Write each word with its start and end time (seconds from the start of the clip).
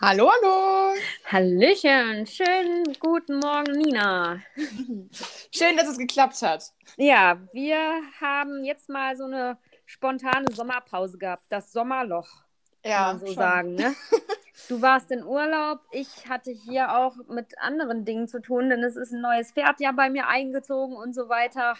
Hallo, 0.00 0.30
hallo. 0.30 0.94
Hallöchen, 1.24 2.26
schönen 2.26 2.84
guten 3.00 3.38
Morgen, 3.38 3.72
Nina. 3.72 4.40
Schön, 5.52 5.76
dass 5.76 5.88
es 5.88 5.98
geklappt 5.98 6.40
hat. 6.42 6.72
Ja, 6.98 7.40
wir 7.52 7.78
haben 8.20 8.64
jetzt 8.64 8.88
mal 8.88 9.16
so 9.16 9.24
eine 9.24 9.58
spontane 9.84 10.50
Sommerpause 10.52 11.18
gehabt, 11.18 11.44
das 11.50 11.72
Sommerloch, 11.72 12.28
kann 12.88 13.04
Ja, 13.04 13.04
man 13.04 13.18
so 13.18 13.26
schon. 13.26 13.34
sagen. 13.34 13.74
Ne? 13.74 13.94
Du 14.68 14.82
warst 14.82 15.10
in 15.12 15.22
Urlaub, 15.24 15.80
ich 15.92 16.28
hatte 16.28 16.50
hier 16.50 16.96
auch 16.96 17.16
mit 17.28 17.58
anderen 17.60 18.04
Dingen 18.04 18.28
zu 18.28 18.40
tun, 18.42 18.70
denn 18.70 18.82
es 18.82 18.96
ist 18.96 19.12
ein 19.12 19.20
neues 19.20 19.52
Pferd 19.52 19.80
ja 19.80 19.92
bei 19.92 20.10
mir 20.10 20.26
eingezogen 20.28 20.96
und 20.96 21.14
so 21.14 21.28
weiter. 21.28 21.76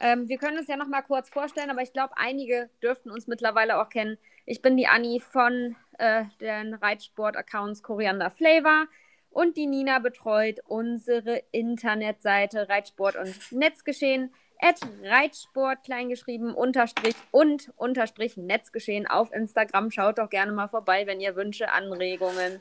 Ähm, 0.00 0.28
wir 0.28 0.38
können 0.38 0.58
es 0.58 0.68
ja 0.68 0.76
noch 0.76 0.88
mal 0.88 1.02
kurz 1.02 1.28
vorstellen, 1.30 1.70
aber 1.70 1.82
ich 1.82 1.92
glaube, 1.92 2.14
einige 2.16 2.70
dürften 2.82 3.10
uns 3.10 3.26
mittlerweile 3.26 3.80
auch 3.80 3.88
kennen. 3.90 4.18
Ich 4.46 4.62
bin 4.62 4.76
die 4.76 4.86
Anni 4.86 5.20
von 5.20 5.74
äh, 5.98 6.24
den 6.40 6.74
Reitsport-Accounts 6.74 7.82
Koriander 7.82 8.30
Flavor 8.30 8.86
und 9.30 9.56
die 9.56 9.66
Nina 9.66 9.98
betreut 9.98 10.60
unsere 10.64 11.42
Internetseite 11.50 12.68
Reitsport 12.68 13.16
und 13.16 13.34
Netzgeschehen 13.50 14.32
at 14.60 14.80
Reitsport 15.02 15.82
kleingeschrieben 15.84 16.54
unterstrich 16.54 17.16
und 17.32 17.72
unterstrich 17.76 18.36
Netzgeschehen 18.36 19.06
auf 19.08 19.32
Instagram. 19.32 19.90
Schaut 19.90 20.18
doch 20.18 20.30
gerne 20.30 20.52
mal 20.52 20.68
vorbei, 20.68 21.06
wenn 21.08 21.20
ihr 21.20 21.34
Wünsche, 21.34 21.70
Anregungen 21.70 22.60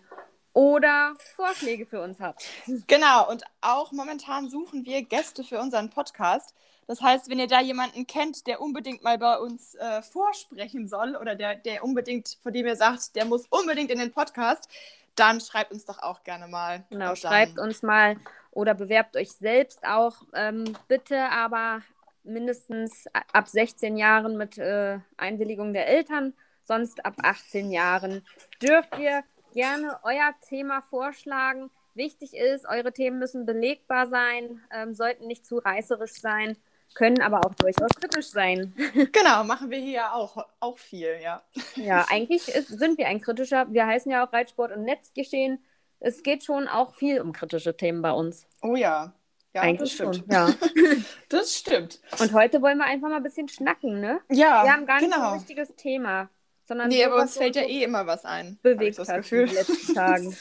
oder 0.53 1.13
Vorschläge 1.35 1.85
für 1.85 2.01
uns 2.01 2.19
habt. 2.19 2.45
Genau, 2.87 3.29
und 3.29 3.43
auch 3.61 3.91
momentan 3.91 4.49
suchen 4.49 4.85
wir 4.85 5.03
Gäste 5.03 5.43
für 5.43 5.59
unseren 5.59 5.91
Podcast. 5.91 6.55
Das 6.87 7.01
heißt, 7.01 7.29
wenn 7.29 7.39
ihr 7.39 7.47
da 7.47 7.61
jemanden 7.61 8.05
kennt, 8.05 8.45
der 8.47 8.61
unbedingt 8.61 9.03
mal 9.03 9.17
bei 9.17 9.37
uns 9.37 9.75
äh, 9.75 10.01
vorsprechen 10.01 10.87
soll 10.87 11.15
oder 11.15 11.35
der, 11.35 11.55
der 11.55 11.83
unbedingt, 11.83 12.37
von 12.43 12.53
dem 12.53 12.67
ihr 12.67 12.75
sagt, 12.75 13.15
der 13.15 13.25
muss 13.25 13.47
unbedingt 13.49 13.89
in 13.91 13.99
den 13.99 14.11
Podcast, 14.11 14.69
dann 15.15 15.41
schreibt 15.41 15.71
uns 15.71 15.85
doch 15.85 15.99
auch 15.99 16.23
gerne 16.23 16.47
mal. 16.47 16.85
Genau, 16.89 17.15
schreibt 17.15 17.57
uns 17.57 17.81
mal 17.81 18.17
oder 18.51 18.73
bewerbt 18.73 19.15
euch 19.17 19.31
selbst 19.31 19.85
auch. 19.85 20.15
Ähm, 20.33 20.77
bitte 20.87 21.29
aber 21.31 21.81
mindestens 22.23 23.05
ab 23.33 23.47
16 23.47 23.97
Jahren 23.97 24.37
mit 24.37 24.57
äh, 24.57 24.99
Einwilligung 25.17 25.73
der 25.73 25.87
Eltern, 25.87 26.33
sonst 26.63 27.05
ab 27.05 27.15
18 27.21 27.71
Jahren 27.71 28.25
dürft 28.61 28.97
ihr 28.97 29.23
gerne 29.53 29.99
euer 30.03 30.33
Thema 30.47 30.81
vorschlagen. 30.81 31.71
Wichtig 31.93 32.35
ist, 32.35 32.65
eure 32.67 32.91
Themen 32.91 33.19
müssen 33.19 33.45
belegbar 33.45 34.07
sein, 34.07 34.61
ähm, 34.71 34.93
sollten 34.93 35.27
nicht 35.27 35.45
zu 35.45 35.57
reißerisch 35.57 36.19
sein, 36.19 36.57
können 36.93 37.21
aber 37.21 37.39
auch 37.45 37.53
durchaus 37.55 37.89
kritisch 37.99 38.27
sein. 38.29 38.73
Genau, 39.11 39.43
machen 39.43 39.69
wir 39.69 39.79
hier 39.79 40.13
auch, 40.13 40.45
auch 40.59 40.77
viel, 40.77 41.17
ja. 41.21 41.41
Ja, 41.75 42.05
eigentlich 42.09 42.47
ist, 42.47 42.67
sind 42.69 42.97
wir 42.97 43.07
ein 43.07 43.19
kritischer. 43.21 43.65
Wir 43.71 43.85
heißen 43.87 44.11
ja 44.11 44.25
auch 44.25 44.31
Reitsport 44.31 44.71
und 44.71 44.83
Netzgeschehen. 44.83 45.63
Es 45.99 46.23
geht 46.23 46.43
schon 46.43 46.67
auch 46.67 46.93
viel 46.95 47.19
um 47.21 47.31
kritische 47.33 47.75
Themen 47.75 48.01
bei 48.01 48.11
uns. 48.11 48.45
Oh 48.61 48.75
ja. 48.75 49.13
Ja, 49.53 49.61
Eigentlich 49.61 49.91
das 49.97 49.97
schon, 49.97 50.13
stimmt. 50.13 50.31
ja. 50.33 50.49
Das 51.29 51.55
stimmt. 51.55 51.99
Und 52.19 52.33
heute 52.33 52.61
wollen 52.61 52.77
wir 52.77 52.85
einfach 52.85 53.07
mal 53.09 53.17
ein 53.17 53.23
bisschen 53.23 53.47
schnacken, 53.47 54.01
ne? 54.01 54.19
Ja, 54.29 54.63
Wir 54.65 54.73
haben 54.73 54.85
gar 54.85 54.99
nicht 54.99 55.09
so 55.13 55.15
genau. 55.15 55.31
ein 55.31 55.37
richtiges 55.39 55.73
Thema, 55.75 56.29
sondern 56.65 56.89
Nee, 56.89 57.03
so, 57.05 57.11
aber 57.11 57.21
uns 57.21 57.37
fällt 57.37 57.55
ja 57.55 57.63
so 57.63 57.69
eh 57.69 57.83
immer 57.83 58.05
was 58.05 58.25
ein. 58.25 58.59
bewegt 58.61 58.99
das 58.99 59.07
hat 59.07 59.17
Gefühl. 59.17 59.41
in 59.43 59.47
den 59.47 59.55
letzten 59.55 59.93
Tagen. 59.95 60.37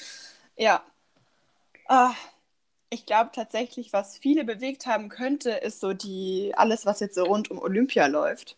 Ja. 0.56 0.82
Ah, 1.88 2.14
ich 2.94 3.06
glaube 3.06 3.30
tatsächlich, 3.32 3.92
was 3.92 4.16
viele 4.16 4.44
bewegt 4.44 4.86
haben 4.86 5.08
könnte, 5.08 5.50
ist 5.50 5.80
so 5.80 5.92
die, 5.92 6.52
alles, 6.56 6.86
was 6.86 7.00
jetzt 7.00 7.14
so 7.16 7.24
rund 7.24 7.50
um 7.50 7.58
Olympia 7.58 8.06
läuft. 8.06 8.56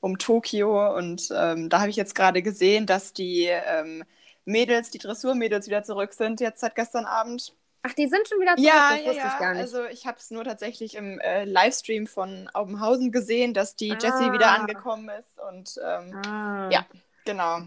Um 0.00 0.18
Tokio. 0.18 0.96
Und 0.96 1.28
ähm, 1.36 1.68
da 1.68 1.80
habe 1.80 1.90
ich 1.90 1.96
jetzt 1.96 2.14
gerade 2.14 2.42
gesehen, 2.42 2.86
dass 2.86 3.12
die 3.12 3.46
ähm, 3.46 4.04
Mädels, 4.44 4.90
die 4.90 4.98
Dressurmädels 4.98 5.66
wieder 5.66 5.82
zurück 5.82 6.12
sind, 6.14 6.40
jetzt 6.40 6.60
seit 6.60 6.74
gestern 6.74 7.04
Abend. 7.04 7.54
Ach, 7.82 7.92
die 7.94 8.06
sind 8.06 8.28
schon 8.28 8.40
wieder 8.40 8.56
zurück, 8.56 8.68
Ja, 8.68 8.90
das 8.90 9.00
ja, 9.00 9.06
wusste 9.06 9.18
ja. 9.18 9.32
ich 9.32 9.38
gar 9.38 9.52
nicht. 9.54 9.62
Also 9.62 9.84
ich 9.86 10.06
habe 10.06 10.18
es 10.18 10.30
nur 10.30 10.44
tatsächlich 10.44 10.94
im 10.94 11.18
äh, 11.18 11.44
Livestream 11.44 12.06
von 12.06 12.48
Aubenhausen 12.54 13.10
gesehen, 13.10 13.54
dass 13.54 13.74
die 13.76 13.88
Jessie 13.88 14.08
Ah. 14.28 14.32
wieder 14.32 14.52
angekommen 14.52 15.08
ist. 15.08 15.38
Und 15.48 15.80
ähm, 15.84 16.16
ah. 16.24 16.68
ja. 16.70 16.86
genau, 17.24 17.62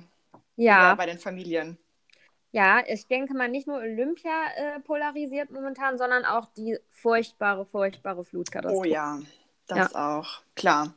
ja. 0.55 0.77
wieder 0.77 0.95
bei 0.95 1.05
den 1.05 1.19
Familien. 1.19 1.77
Ja, 2.55 2.81
ich 2.87 3.05
denke 3.07 3.33
mal, 3.33 3.49
nicht 3.49 3.67
nur 3.67 3.79
Olympia 3.79 4.31
äh, 4.55 4.79
polarisiert 4.79 5.51
momentan, 5.51 5.97
sondern 5.97 6.23
auch 6.23 6.47
die 6.55 6.79
furchtbare, 6.89 7.65
furchtbare 7.65 8.23
Flutkatastrophe. 8.23 8.87
Oh 8.87 8.89
ja, 8.89 9.19
das 9.67 9.93
auch. 9.93 10.41
Klar. 10.55 10.93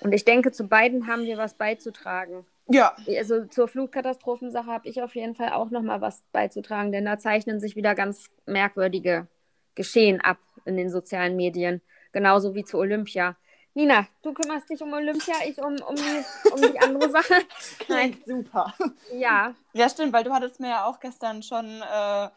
Und 0.00 0.12
ich 0.12 0.24
denke, 0.24 0.50
zu 0.50 0.66
beiden 0.66 1.06
haben 1.06 1.22
wir 1.22 1.38
was 1.38 1.54
beizutragen. 1.54 2.44
Ja, 2.66 2.96
Also 3.06 3.44
zur 3.44 3.68
Flutkatastrophensache 3.68 4.66
habe 4.66 4.88
ich 4.88 5.00
auf 5.00 5.14
jeden 5.14 5.36
Fall 5.36 5.50
auch 5.50 5.70
noch 5.70 5.82
mal 5.82 6.00
was 6.00 6.24
beizutragen, 6.32 6.90
denn 6.90 7.04
da 7.04 7.20
zeichnen 7.20 7.60
sich 7.60 7.76
wieder 7.76 7.94
ganz 7.94 8.28
merkwürdige 8.44 9.28
Geschehen 9.76 10.20
ab 10.20 10.38
in 10.64 10.76
den 10.76 10.90
sozialen 10.90 11.36
Medien, 11.36 11.82
genauso 12.10 12.56
wie 12.56 12.64
zu 12.64 12.78
Olympia. 12.78 13.36
Nina, 13.76 14.06
du 14.22 14.32
kümmerst 14.32 14.70
dich 14.70 14.80
um 14.80 14.90
Olympia, 14.94 15.34
ich 15.46 15.58
um, 15.58 15.76
um, 15.86 15.94
die, 15.96 16.50
um 16.50 16.62
die 16.72 16.78
andere 16.80 17.10
Sache. 17.10 17.34
Nein, 17.88 18.18
Klingt 18.22 18.46
super. 18.48 18.74
ja, 19.12 19.54
Ja, 19.74 19.88
stimmt, 19.90 20.14
weil 20.14 20.24
du 20.24 20.32
hattest 20.32 20.60
mir 20.60 20.70
ja 20.70 20.86
auch 20.86 20.98
gestern 20.98 21.42
schon 21.42 21.82
äh, 21.82 22.28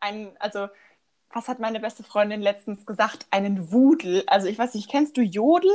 einen, 0.00 0.34
also 0.38 0.68
was 1.30 1.48
hat 1.48 1.58
meine 1.60 1.80
beste 1.80 2.02
Freundin 2.02 2.40
letztens 2.40 2.86
gesagt? 2.86 3.26
Einen 3.30 3.72
Wudel. 3.72 4.24
Also 4.26 4.48
ich 4.48 4.58
weiß 4.58 4.72
nicht, 4.74 4.90
kennst 4.90 5.18
du 5.18 5.20
Jodel? 5.20 5.70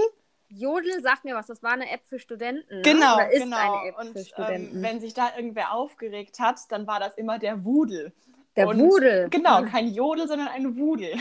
Jodel 0.48 1.04
sagt 1.04 1.24
mir 1.24 1.36
was, 1.36 1.46
das 1.46 1.62
war 1.62 1.74
eine 1.74 1.92
App 1.92 2.02
für 2.08 2.18
Studenten. 2.18 2.78
Ne? 2.78 2.82
Genau, 2.82 3.20
ist 3.20 3.44
genau. 3.44 3.58
eine 3.82 3.90
App 3.90 4.00
Und 4.00 4.14
für 4.14 4.20
ähm, 4.20 4.26
Studenten. 4.26 4.82
wenn 4.82 5.00
sich 5.02 5.14
da 5.14 5.36
irgendwer 5.36 5.72
aufgeregt 5.74 6.40
hat, 6.40 6.60
dann 6.70 6.88
war 6.88 7.00
das 7.00 7.14
immer 7.16 7.38
der 7.38 7.64
Wudel. 7.64 8.12
Der 8.56 8.68
und- 8.68 8.80
Wudel. 8.80 9.30
Genau, 9.30 9.62
kein 9.66 9.90
Jodel, 9.94 10.28
sondern 10.28 10.48
ein 10.48 10.76
Wudel. 10.78 11.14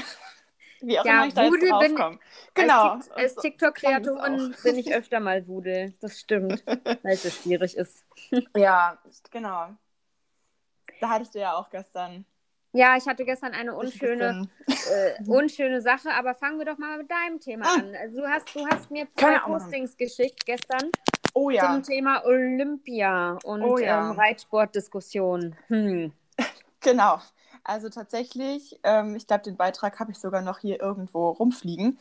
Wie 0.80 0.98
auch 0.98 1.04
Ja, 1.04 1.12
immer 1.18 1.26
ich 1.26 1.34
da 1.34 1.42
jetzt 1.42 1.52
Wudel 1.52 1.68
drauf 1.70 1.80
bin- 1.82 1.94
komme. 1.96 2.18
Genau. 2.54 2.88
Als, 2.94 3.10
als 3.10 3.34
TikTok-Kreatorin 3.36 4.54
bin 4.62 4.76
ich 4.78 4.94
öfter 4.94 5.20
mal 5.20 5.46
Wudel. 5.48 5.94
Das 6.00 6.18
stimmt, 6.20 6.62
weil 7.02 7.12
es 7.14 7.22
so 7.24 7.30
schwierig 7.30 7.76
ist. 7.76 8.04
Ja, 8.56 8.98
genau. 9.30 9.68
Da 11.00 11.08
hattest 11.10 11.34
du 11.34 11.38
ja 11.40 11.54
auch 11.54 11.68
gestern. 11.70 12.24
Ja, 12.72 12.96
ich 12.96 13.06
hatte 13.06 13.24
gestern 13.24 13.54
eine 13.54 13.74
unschöne 13.74 14.48
äh, 14.66 15.14
unschöne 15.26 15.80
Sache, 15.80 16.10
aber 16.12 16.34
fangen 16.34 16.58
wir 16.58 16.66
doch 16.66 16.76
mal 16.78 16.98
mit 16.98 17.10
deinem 17.10 17.40
Thema 17.40 17.66
Ah. 17.66 17.74
an. 17.78 17.94
Also 17.96 18.20
du 18.20 18.28
hast, 18.28 18.54
du 18.54 18.66
hast 18.66 18.90
mir 18.90 19.06
zwei. 19.16 19.38
Postings 19.38 19.96
geschickt 19.96 20.44
gestern 20.44 20.90
Oh 21.34 21.50
ja. 21.50 21.66
zum 21.72 21.82
Thema 21.82 22.24
Olympia 22.24 23.38
und 23.44 23.62
Oh 23.62 23.78
ja. 23.78 24.10
ähm, 24.10 24.18
Reitsportdiskussion. 24.18 25.56
Hm. 25.68 26.12
Genau. 26.80 27.20
Also 27.68 27.90
tatsächlich, 27.90 28.80
ähm, 28.82 29.14
ich 29.14 29.26
glaube, 29.26 29.42
den 29.42 29.58
Beitrag 29.58 30.00
habe 30.00 30.10
ich 30.10 30.18
sogar 30.18 30.40
noch 30.40 30.58
hier 30.58 30.80
irgendwo 30.80 31.28
rumfliegen. 31.28 31.98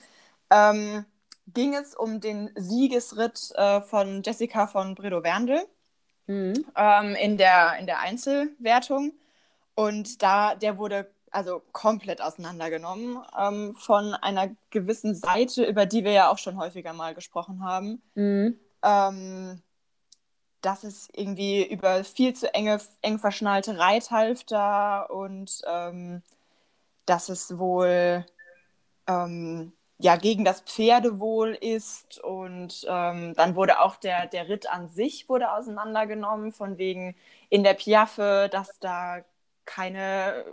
Ähm, 0.49 1.05
ging 1.47 1.75
es 1.75 1.93
um 1.93 2.21
den 2.21 2.51
Siegesritt 2.55 3.51
äh, 3.55 3.81
von 3.81 4.23
Jessica 4.23 4.67
von 4.67 4.95
Bredow-Werndl 4.95 5.67
Hm. 6.27 6.65
ähm, 6.75 7.15
in, 7.15 7.37
der, 7.37 7.77
in 7.79 7.85
der 7.85 7.99
Einzelwertung. 7.99 9.11
Und 9.75 10.23
da, 10.23 10.55
der 10.55 10.77
wurde 10.77 11.11
also 11.31 11.61
komplett 11.73 12.21
auseinandergenommen 12.21 13.19
ähm, 13.37 13.75
von 13.75 14.13
einer 14.13 14.55
gewissen 14.69 15.15
Seite, 15.15 15.65
über 15.65 15.85
die 15.85 16.05
wir 16.05 16.13
ja 16.13 16.31
auch 16.31 16.37
schon 16.37 16.57
häufiger 16.57 16.93
mal 16.93 17.13
gesprochen 17.13 17.61
haben. 17.65 18.01
Hm. 18.15 18.57
ähm, 18.83 19.61
dass 20.67 20.83
es 20.83 21.07
irgendwie 21.13 21.65
über 21.65 22.03
viel 22.03 22.33
zu 22.33 22.53
enge, 22.53 22.81
eng 23.01 23.19
verschnallte 23.19 23.77
Reithalfter 23.77 25.09
und 25.09 25.61
ähm, 25.65 26.21
dass 27.05 27.29
es 27.29 27.57
wohl 27.57 28.25
ähm, 29.07 29.71
ja 29.97 30.17
gegen 30.17 30.43
das 30.43 30.59
Pferdewohl 30.59 31.53
ist 31.53 32.21
und 32.21 32.85
ähm, 32.89 33.33
dann 33.35 33.55
wurde 33.55 33.79
auch 33.79 33.95
der, 33.95 34.27
der 34.27 34.49
Ritt 34.49 34.69
an 34.69 34.89
sich 34.89 35.29
wurde 35.29 35.53
auseinandergenommen 35.53 36.51
von 36.51 36.77
wegen 36.77 37.15
in 37.47 37.63
der 37.63 37.73
Piaffe, 37.73 38.49
dass 38.51 38.77
da 38.81 39.23
keine, 39.63 40.43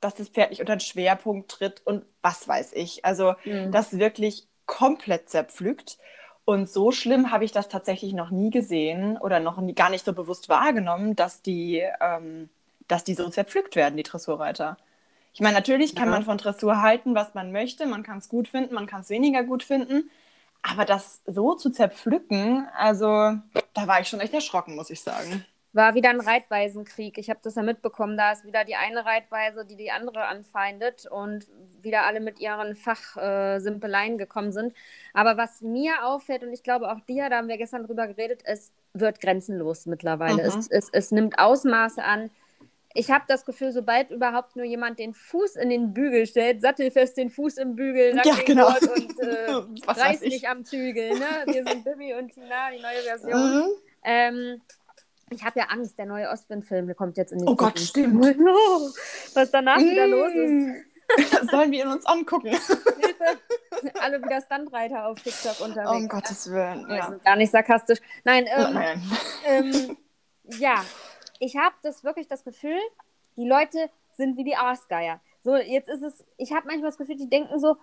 dass 0.00 0.14
das 0.14 0.30
Pferd 0.30 0.48
nicht 0.48 0.60
unter 0.60 0.76
den 0.76 0.80
Schwerpunkt 0.80 1.50
tritt 1.50 1.82
und 1.84 2.06
was 2.22 2.48
weiß 2.48 2.72
ich. 2.72 3.04
Also 3.04 3.34
Hm. 3.42 3.70
das 3.70 3.98
wirklich 3.98 4.48
komplett 4.64 5.28
zerpflückt. 5.28 5.98
Und 6.44 6.68
so 6.68 6.90
schlimm 6.90 7.30
habe 7.30 7.44
ich 7.44 7.52
das 7.52 7.68
tatsächlich 7.68 8.12
noch 8.14 8.30
nie 8.30 8.50
gesehen 8.50 9.16
oder 9.16 9.38
noch 9.40 9.58
nie, 9.60 9.74
gar 9.74 9.90
nicht 9.90 10.04
so 10.04 10.12
bewusst 10.12 10.48
wahrgenommen, 10.48 11.14
dass 11.14 11.40
die, 11.42 11.82
ähm, 12.00 12.48
dass 12.88 13.04
die 13.04 13.14
so 13.14 13.28
zerpflückt 13.28 13.76
werden, 13.76 13.96
die 13.96 14.02
Dressurreiter. 14.02 14.76
Ich 15.34 15.40
meine, 15.40 15.54
natürlich 15.54 15.94
kann 15.94 16.06
Ja. 16.08 16.12
man 16.12 16.24
von 16.24 16.38
Dressur 16.38 16.82
halten, 16.82 17.14
was 17.14 17.34
man 17.34 17.52
möchte. 17.52 17.86
Man 17.86 18.02
kann 18.02 18.18
es 18.18 18.28
gut 18.28 18.48
finden, 18.48 18.74
man 18.74 18.86
kann 18.86 19.02
es 19.02 19.08
weniger 19.08 19.44
gut 19.44 19.62
finden. 19.62 20.10
Aber 20.62 20.84
das 20.84 21.22
so 21.26 21.54
zu 21.54 21.70
zerpflücken, 21.70 22.66
also 22.76 23.06
da 23.74 23.86
war 23.86 24.00
ich 24.00 24.08
schon 24.08 24.20
echt 24.20 24.34
erschrocken, 24.34 24.76
muss 24.76 24.90
ich 24.90 25.00
sagen. 25.00 25.44
War 25.74 25.94
wieder 25.94 26.10
ein 26.10 26.20
Reitweisenkrieg. 26.20 27.16
Ich 27.16 27.30
habe 27.30 27.40
das 27.42 27.54
ja 27.54 27.62
mitbekommen. 27.62 28.18
Da 28.18 28.32
ist 28.32 28.44
wieder 28.44 28.64
die 28.64 28.76
eine 28.76 29.06
Reitweise, 29.06 29.64
die 29.64 29.76
die 29.76 29.90
andere 29.90 30.24
anfeindet 30.26 31.06
und 31.06 31.46
wieder 31.80 32.02
alle 32.02 32.20
mit 32.20 32.40
ihren 32.40 32.74
Fachsimpeleien 32.74 34.18
gekommen 34.18 34.52
sind. 34.52 34.74
Aber 35.14 35.38
was 35.38 35.62
mir 35.62 36.04
auffällt, 36.04 36.42
und 36.42 36.52
ich 36.52 36.62
glaube 36.62 36.92
auch 36.92 37.00
dir, 37.00 37.30
da 37.30 37.38
haben 37.38 37.48
wir 37.48 37.56
gestern 37.56 37.84
drüber 37.84 38.06
geredet, 38.06 38.42
es 38.44 38.70
wird 38.92 39.20
grenzenlos 39.20 39.86
mittlerweile. 39.86 40.42
Mhm. 40.42 40.58
Es, 40.58 40.68
es, 40.68 40.88
es 40.92 41.10
nimmt 41.10 41.38
Ausmaße 41.38 42.04
an. 42.04 42.30
ich 42.92 43.10
habe 43.10 43.24
das 43.26 43.46
Gefühl, 43.46 43.72
sobald 43.72 44.10
überhaupt 44.10 44.56
nur 44.56 44.66
jemand 44.66 44.98
den 44.98 45.14
Fuß 45.14 45.56
in 45.56 45.70
den 45.70 45.94
Bügel 45.94 46.26
stellt, 46.26 46.60
sattelfest 46.60 47.16
den 47.16 47.30
Fuß 47.30 47.56
im 47.56 47.76
Bügel, 47.76 48.20
ja, 48.22 48.34
genau. 48.44 48.68
und 48.68 49.20
äh, 49.20 49.52
reißt 49.90 50.22
nicht 50.22 50.46
am 50.46 50.66
Zügel. 50.66 51.18
Ne? 51.18 51.46
Wir 51.46 51.64
sind 51.64 51.82
Bibi 51.82 52.12
und 52.12 52.30
Tina, 52.34 52.70
die 52.70 52.82
neue 52.82 53.02
Version. 53.02 53.56
Mhm. 53.56 53.64
Ähm, 54.04 54.60
ich 55.32 55.44
habe 55.44 55.58
ja 55.58 55.66
Angst, 55.66 55.98
der 55.98 56.06
neue 56.06 56.28
Ostwind-Film, 56.28 56.94
kommt 56.96 57.16
jetzt 57.16 57.32
in 57.32 57.38
die 57.38 57.44
Oh 57.46 57.56
Gott, 57.56 57.78
stimmt. 57.78 58.24
Was 59.34 59.50
danach 59.50 59.78
mm. 59.78 59.84
wieder 59.84 60.06
los 60.06 60.32
ist. 60.32 60.92
Sollen 61.50 61.70
wir 61.70 61.84
ihn 61.84 61.90
uns 61.90 62.06
angucken? 62.06 62.48
Hilfe. 62.48 63.38
Alle 64.00 64.22
wieder 64.22 64.40
Standreiter 64.40 65.06
auf 65.06 65.20
TikTok 65.20 65.60
unterwegs. 65.60 65.90
Um 65.90 66.08
Gottes 66.08 66.50
Willen. 66.50 66.86
Ja. 66.88 67.10
Gar 67.24 67.36
nicht 67.36 67.50
sarkastisch. 67.50 67.98
Nein, 68.24 68.46
ähm, 68.48 68.74
Nein. 68.74 69.02
Ähm, 69.44 69.96
ja, 70.44 70.84
ich 71.38 71.56
habe 71.56 71.74
das 71.82 72.04
wirklich 72.04 72.28
das 72.28 72.44
Gefühl, 72.44 72.78
die 73.36 73.46
Leute 73.46 73.90
sind 74.14 74.36
wie 74.36 74.44
die 74.44 74.56
Aasgeier. 74.56 75.20
So, 75.42 75.56
jetzt 75.56 75.88
ist 75.88 76.02
es, 76.02 76.24
ich 76.36 76.52
habe 76.52 76.66
manchmal 76.66 76.90
das 76.90 76.98
Gefühl, 76.98 77.16
die 77.16 77.28
denken 77.28 77.58
so, 77.58 77.76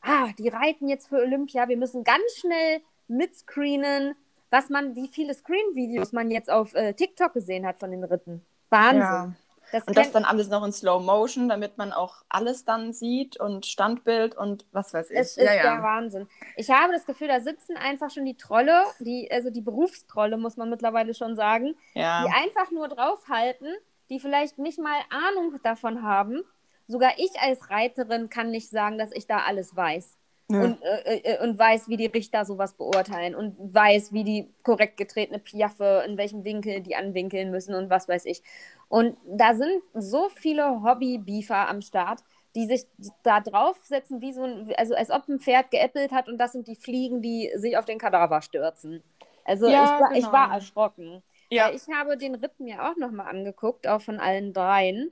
ah, 0.00 0.28
die 0.38 0.48
reiten 0.48 0.88
jetzt 0.88 1.08
für 1.08 1.16
Olympia, 1.16 1.68
wir 1.68 1.76
müssen 1.76 2.04
ganz 2.04 2.24
schnell 2.36 2.80
mitscreenen, 3.08 4.14
was 4.54 4.70
man, 4.70 4.94
wie 4.94 5.08
viele 5.08 5.34
Screen-Videos 5.34 6.12
man 6.12 6.30
jetzt 6.30 6.48
auf 6.48 6.74
äh, 6.74 6.94
TikTok 6.94 7.32
gesehen 7.32 7.66
hat 7.66 7.80
von 7.80 7.90
den 7.90 8.04
Ritten. 8.04 8.46
Wahnsinn. 8.70 9.00
Ja. 9.00 9.32
Das 9.72 9.82
und 9.84 9.96
das 9.96 10.12
dann 10.12 10.24
alles 10.24 10.48
noch 10.48 10.64
in 10.64 10.70
Slow 10.70 11.02
Motion, 11.02 11.48
damit 11.48 11.76
man 11.76 11.92
auch 11.92 12.22
alles 12.28 12.64
dann 12.64 12.92
sieht 12.92 13.40
und 13.40 13.66
Standbild 13.66 14.36
und 14.36 14.64
was 14.70 14.94
weiß 14.94 15.10
ich. 15.10 15.18
Es 15.18 15.36
ist 15.36 15.44
ja, 15.44 15.62
der 15.62 15.82
Wahnsinn. 15.82 16.28
Ich 16.54 16.70
habe 16.70 16.92
das 16.92 17.04
Gefühl, 17.04 17.26
da 17.26 17.40
sitzen 17.40 17.76
einfach 17.76 18.10
schon 18.10 18.24
die 18.24 18.36
Trolle, 18.36 18.84
die, 19.00 19.28
also 19.32 19.50
die 19.50 19.62
Berufstrolle, 19.62 20.36
muss 20.36 20.56
man 20.56 20.70
mittlerweile 20.70 21.14
schon 21.14 21.34
sagen, 21.34 21.74
ja. 21.94 22.24
die 22.24 22.32
einfach 22.32 22.70
nur 22.70 22.86
draufhalten, 22.86 23.74
die 24.10 24.20
vielleicht 24.20 24.58
nicht 24.58 24.78
mal 24.78 25.00
Ahnung 25.10 25.58
davon 25.64 26.02
haben. 26.02 26.44
Sogar 26.86 27.10
ich 27.16 27.32
als 27.40 27.70
Reiterin 27.70 28.28
kann 28.28 28.52
nicht 28.52 28.70
sagen, 28.70 28.98
dass 28.98 29.10
ich 29.10 29.26
da 29.26 29.38
alles 29.38 29.74
weiß. 29.74 30.16
Ja. 30.50 30.62
Und, 30.62 30.82
äh, 30.82 31.16
äh, 31.16 31.42
und 31.42 31.58
weiß, 31.58 31.88
wie 31.88 31.96
die 31.96 32.06
Richter 32.06 32.44
sowas 32.44 32.74
beurteilen 32.74 33.34
und 33.34 33.56
weiß, 33.58 34.12
wie 34.12 34.24
die 34.24 34.52
korrekt 34.62 34.98
getretene 34.98 35.38
Piaffe, 35.38 36.04
in 36.06 36.18
welchem 36.18 36.44
Winkel 36.44 36.82
die 36.82 36.96
anwinkeln 36.96 37.50
müssen 37.50 37.74
und 37.74 37.88
was 37.88 38.08
weiß 38.08 38.26
ich. 38.26 38.42
Und 38.88 39.16
da 39.26 39.54
sind 39.54 39.82
so 39.94 40.28
viele 40.28 40.82
Hobby-Beefer 40.82 41.68
am 41.68 41.80
Start, 41.80 42.22
die 42.54 42.66
sich 42.66 42.86
da 43.22 43.40
draufsetzen, 43.40 44.20
wie 44.20 44.32
so 44.32 44.42
ein, 44.42 44.72
also 44.76 44.94
als 44.94 45.10
ob 45.10 45.26
ein 45.28 45.40
Pferd 45.40 45.70
geäppelt 45.70 46.12
hat 46.12 46.28
und 46.28 46.36
das 46.36 46.52
sind 46.52 46.68
die 46.68 46.76
Fliegen, 46.76 47.22
die 47.22 47.50
sich 47.56 47.78
auf 47.78 47.86
den 47.86 47.98
Kadaver 47.98 48.42
stürzen. 48.42 49.02
Also 49.46 49.66
ja, 49.66 49.84
ich, 49.84 49.90
war, 49.90 50.08
genau. 50.10 50.18
ich 50.18 50.32
war 50.32 50.52
erschrocken. 50.52 51.22
Ja. 51.50 51.70
Ich 51.70 51.82
habe 51.88 52.18
den 52.18 52.34
Ritt 52.34 52.60
mir 52.60 52.84
auch 52.84 52.96
nochmal 52.96 53.28
angeguckt, 53.28 53.86
auch 53.86 54.00
von 54.00 54.20
allen 54.20 54.52
dreien. 54.52 55.10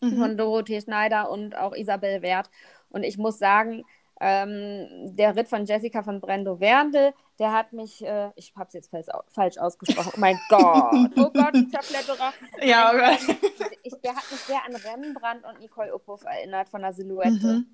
Mhm. 0.00 0.18
Von 0.18 0.36
Dorothee 0.36 0.80
Schneider 0.80 1.30
und 1.30 1.56
auch 1.56 1.74
Isabel 1.74 2.22
Wert. 2.22 2.50
Und 2.90 3.04
ich 3.04 3.18
muss 3.18 3.38
sagen, 3.38 3.84
ähm, 4.20 5.16
der 5.16 5.34
Ritt 5.34 5.48
von 5.48 5.64
Jessica 5.64 6.02
von 6.02 6.20
Brendo 6.20 6.60
Werndl, 6.60 7.12
der 7.38 7.52
hat 7.52 7.72
mich, 7.72 8.04
äh, 8.04 8.30
ich 8.36 8.52
habe 8.56 8.68
es 8.68 8.74
jetzt 8.74 8.90
falsch 9.28 9.58
ausgesprochen, 9.58 10.12
oh 10.14 10.20
mein 10.20 10.38
Gott, 10.48 11.10
oh 11.16 11.30
Gott, 11.30 11.54
Zerfletterer. 11.70 12.32
Ja, 12.62 12.92
oh 12.92 12.98
Gott. 12.98 13.36
Ich, 13.82 13.94
der 14.00 14.14
hat 14.14 14.30
mich 14.30 14.40
sehr 14.40 14.64
an 14.64 14.76
Rembrandt 14.76 15.44
und 15.44 15.60
Nicole 15.60 15.92
Uphoff 15.92 16.24
erinnert 16.24 16.68
von 16.68 16.82
der 16.82 16.92
Silhouette. 16.92 17.30
Mhm. 17.30 17.66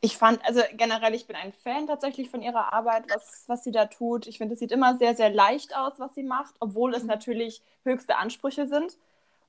Ich 0.00 0.16
fand, 0.16 0.44
also 0.44 0.60
generell, 0.74 1.14
ich 1.14 1.26
bin 1.26 1.36
ein 1.36 1.52
Fan 1.52 1.86
tatsächlich 1.86 2.30
von 2.30 2.42
ihrer 2.42 2.72
Arbeit, 2.72 3.04
was, 3.12 3.44
was 3.46 3.64
sie 3.64 3.72
da 3.72 3.86
tut. 3.86 4.26
Ich 4.26 4.38
finde, 4.38 4.54
es 4.54 4.60
sieht 4.60 4.72
immer 4.72 4.96
sehr, 4.98 5.14
sehr 5.14 5.30
leicht 5.30 5.76
aus, 5.76 5.94
was 5.98 6.14
sie 6.14 6.22
macht, 6.22 6.54
obwohl 6.60 6.94
es 6.94 7.02
mhm. 7.02 7.08
natürlich 7.08 7.62
höchste 7.84 8.16
Ansprüche 8.16 8.66
sind. 8.66 8.98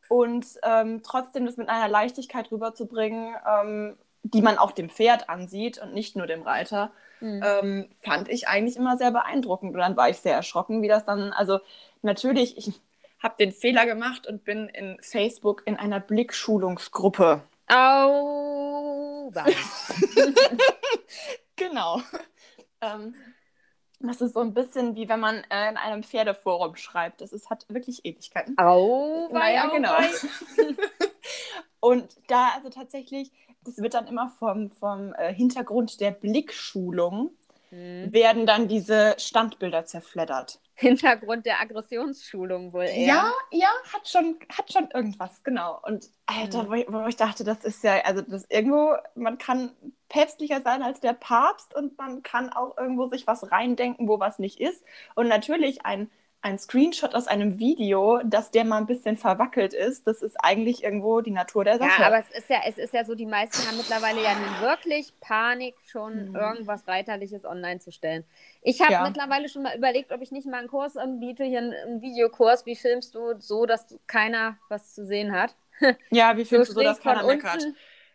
Und 0.10 0.46
ähm, 0.64 1.02
trotzdem 1.04 1.46
das 1.46 1.58
mit 1.58 1.70
einer 1.70 1.88
Leichtigkeit 1.88 2.52
rüberzubringen, 2.52 3.36
ähm, 3.48 3.98
die 4.24 4.42
man 4.42 4.58
auch 4.58 4.72
dem 4.72 4.90
Pferd 4.90 5.30
ansieht 5.30 5.78
und 5.78 5.94
nicht 5.94 6.16
nur 6.16 6.28
dem 6.28 6.42
Reiter, 6.42 6.92
mhm. 7.20 7.44
ähm, 7.46 7.90
fand 8.02 8.30
ich 8.30 8.48
eigentlich 8.48 8.78
immer 8.78 8.98
sehr 8.98 9.12
beeindruckend. 9.12 9.74
Und 9.74 9.80
dann 9.80 9.98
war 9.98 10.10
ich 10.10 10.18
sehr 10.18 10.36
erschrocken, 10.36 10.82
wie 10.82 10.88
das 10.88 11.06
dann, 11.06 11.34
also 11.34 11.60
natürlich, 12.02 12.58
ich 12.58 12.74
habe 13.22 13.36
den 13.38 13.52
Fehler 13.52 13.86
gemacht 13.86 14.28
und 14.28 14.44
bin 14.44 14.70
in 14.70 14.98
Facebook 15.02 15.64
in 15.66 15.78
einer 15.78 16.00
Blickschulungsgruppe. 16.00 17.42
Au! 17.68 19.32
genau. 21.56 22.02
Ähm, 22.82 23.16
das 24.00 24.20
ist 24.20 24.34
so 24.34 24.42
ein 24.42 24.54
bisschen 24.54 24.96
wie 24.96 25.08
wenn 25.08 25.22
man 25.22 25.38
äh, 25.50 25.70
in 25.70 25.78
einem 25.78 26.04
Pferdeforum 26.04 26.76
schreibt. 26.76 27.22
Das 27.22 27.32
ist, 27.32 27.50
hat 27.50 27.66
wirklich 27.70 28.04
Ewigkeiten. 28.04 28.58
Au, 28.58 29.30
naja, 29.32 29.70
au, 29.70 29.74
genau. 29.74 29.96
und 31.80 32.18
da 32.28 32.50
also 32.56 32.70
tatsächlich 32.70 33.32
das 33.66 33.78
wird 33.78 33.94
dann 33.94 34.08
immer 34.08 34.30
vom, 34.40 34.70
vom 34.70 35.14
äh, 35.14 35.34
Hintergrund 35.34 36.00
der 36.00 36.12
Blickschulung, 36.12 37.32
mhm. 37.72 38.12
werden 38.14 38.46
dann 38.46 38.68
diese 38.68 39.16
Standbilder 39.18 39.86
zerfleddert. 39.86 40.60
Hintergrund 40.76 41.46
der 41.46 41.62
Aggressionsschulung 41.62 42.74
wohl 42.74 42.86
eher. 42.86 43.06
Ja, 43.06 43.32
ja, 43.52 43.70
hat 43.94 44.08
schon, 44.08 44.38
hat 44.50 44.72
schon 44.72 44.90
irgendwas, 44.92 45.44
genau. 45.44 45.80
Und 45.84 46.10
Alter, 46.26 46.64
mhm. 46.64 46.70
wo, 46.70 46.74
ich, 46.74 46.86
wo, 46.92 47.06
ich, 47.06 47.16
dachte, 47.16 47.44
das 47.44 47.64
ist 47.64 47.84
ja, 47.84 48.02
also 48.04 48.22
das 48.22 48.46
irgendwo, 48.50 48.96
man 49.16 49.38
kann 49.38 49.72
päpstlicher 50.10 50.62
sein 50.62 50.82
als 50.82 51.00
der 51.00 51.14
Papst 51.14 51.76
und 51.76 51.98
man 51.98 52.24
kann 52.24 52.50
auch 52.52 52.76
irgendwo 52.78 53.08
sich 53.08 53.28
was 53.28 53.52
reindenken, 53.52 54.08
wo 54.08 54.20
was 54.20 54.40
nicht 54.40 54.60
ist. 54.60 54.84
Und 55.16 55.28
natürlich 55.28 55.86
ein 55.86 56.10
ein 56.44 56.60
Screenshot 56.60 57.16
aus 57.16 57.28
einem 57.28 57.58
Video, 57.58 58.20
dass 58.26 58.52
der 58.52 58.66
mal 58.66 58.78
ein 58.78 58.86
bisschen 58.86 59.16
verwackelt 59.16 59.74
ist, 59.74 60.06
das 60.08 60.22
ist 60.22 60.36
eigentlich 60.44 60.84
irgendwo 60.84 61.22
die 61.22 61.32
Natur 61.32 61.64
der 61.64 61.78
Sache. 61.78 62.02
Ja, 62.02 62.08
aber 62.08 62.20
es 62.20 62.30
ist 62.32 62.50
ja, 62.50 62.60
es 62.68 62.78
ist 62.78 62.94
ja 62.94 63.06
so, 63.06 63.16
die 63.16 63.26
meisten 63.26 63.66
haben 63.66 63.78
mittlerweile 63.78 64.22
ja 64.22 64.36
nun 64.36 64.62
wirklich 64.62 65.14
Panik, 65.22 65.76
schon 65.86 66.30
mhm. 66.30 66.36
irgendwas 66.36 66.86
Reiterliches 66.86 67.46
online 67.46 67.80
zu 67.80 67.94
stellen. 67.94 68.26
Ich 68.62 68.82
habe 68.82 68.92
ja. 68.92 69.04
mittlerweile 69.04 69.48
schon 69.48 69.64
mal 69.64 69.76
überlegt, 69.78 70.12
ob 70.12 70.22
ich 70.22 70.32
nicht 70.34 70.46
mal 70.46 70.58
einen 70.58 70.68
Kurs 70.68 70.98
anbiete, 70.98 71.46
hier 71.46 71.60
einen, 71.60 71.74
einen 71.74 72.02
Videokurs, 72.02 72.66
wie 72.66 72.76
filmst 72.76 73.16
du 73.16 73.40
so, 73.40 73.66
dass 73.66 73.98
keiner 74.08 74.58
was 74.68 74.94
zu 74.94 75.06
sehen 75.06 75.32
hat. 75.32 75.56
Ja, 76.12 76.38
wie 76.38 76.46
filmst 76.46 76.72
du 76.72 76.76
so, 76.76 76.82
dass 76.82 77.00
keiner 77.00 77.26
meckert. 77.26 77.66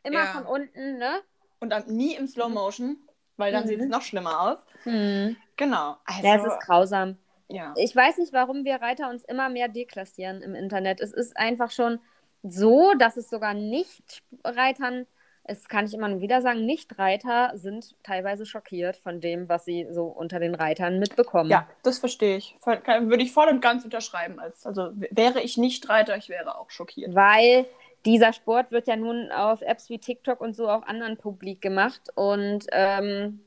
Immer 0.02 0.20
ja. 0.20 0.26
von 0.26 0.44
unten, 0.44 0.98
ne? 0.98 1.20
Und 1.60 1.70
dann 1.70 1.86
nie 1.88 2.14
im 2.14 2.26
Slow 2.26 2.48
Motion, 2.48 2.98
weil 3.36 3.52
dann 3.52 3.64
mhm. 3.64 3.68
sieht 3.68 3.80
es 3.80 3.88
noch 3.88 4.02
schlimmer 4.02 4.40
aus. 4.40 4.58
Mhm. 4.84 5.36
Genau. 5.56 5.96
Also, 6.04 6.22
das 6.22 6.44
ist 6.44 6.60
grausam. 6.60 7.18
Ja. 7.48 7.74
Ich 7.76 7.94
weiß 7.94 8.18
nicht, 8.18 8.32
warum 8.32 8.64
wir 8.64 8.76
Reiter 8.76 9.08
uns 9.08 9.24
immer 9.24 9.48
mehr 9.48 9.68
deklassieren 9.68 10.42
im 10.42 10.54
Internet. 10.54 11.00
Es 11.00 11.12
ist 11.12 11.36
einfach 11.36 11.70
schon 11.70 11.98
so, 12.42 12.92
dass 12.98 13.16
es 13.16 13.30
sogar 13.30 13.54
Nicht-Reitern, 13.54 15.06
es 15.44 15.68
kann 15.68 15.86
ich 15.86 15.94
immer 15.94 16.08
nur 16.08 16.20
wieder 16.20 16.42
sagen, 16.42 16.66
Nicht-Reiter 16.66 17.52
sind 17.54 17.96
teilweise 18.02 18.44
schockiert 18.44 18.96
von 18.96 19.20
dem, 19.20 19.48
was 19.48 19.64
sie 19.64 19.86
so 19.90 20.04
unter 20.04 20.38
den 20.40 20.54
Reitern 20.54 20.98
mitbekommen. 20.98 21.50
Ja, 21.50 21.66
das 21.82 21.98
verstehe 21.98 22.36
ich. 22.36 22.56
Würde 22.64 23.22
ich 23.22 23.32
voll 23.32 23.48
und 23.48 23.60
ganz 23.60 23.84
unterschreiben. 23.84 24.38
also 24.40 24.90
wäre 24.92 25.40
ich 25.40 25.56
nicht 25.56 25.88
Reiter, 25.88 26.16
ich 26.16 26.28
wäre 26.28 26.58
auch 26.58 26.70
schockiert. 26.70 27.14
Weil 27.14 27.66
dieser 28.04 28.32
Sport 28.32 28.70
wird 28.70 28.86
ja 28.88 28.96
nun 28.96 29.32
auf 29.32 29.62
Apps 29.62 29.88
wie 29.88 29.98
TikTok 29.98 30.40
und 30.40 30.54
so 30.54 30.68
auch 30.68 30.82
anderen 30.82 31.16
publik 31.16 31.60
gemacht. 31.60 32.02
Und 32.14 32.66
ähm, 32.72 33.40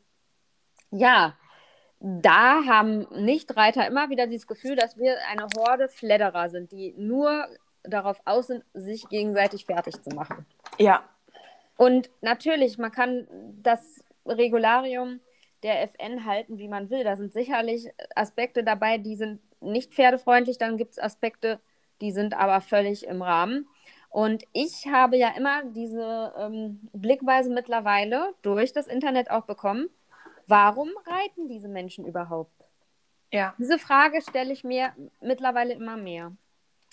ja, 0.90 1.38
da 2.01 2.65
haben 2.65 3.05
Nichtreiter 3.12 3.86
immer 3.86 4.10
wieder 4.10 4.25
dieses 4.25 4.48
Gefühl, 4.48 4.75
dass 4.75 4.98
wir 4.98 5.17
eine 5.29 5.48
Horde 5.55 5.88
Fledderer 5.88 6.50
sind, 6.50 6.72
die 6.72 6.96
nur 6.98 7.48
darauf 7.84 8.22
aus 8.25 8.48
sind, 8.48 8.63
sich 8.74 9.08
gegenseitig 9.08 9.65
fertig 9.65 10.01
zu 10.01 10.10
machen. 10.10 10.46
Ja. 10.79 11.03
Und 11.77 12.10
natürlich, 12.22 12.79
man 12.79 12.91
kann 12.91 13.27
das 13.62 14.03
Regularium 14.25 15.20
der 15.62 15.84
FN 15.84 16.25
halten, 16.25 16.58
wie 16.58 16.67
man 16.67 16.89
will. 16.89 17.03
Da 17.03 17.15
sind 17.15 17.34
sicherlich 17.34 17.88
Aspekte 18.15 18.63
dabei, 18.63 18.98
die 18.98 19.15
sind 19.15 19.39
nicht 19.62 19.93
pferdefreundlich. 19.93 20.58
Dann 20.58 20.77
gibt 20.77 20.93
es 20.93 21.00
Aspekte, 21.00 21.60
die 22.01 22.12
sind 22.12 22.34
aber 22.36 22.62
völlig 22.62 23.05
im 23.05 23.22
Rahmen. 23.22 23.67
Und 24.10 24.43
ich 24.53 24.88
habe 24.88 25.17
ja 25.17 25.29
immer 25.38 25.63
diese 25.65 26.34
ähm, 26.36 26.79
Blickweise 26.93 27.51
mittlerweile 27.51 28.34
durch 28.41 28.74
das 28.74 28.88
Internet 28.88 29.29
auch 29.29 29.46
bekommen 29.46 29.88
Warum 30.51 30.89
reiten 31.05 31.48
diese 31.48 31.67
Menschen 31.67 32.05
überhaupt? 32.05 32.65
Ja. 33.31 33.55
Diese 33.58 33.79
Frage 33.79 34.22
stelle 34.22 34.51
ich 34.51 34.63
mir 34.63 34.93
mittlerweile 35.22 35.74
immer 35.74 35.98
mehr. 35.98 36.34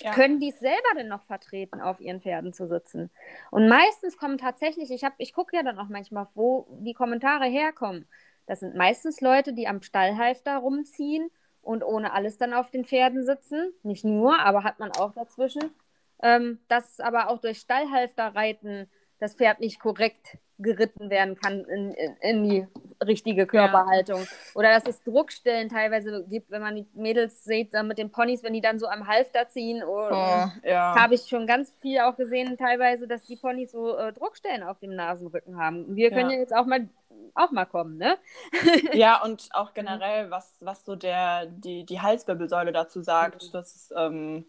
Ja. 0.01 0.13
Können 0.13 0.39
die 0.39 0.51
es 0.51 0.61
selber 0.61 0.95
denn 0.97 1.09
noch 1.09 1.25
vertreten, 1.25 1.81
auf 1.81 2.01
ihren 2.01 2.21
Pferden 2.21 2.53
zu 2.53 2.69
sitzen? 2.69 3.11
Und 3.51 3.69
meistens 3.69 4.17
kommen 4.17 4.39
tatsächlich, 4.39 4.93
ich, 4.93 5.03
ich 5.19 5.33
gucke 5.33 5.57
ja 5.57 5.65
dann 5.65 5.79
auch 5.79 5.89
manchmal, 5.89 6.29
wo 6.35 6.69
die 6.79 6.95
Kommentare 6.95 7.47
herkommen. 7.47 8.07
Das 8.47 8.61
sind 8.61 8.77
meistens 8.77 9.21
Leute, 9.21 9.53
die 9.53 9.67
am 9.67 9.83
Stallhalfter 9.83 10.59
rumziehen 10.59 11.31
und 11.61 11.83
ohne 11.83 12.13
alles 12.13 12.39
dann 12.39 12.55
auf 12.55 12.71
den 12.71 12.85
Pferden 12.85 13.25
sitzen. 13.25 13.73
Nicht 13.83 14.05
nur, 14.05 14.39
aber 14.39 14.63
hat 14.63 14.79
man 14.79 14.93
auch 14.93 15.13
dazwischen. 15.13 15.75
Ähm, 16.23 16.61
dass 16.69 17.01
aber 17.01 17.29
auch 17.29 17.41
durch 17.41 17.59
Stallhalfter 17.59 18.35
reiten 18.35 18.89
das 19.19 19.35
Pferd 19.35 19.61
nicht 19.61 19.81
korrekt 19.81 20.39
geritten 20.59 21.09
werden 21.11 21.37
kann 21.37 21.65
in, 21.65 21.93
in, 22.21 22.49
die 22.49 22.67
richtige 23.05 23.47
Körperhaltung. 23.47 24.23
Ja. 24.23 24.29
Oder 24.55 24.71
dass 24.73 24.87
es 24.87 25.03
Druckstellen 25.03 25.69
teilweise 25.69 26.25
gibt, 26.29 26.51
wenn 26.51 26.63
man 26.63 26.75
die 26.75 26.87
Mädels 26.95 27.45
sieht, 27.45 27.75
dann 27.75 27.87
mit 27.87 27.99
den 27.99 28.11
Ponys, 28.11 28.43
wenn 28.43 28.53
die 28.53 28.61
dann 28.61 28.79
so 28.79 28.89
am 28.89 29.07
Halfter 29.07 29.49
ziehen. 29.49 29.83
Oh, 29.85 30.09
ja. 30.11 30.95
Habe 30.97 31.15
ich 31.15 31.29
schon 31.29 31.47
ganz 31.47 31.73
viel 31.81 32.01
auch 32.01 32.17
gesehen, 32.17 32.57
teilweise, 32.57 33.07
dass 33.07 33.23
die 33.23 33.37
Ponys 33.37 33.71
so 33.71 33.97
äh, 33.97 34.13
Druckstellen 34.13 34.65
auf 34.65 34.79
dem 34.81 34.95
Nasenrücken 34.95 35.59
haben. 35.59 35.95
Wir 35.95 36.11
können 36.11 36.31
ja, 36.31 36.37
ja 36.37 36.43
jetzt 36.43 36.55
auch 36.55 36.67
mal 36.67 36.89
auch 37.35 37.51
mal 37.51 37.67
kommen, 37.67 37.99
ne? 37.99 38.17
ja, 38.93 39.23
und 39.23 39.49
auch 39.53 39.75
generell, 39.75 40.31
was, 40.31 40.57
was 40.61 40.85
so 40.85 40.97
der, 40.97 41.47
die, 41.47 41.85
die 41.85 42.01
Halswirbelsäule 42.01 42.73
dazu 42.73 43.01
sagt, 43.01 43.45
mhm. 43.45 43.53
das 43.53 43.95
ähm, 43.97 44.45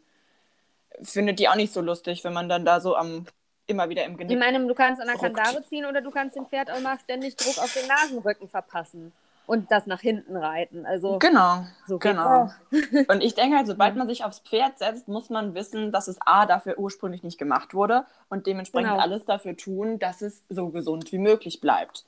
findet 1.02 1.40
die 1.40 1.50
auch 1.50 1.56
nicht 1.56 1.74
so 1.74 1.82
lustig, 1.82 2.24
wenn 2.24 2.34
man 2.34 2.50
dann 2.50 2.66
da 2.66 2.80
so 2.80 2.96
am 2.96 3.26
immer 3.70 3.90
wieder 3.90 4.06
im 4.06 4.18
Genick. 4.18 4.32
Ich 4.32 4.40
meine, 4.40 4.66
du 4.66 4.74
kannst 4.74 5.02
an 5.02 5.08
der 5.08 5.18
Kandare 5.18 5.64
ziehen 5.64 5.86
oder 5.86 6.02
du 6.02 6.12
kannst 6.12 6.36
dem 6.36 6.46
Pferd 6.46 6.72
auch 6.72 6.80
mal 6.82 6.98
ständig 7.00 7.36
Druck 7.36 7.58
auf 7.58 7.74
den 7.74 7.88
Nasenrücken 7.88 8.50
verpassen 8.50 9.12
und 9.50 9.72
das 9.72 9.88
nach 9.88 10.00
hinten 10.00 10.38
reiten. 10.38 10.86
Also 10.86 11.18
genau, 11.18 11.66
so 11.88 11.98
genau. 11.98 12.52
und 13.08 13.24
ich 13.24 13.34
denke 13.34 13.58
halt, 13.58 13.66
sobald 13.66 13.96
man 13.96 14.08
sich 14.08 14.24
aufs 14.24 14.40
Pferd 14.40 14.78
setzt, 14.78 15.08
muss 15.08 15.32
man 15.32 15.56
wissen, 15.56 15.92
dass 15.92 16.08
es 16.08 16.18
a 16.24 16.46
dafür 16.46 16.78
ursprünglich 16.78 17.24
nicht 17.24 17.40
gemacht 17.40 17.74
wurde 17.74 18.06
und 18.30 18.46
dementsprechend 18.46 18.92
genau. 18.92 19.02
alles 19.02 19.26
dafür 19.26 19.58
tun, 19.58 19.98
dass 19.98 20.22
es 20.22 20.44
so 20.50 20.70
gesund 20.70 21.12
wie 21.12 21.18
möglich 21.18 21.62
bleibt. 21.62 22.06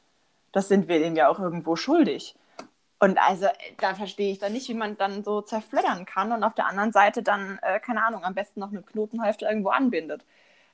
Das 0.52 0.68
sind 0.68 0.88
wir 0.88 1.00
dem 1.00 1.16
ja 1.16 1.30
auch 1.30 1.40
irgendwo 1.40 1.76
schuldig. 1.76 2.36
Und 3.00 3.18
also 3.18 3.48
da 3.80 3.96
verstehe 3.96 4.32
ich 4.32 4.38
dann 4.38 4.54
nicht, 4.54 4.70
wie 4.70 4.76
man 4.76 4.96
dann 4.96 5.24
so 5.24 5.42
zerfleddern 5.42 6.06
kann 6.06 6.32
und 6.32 6.44
auf 6.44 6.54
der 6.54 6.68
anderen 6.68 6.92
Seite 6.92 7.24
dann, 7.24 7.58
äh, 7.64 7.80
keine 7.80 8.06
Ahnung, 8.06 8.24
am 8.24 8.36
besten 8.36 8.60
noch 8.60 8.70
eine 8.70 8.84
Knotenhälfte 8.84 9.46
irgendwo 9.46 9.70
anbindet. 9.70 10.24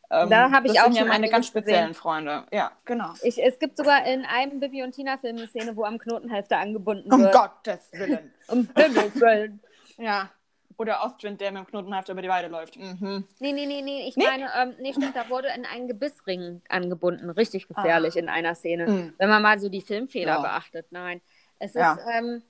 Ähm, 0.09 0.29
da 0.29 0.51
habe 0.51 0.67
ich 0.67 0.73
das 0.73 0.83
auch 0.83 0.87
sind 0.87 0.97
ja 0.97 1.05
meine 1.05 1.29
ganz 1.29 1.47
speziellen 1.47 1.89
gesehen. 1.89 2.01
Freunde. 2.01 2.45
Ja, 2.51 2.71
genau. 2.85 3.13
Ich, 3.23 3.43
es 3.43 3.59
gibt 3.59 3.77
sogar 3.77 4.05
in 4.05 4.23
einem 4.23 4.59
Bibi 4.59 4.83
und 4.83 4.93
Tina 4.93 5.17
Film 5.17 5.37
eine 5.37 5.47
Szene, 5.47 5.75
wo 5.75 5.83
am 5.83 5.97
Knotenhälfte 5.97 6.57
angebunden 6.57 7.11
um 7.11 7.21
wird. 7.21 7.35
Um 7.35 7.41
Gottes 7.41 7.89
Willen. 7.91 8.33
um 8.47 8.69
Himmels 8.75 9.19
Willen. 9.19 9.59
Ja. 9.97 10.29
Oder 10.77 11.03
Ostwind, 11.03 11.41
der 11.41 11.51
mit 11.51 11.63
dem 11.63 11.67
Knotenhalfter 11.67 12.13
über 12.13 12.21
die 12.21 12.29
Weide 12.29 12.47
läuft. 12.47 12.77
Mhm. 12.77 13.25
Nee, 13.39 13.51
nee, 13.51 13.65
nee, 13.65 13.81
nee. 13.81 14.07
Ich 14.07 14.15
nee? 14.15 14.25
meine, 14.25 14.49
ähm, 14.55 14.75
nee, 14.79 14.93
stimmt, 14.93 15.15
da 15.15 15.27
wurde 15.29 15.49
in 15.55 15.65
einen 15.65 15.87
Gebissring 15.87 16.61
angebunden. 16.69 17.29
Richtig 17.31 17.67
gefährlich 17.67 18.15
ah. 18.15 18.19
in 18.19 18.29
einer 18.29 18.55
Szene. 18.55 18.87
Mhm. 18.87 19.13
Wenn 19.17 19.29
man 19.29 19.41
mal 19.41 19.59
so 19.59 19.69
die 19.69 19.81
Filmfehler 19.81 20.35
ja. 20.35 20.41
beachtet. 20.41 20.85
Nein. 20.91 21.19
Es 21.59 21.71
ist, 21.71 21.81
ja. 21.81 21.97
ähm, 22.13 22.43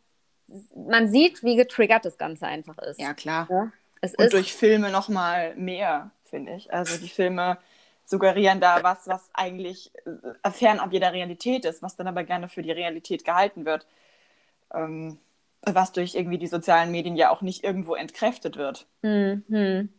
man 0.76 1.08
sieht, 1.08 1.42
wie 1.44 1.56
getriggert 1.56 2.06
das 2.06 2.18
Ganze 2.18 2.46
einfach 2.46 2.78
ist. 2.80 3.00
Ja, 3.00 3.14
klar. 3.14 3.48
Ja? 3.50 3.72
Es 4.02 4.14
Und 4.14 4.26
ist, 4.26 4.34
durch 4.34 4.54
Filme 4.54 4.92
nochmal 4.92 5.56
mehr 5.56 6.12
finde 6.28 6.54
ich. 6.56 6.74
Also 6.74 6.98
die 7.00 7.10
Filme 7.10 7.58
suggerieren 8.06 8.60
da 8.62 8.84
was, 8.84 9.08
was 9.08 9.30
eigentlich 9.34 9.92
äh, 10.44 10.52
fernab 10.52 10.94
jeder 10.94 11.12
Realität 11.14 11.66
ist, 11.66 11.82
was 11.82 11.96
dann 11.96 12.08
aber 12.08 12.24
gerne 12.24 12.48
für 12.48 12.62
die 12.62 12.72
Realität 12.72 13.26
gehalten 13.26 13.66
wird. 13.66 13.86
Ähm, 14.74 15.20
was 15.64 15.92
durch 15.92 16.16
irgendwie 16.16 16.38
die 16.38 16.48
sozialen 16.48 16.92
Medien 16.92 17.16
ja 17.16 17.30
auch 17.30 17.42
nicht 17.42 17.64
irgendwo 17.64 17.96
entkräftet 17.96 18.58
wird. 18.58 18.88
Mhm. 19.02 19.90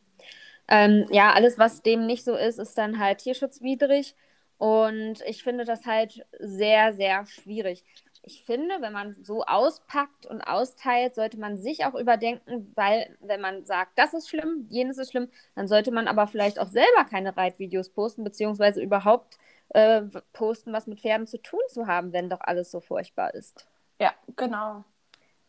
Ähm, 0.69 1.07
ja, 1.11 1.33
alles, 1.33 1.59
was 1.59 1.83
dem 1.83 2.07
nicht 2.07 2.25
so 2.25 2.35
ist, 2.35 2.59
ist 2.59 2.79
dann 2.79 2.99
halt 2.99 3.19
tierschutzwidrig. 3.19 4.15
Und 4.59 5.23
ich 5.27 5.43
finde 5.43 5.65
das 5.65 5.87
halt 5.87 6.27
sehr, 6.41 6.93
sehr 6.93 7.27
schwierig 7.27 7.85
ich 8.29 8.45
finde, 8.45 8.75
wenn 8.81 8.93
man 8.93 9.17
so 9.23 9.43
auspackt 9.45 10.27
und 10.27 10.43
austeilt, 10.43 11.15
sollte 11.15 11.41
man 11.41 11.57
sich 11.57 11.87
auch 11.87 11.95
überdenken, 11.95 12.71
weil 12.75 13.17
wenn 13.21 13.41
man 13.41 13.65
sagt, 13.65 13.93
das 13.99 14.13
ist 14.13 14.29
schlimm, 14.29 14.67
jenes 14.69 14.99
ist 14.99 15.13
schlimm, 15.13 15.31
dann 15.55 15.67
sollte 15.67 15.91
man 15.93 16.07
aber 16.07 16.27
vielleicht 16.27 16.59
auch 16.59 16.69
selber 16.69 17.05
keine 17.09 17.35
Reitvideos 17.35 17.89
posten, 17.89 18.25
beziehungsweise 18.25 18.83
überhaupt 18.83 19.39
äh, 19.71 20.03
posten, 20.35 20.75
was 20.75 20.87
mit 20.87 21.01
Pferden 21.01 21.27
zu 21.27 21.39
tun 21.39 21.61
zu 21.69 21.87
haben, 21.87 22.13
wenn 22.13 22.29
doch 22.29 22.43
alles 22.43 22.71
so 22.71 22.81
furchtbar 22.81 23.33
ist. 23.33 23.67
Ja, 23.99 24.13
genau. 24.37 24.85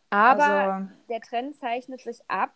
Aber 0.09 0.43
also... 0.43 0.87
der 1.09 1.19
Trend 1.19 1.57
zeichnet 1.57 1.99
sich 1.99 2.21
ab. 2.29 2.53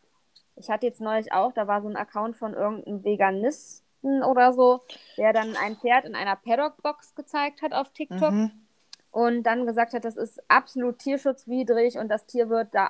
Ich 0.56 0.70
hatte 0.70 0.86
jetzt 0.86 1.02
neulich 1.02 1.34
auch, 1.34 1.52
da 1.52 1.68
war 1.68 1.82
so 1.82 1.90
ein 1.90 1.98
Account 1.98 2.38
von 2.38 2.54
irgendeinem 2.54 3.04
Veganisten 3.04 4.24
oder 4.24 4.54
so, 4.54 4.86
der 5.18 5.34
dann 5.34 5.58
ein 5.58 5.76
Pferd 5.76 6.06
in 6.06 6.16
einer 6.16 6.38
Paddock-Box 6.38 7.14
gezeigt 7.14 7.62
hat 7.62 7.74
auf 7.74 7.92
TikTok. 7.92 8.32
Mhm 8.32 8.63
und 9.14 9.44
dann 9.44 9.68
gesagt 9.68 9.94
hat, 9.94 10.06
das 10.06 10.18
ist 10.18 10.42
absolut 10.48 10.98
tierschutzwidrig 10.98 12.00
und 12.00 12.10
das 12.10 12.26
Tier 12.26 12.50
wird 12.50 12.70
da 12.74 12.90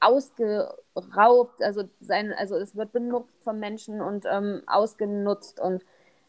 ausgeraubt, 0.00 1.62
also 1.62 1.84
sein, 2.00 2.34
also 2.34 2.54
es 2.56 2.76
wird 2.76 2.92
benutzt 2.92 3.42
vom 3.42 3.60
Menschen 3.60 4.02
und 4.02 4.26
ähm, 4.30 4.60
ausgenutzt 4.66 5.58
und 5.60 5.82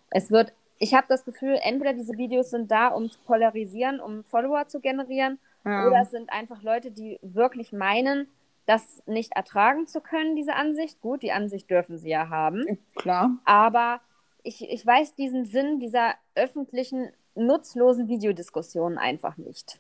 es 0.10 0.32
wird, 0.32 0.54
ich 0.80 0.94
habe 0.94 1.08
das 1.10 1.26
Gefühl, 1.26 1.60
entweder 1.62 1.92
diese 1.92 2.18
Videos 2.18 2.50
sind 2.50 2.72
da, 2.72 2.88
um 2.88 3.12
zu 3.12 3.20
polarisieren, 3.26 4.00
um 4.00 4.24
Follower 4.24 4.70
zu 4.70 4.80
generieren, 4.80 5.38
ja. 5.66 5.86
oder 5.86 6.04
es 6.04 6.12
sind 6.12 6.32
einfach 6.32 6.64
Leute, 6.64 6.92
die 6.92 7.20
wirklich 7.22 7.74
meinen, 7.74 8.30
das 8.66 9.04
nicht 9.06 9.36
ertragen 9.36 9.86
zu 9.86 10.00
können, 10.00 10.38
diese 10.38 10.54
Ansicht. 10.54 11.02
Gut, 11.02 11.22
die 11.24 11.34
Ansicht 11.34 11.70
dürfen 11.70 11.98
sie 11.98 12.10
ja 12.10 12.30
haben. 12.30 12.80
Klar. 12.96 13.32
Aber 13.44 14.00
ich, 14.44 14.68
ich 14.70 14.86
weiß 14.86 15.14
diesen 15.16 15.46
Sinn 15.46 15.82
dieser 15.82 16.14
öffentlichen 16.36 17.12
nutzlosen 17.36 18.08
Videodiskussionen 18.08 18.98
einfach 18.98 19.38
nicht. 19.38 19.80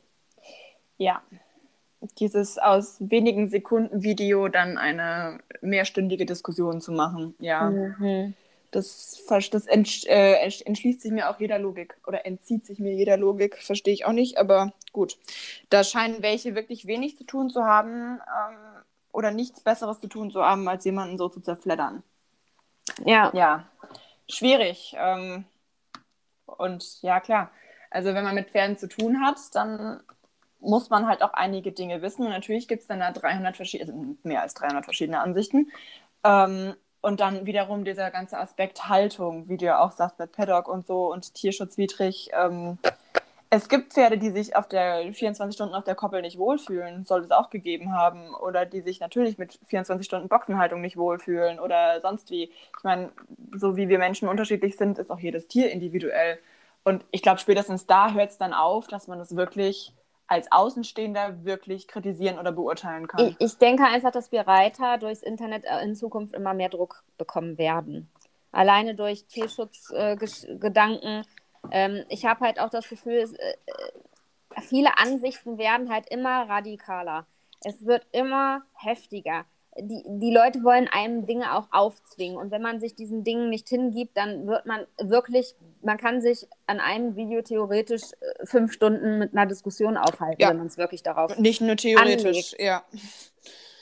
Ja, 0.98 1.22
dieses 2.20 2.58
aus 2.58 2.98
wenigen 3.00 3.50
Sekunden 3.50 4.04
Video 4.04 4.48
dann 4.48 4.78
eine 4.78 5.40
mehrstündige 5.62 6.26
Diskussion 6.26 6.82
zu 6.82 6.92
machen, 6.92 7.36
ja. 7.40 7.70
Mhm. 7.70 8.34
Das, 8.72 9.24
das 9.52 9.68
entsch 9.68 10.06
äh, 10.06 10.34
entschließt 10.34 11.02
sich 11.02 11.12
mir 11.12 11.30
auch 11.30 11.40
jeder 11.40 11.60
Logik 11.60 11.96
oder 12.06 12.26
entzieht 12.26 12.66
sich 12.66 12.78
mir 12.78 12.94
jeder 12.94 13.16
Logik, 13.16 13.58
verstehe 13.58 13.94
ich 13.94 14.06
auch 14.06 14.12
nicht, 14.12 14.38
aber 14.38 14.74
gut. 14.92 15.18
Da 15.70 15.86
scheinen 15.86 16.22
welche 16.22 16.56
wirklich 16.56 16.86
wenig 16.86 17.18
zu 17.18 17.24
tun 17.24 17.50
zu 17.50 17.64
haben 17.64 18.20
ähm, 18.20 18.84
oder 19.14 19.32
nichts 19.32 19.62
Besseres 19.62 20.00
zu 20.02 20.08
tun 20.08 20.30
zu 20.30 20.44
haben, 20.44 20.68
als 20.68 20.84
jemanden 20.84 21.18
so 21.18 21.30
zu 21.30 21.40
zerfleddern. 21.40 22.04
Ja. 23.06 23.32
Ja, 23.34 23.66
schwierig. 24.28 24.94
Ähm, 25.00 25.46
und 26.58 27.02
ja, 27.02 27.20
klar. 27.20 27.52
Also 27.90 28.14
wenn 28.14 28.24
man 28.24 28.36
mit 28.36 28.50
Pferden 28.50 28.78
zu 28.78 28.88
tun 28.88 29.22
hat, 29.22 29.38
dann 29.54 30.02
muss 30.60 30.90
man 30.90 31.08
halt 31.08 31.22
auch 31.22 31.34
einige 31.34 31.72
Dinge 31.72 32.02
wissen. 32.02 32.26
Und 32.26 32.32
natürlich 32.32 32.68
gibt 32.68 32.82
es 32.82 32.88
dann 32.88 33.00
da 33.00 33.12
300 33.12 33.56
verschiedene, 33.56 33.92
also 33.92 34.18
mehr 34.24 34.42
als 34.42 34.54
300 34.56 34.84
verschiedene 34.84 35.20
Ansichten. 35.20 35.72
Ähm, 36.24 36.76
und 37.02 37.20
dann 37.20 37.46
wiederum 37.46 37.86
dieser 37.86 38.10
ganze 38.10 38.40
Aspekt 38.40 38.90
Haltung, 38.90 39.48
wie 39.48 39.58
du 39.58 39.66
ja 39.66 39.80
auch 39.80 39.92
sagst, 39.92 40.18
mit 40.18 40.32
Paddock 40.32 40.68
und 40.68 40.88
so 40.88 41.12
und 41.12 41.36
tierschutzwidrig. 41.36 42.32
Ähm, 42.34 42.80
es 43.50 43.70
gibt 43.70 43.94
Pferde, 43.94 44.18
die 44.18 44.32
sich 44.32 44.56
auf 44.56 44.68
der 44.68 45.14
24 45.14 45.56
Stunden 45.56 45.76
auf 45.76 45.84
der 45.84 45.96
Koppel 45.96 46.22
nicht 46.22 46.38
wohlfühlen, 46.38 47.06
soll 47.06 47.24
es 47.24 47.32
auch 47.32 47.50
gegeben 47.50 47.94
haben. 47.94 48.34
Oder 48.36 48.66
die 48.66 48.82
sich 48.82 49.00
natürlich 49.00 49.38
mit 49.38 49.60
24 49.66 50.06
Stunden 50.06 50.28
Boxenhaltung 50.28 50.82
nicht 50.82 50.98
wohlfühlen 50.98 51.60
oder 51.60 52.02
sonst 52.02 52.30
wie. 52.32 52.44
Ich 52.46 52.84
meine, 52.84 53.12
so 53.56 53.78
wie 53.78 53.88
wir 53.88 54.00
Menschen 54.00 54.28
unterschiedlich 54.28 54.78
sind, 54.78 54.98
ist 54.98 55.12
auch 55.12 55.20
jedes 55.20 55.48
Tier 55.48 55.72
individuell. 55.72 56.40
Und 56.84 57.06
ich 57.12 57.22
glaube, 57.22 57.40
spätestens 57.40 57.86
da 57.86 58.14
hört 58.14 58.32
es 58.32 58.38
dann 58.38 58.54
auf, 58.54 58.88
dass 58.88 59.08
man 59.08 59.20
es 59.20 59.36
wirklich 59.36 59.94
als 60.28 60.52
Außenstehender 60.52 61.46
wirklich 61.46 61.88
kritisieren 61.88 62.40
oder 62.40 62.52
beurteilen 62.52 63.08
kann. 63.08 63.28
Ich, 63.28 63.36
ich, 63.40 63.58
denke 63.58 63.86
einfach, 63.86 64.12
dass 64.12 64.32
wir 64.32 64.42
Reiter 64.42 64.98
durchs 64.98 65.22
Internet 65.22 65.66
äh, 65.66 65.84
in 65.84 65.96
Zukunft 65.96 66.34
immer 66.34 66.54
mehr 66.56 66.70
Druck 66.70 67.04
bekommen 67.18 67.58
werden. 67.58 68.10
Alleine 68.52 68.96
durch 68.96 69.26
Tierschutzgedanken. 69.28 71.22
Äh, 71.22 71.24
ähm, 71.72 72.06
ich 72.10 72.26
habe 72.26 72.42
halt 72.42 72.60
auch 72.60 72.70
das 72.70 72.88
Gefühl, 72.88 73.16
es, 73.16 73.34
äh, 73.34 73.56
äh, 73.66 74.62
viele 74.62 74.98
Ansichten 74.98 75.58
werden 75.58 75.92
halt 75.92 76.10
immer 76.10 76.48
radikaler. 76.50 77.26
Es 77.64 77.86
wird 77.86 78.06
immer 78.12 78.64
heftiger 78.74 79.46
die, 79.78 80.04
die 80.06 80.32
Leute 80.32 80.64
wollen 80.64 80.88
einem 80.88 81.26
Dinge 81.26 81.54
auch 81.54 81.68
aufzwingen. 81.72 82.38
Und 82.38 82.52
wenn 82.52 82.62
man 82.62 82.80
sich 82.80 82.96
diesen 82.96 83.24
Dingen 83.24 83.50
nicht 83.50 83.68
hingibt, 83.68 84.16
dann 84.16 84.48
wird 84.48 84.66
man 84.66 84.86
wirklich, 84.98 85.56
man 85.82 85.98
kann 85.98 86.22
sich 86.22 86.48
an 86.66 86.80
einem 86.80 87.16
Video 87.16 87.42
theoretisch 87.42 88.04
äh, 88.22 88.46
fünf 88.46 88.72
Stunden 88.72 89.20
mit 89.20 89.34
einer 89.34 89.46
Diskussion 89.46 89.98
aufhalten, 89.98 90.42
ja. 90.42 90.50
wenn 90.50 90.58
man 90.58 90.68
es 90.68 90.78
wirklich 90.78 91.04
darauf. 91.04 91.38
Nicht 91.38 91.62
nur 91.62 91.76
theoretisch, 91.76 92.26
anlegt. 92.26 92.56
ja. 92.60 92.84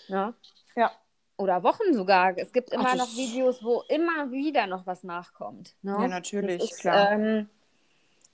ja. 0.08 0.34
Ja. 0.76 0.92
Oder 1.38 1.64
Wochen 1.64 1.94
sogar. 1.94 2.38
Es 2.38 2.52
gibt 2.52 2.72
immer 2.72 2.90
Ach, 2.90 2.96
noch 2.96 3.16
Videos, 3.16 3.64
wo 3.64 3.84
immer 3.90 4.32
wieder 4.32 4.66
noch 4.66 4.88
was 4.88 5.04
nachkommt. 5.04 5.76
Ne? 5.84 5.92
Ja, 5.92 6.08
natürlich, 6.08 6.64
ist, 6.64 6.80
klar. 6.80 7.12
Ähm, 7.12 7.50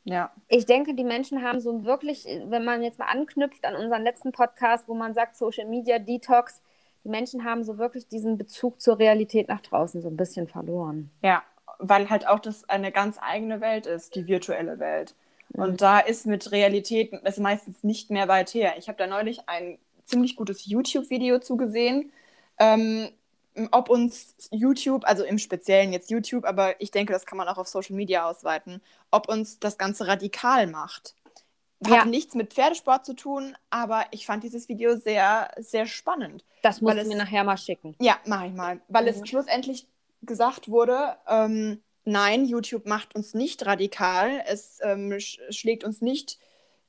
ja. 0.09 0.31
Ich 0.47 0.65
denke, 0.65 0.95
die 0.95 1.03
Menschen 1.03 1.43
haben 1.43 1.59
so 1.59 1.85
wirklich, 1.85 2.25
wenn 2.45 2.65
man 2.65 2.81
jetzt 2.81 2.99
mal 2.99 3.05
anknüpft 3.05 3.65
an 3.65 3.75
unseren 3.75 4.03
letzten 4.03 4.31
Podcast, 4.31 4.87
wo 4.87 4.95
man 4.95 5.13
sagt, 5.13 5.35
Social 5.35 5.65
Media 5.65 5.99
Detox, 5.99 6.61
die 7.03 7.09
Menschen 7.09 7.43
haben 7.45 7.63
so 7.63 7.77
wirklich 7.77 8.07
diesen 8.07 8.37
Bezug 8.37 8.81
zur 8.81 8.99
Realität 8.99 9.47
nach 9.47 9.61
draußen 9.61 10.01
so 10.01 10.09
ein 10.09 10.17
bisschen 10.17 10.47
verloren. 10.47 11.11
Ja, 11.21 11.43
weil 11.77 12.09
halt 12.09 12.27
auch 12.27 12.39
das 12.39 12.67
eine 12.67 12.91
ganz 12.91 13.17
eigene 13.21 13.61
Welt 13.61 13.85
ist, 13.85 14.15
die 14.15 14.27
virtuelle 14.27 14.79
Welt. 14.79 15.15
Mhm. 15.49 15.63
Und 15.63 15.81
da 15.81 15.99
ist 15.99 16.25
mit 16.25 16.51
Realität 16.51 17.13
es 17.23 17.37
meistens 17.37 17.83
nicht 17.83 18.09
mehr 18.09 18.27
weit 18.27 18.53
her. 18.53 18.73
Ich 18.77 18.87
habe 18.87 18.97
da 18.97 19.07
neulich 19.07 19.47
ein 19.47 19.77
ziemlich 20.05 20.35
gutes 20.35 20.65
YouTube-Video 20.65 21.39
zugesehen. 21.39 22.11
Ähm, 22.57 23.09
ob 23.71 23.89
uns 23.89 24.35
YouTube, 24.51 25.05
also 25.05 25.23
im 25.23 25.37
Speziellen 25.37 25.91
jetzt 25.91 26.09
YouTube, 26.09 26.45
aber 26.45 26.79
ich 26.79 26.91
denke, 26.91 27.11
das 27.11 27.25
kann 27.25 27.37
man 27.37 27.47
auch 27.47 27.57
auf 27.57 27.67
Social 27.67 27.95
Media 27.95 28.25
ausweiten, 28.29 28.81
ob 29.11 29.27
uns 29.27 29.59
das 29.59 29.77
Ganze 29.77 30.07
radikal 30.07 30.67
macht. 30.67 31.15
Hat 31.85 31.91
Ja. 31.93 32.05
nichts 32.05 32.35
mit 32.35 32.53
Pferdesport 32.53 33.05
zu 33.05 33.13
tun, 33.13 33.55
aber 33.69 34.05
ich 34.11 34.25
fand 34.25 34.43
dieses 34.43 34.67
Video 34.69 34.97
sehr, 34.97 35.49
sehr 35.57 35.85
spannend. 35.85 36.43
Das 36.61 36.81
musst 36.81 36.97
du 36.97 37.05
mir 37.07 37.15
nachher 37.17 37.43
mal 37.43 37.57
schicken. 37.57 37.95
Ja, 37.99 38.17
mache 38.25 38.47
ich 38.47 38.53
mal. 38.53 38.81
Weil 38.89 39.03
Mhm. 39.03 39.09
es 39.09 39.29
schlussendlich 39.29 39.87
gesagt 40.21 40.69
wurde, 40.69 41.15
ähm, 41.27 41.81
nein, 42.03 42.43
YouTube 42.45 42.85
macht 42.85 43.15
uns 43.15 43.33
nicht 43.33 43.65
radikal. 43.65 44.43
Es 44.45 44.79
ähm, 44.83 45.17
sch 45.19 45.39
schlägt 45.51 45.83
uns 45.85 46.01
nicht 46.01 46.37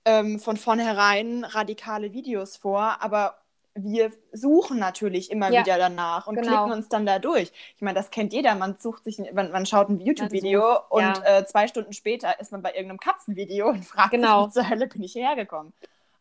ähm, 0.04 0.40
von 0.40 0.56
vornherein 0.56 1.44
radikale 1.44 2.12
Videos 2.12 2.56
vor, 2.56 3.00
aber 3.00 3.39
wir 3.84 4.12
suchen 4.32 4.78
natürlich 4.78 5.30
immer 5.30 5.50
Ja, 5.50 5.60
wieder 5.62 5.78
danach 5.78 6.26
und 6.26 6.36
genau. 6.36 6.48
klicken 6.64 6.72
uns 6.72 6.88
dann 6.88 7.06
da 7.06 7.18
durch. 7.18 7.52
Ich 7.76 7.82
meine, 7.82 7.94
das 7.98 8.10
kennt 8.10 8.32
jeder. 8.32 8.54
Man 8.54 8.76
sucht 8.78 9.04
sich, 9.04 9.18
man, 9.32 9.50
man 9.52 9.66
schaut 9.66 9.88
ein 9.88 10.00
YouTube-Video 10.00 10.78
und 10.88 11.02
ja. 11.02 11.38
äh, 11.38 11.46
zwei 11.46 11.68
Stunden 11.68 11.92
später 11.92 12.38
ist 12.40 12.52
man 12.52 12.62
bei 12.62 12.70
irgendeinem 12.72 13.00
Katzenvideo 13.00 13.68
und 13.68 13.84
fragt 13.84 14.10
Genau. 14.12 14.44
sich, 14.44 14.48
wie 14.48 14.52
zur 14.60 14.70
Hölle 14.70 14.86
bin 14.86 15.02
ich 15.02 15.12
hierher 15.12 15.36
gekommen? 15.36 15.72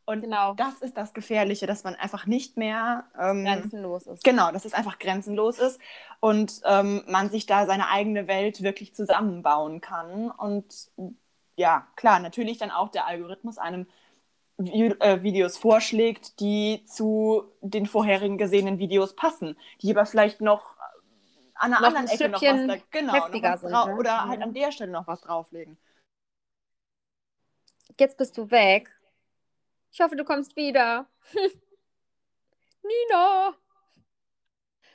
Und 0.05 0.21
Genau. 0.21 0.55
das 0.55 0.81
ist 0.81 0.97
das 0.97 1.13
Gefährliche, 1.13 1.67
dass 1.67 1.83
man 1.83 1.93
einfach 1.95 2.25
nicht 2.25 2.57
mehr 2.57 3.03
ähm, 3.19 3.45
Grenzenlos 3.45 4.07
ist. 4.07 4.23
Genau, 4.23 4.51
dass 4.51 4.65
es 4.65 4.73
einfach 4.73 4.97
grenzenlos 4.97 5.59
ist 5.59 5.79
und 6.19 6.61
ähm, 6.65 7.03
man 7.07 7.29
sich 7.29 7.45
da 7.45 7.67
seine 7.67 7.89
eigene 7.89 8.27
Welt 8.27 8.63
wirklich 8.63 8.95
zusammenbauen 8.95 9.81
kann. 9.81 10.31
Und 10.31 10.89
ja, 11.57 11.85
klar, 11.95 12.19
natürlich 12.19 12.57
dann 12.57 12.71
auch 12.71 12.89
der 12.89 13.05
Algorithmus 13.05 13.59
einem 13.59 13.85
Videos 14.59 15.57
vorschlägt, 15.57 16.39
die 16.39 16.83
zu 16.85 17.45
den 17.61 17.85
vorherigen 17.85 18.37
gesehenen 18.37 18.77
Videos 18.77 19.15
passen, 19.15 19.57
die 19.81 19.91
aber 19.91 20.05
vielleicht 20.05 20.41
noch 20.41 20.75
an 21.55 21.73
einer 21.73 21.81
Noch 21.81 21.87
anderen 21.87 22.07
ein 22.07 22.13
Ecke 22.13 22.29
noch 22.29 22.41
was, 22.41 22.67
da, 22.67 22.77
genau, 22.91 23.13
noch 23.13 23.23
heftiger 23.25 23.53
was 23.53 23.61
sind, 23.61 23.71
ne? 23.71 23.95
oder 23.97 24.27
halt 24.27 24.39
Mhm. 24.39 24.43
an 24.43 24.53
der 24.53 24.71
Stelle 24.71 24.91
noch 24.91 25.07
was 25.07 25.21
drauflegen. 25.21 25.77
Jetzt 27.99 28.17
bist 28.17 28.37
du 28.37 28.49
weg. 28.51 28.89
Ich 29.91 29.99
hoffe, 30.01 30.15
du 30.15 30.23
kommst 30.23 30.55
wieder. 30.55 31.07
Nina! 32.83 33.55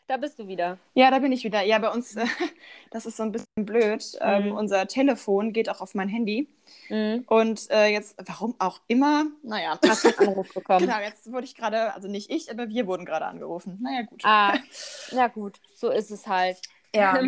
Da 0.06 0.18
bist 0.18 0.38
du 0.38 0.46
wieder. 0.46 0.78
Ja, 0.92 1.11
da 1.11 1.18
bin 1.18 1.32
ich 1.32 1.44
wieder. 1.44 1.62
Ja, 1.62 1.78
bei 1.78 1.90
uns, 1.90 2.14
äh, 2.16 2.26
das 2.90 3.06
ist 3.06 3.16
so 3.16 3.23
ein 3.23 3.32
bisschen 3.32 3.46
blöd. 3.56 4.04
Ähm, 4.20 4.46
Mhm. 4.50 4.52
unser 4.52 4.87
Telefon 4.87 5.52
geht 5.54 5.70
auch 5.70 5.80
auf 5.80 5.94
mein 5.94 6.08
Handy. 6.08 6.46
Mhm. 6.90 7.25
Und 7.26 7.70
äh, 7.70 7.87
jetzt, 7.87 8.16
warum 8.26 8.54
auch 8.58 8.80
immer, 8.87 9.25
naja. 9.42 9.78
Hast 9.88 10.04
du 10.04 10.08
einen 10.18 10.28
Anruf 10.28 10.52
bekommen? 10.52 10.87
Genau, 10.87 10.99
jetzt 11.00 11.32
wurde 11.32 11.44
ich 11.46 11.54
gerade, 11.54 11.94
also 11.94 12.08
nicht 12.08 12.30
ich, 12.30 12.50
aber 12.50 12.68
wir 12.68 12.87
wurden 12.87 13.06
gerade 13.06 13.25
angerufen. 13.25 13.78
Naja, 13.80 14.02
gut. 14.02 14.20
Ah, 14.25 14.58
ja 15.11 15.28
gut, 15.28 15.58
so 15.75 15.90
ist 15.90 16.11
es 16.11 16.26
halt. 16.26 16.58
Ja. 16.94 17.18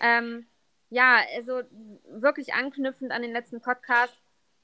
ähm, 0.00 0.46
ja, 0.90 1.18
also 1.36 1.62
wirklich 2.08 2.52
anknüpfend 2.52 3.12
an 3.12 3.22
den 3.22 3.32
letzten 3.32 3.60
Podcast, 3.60 4.16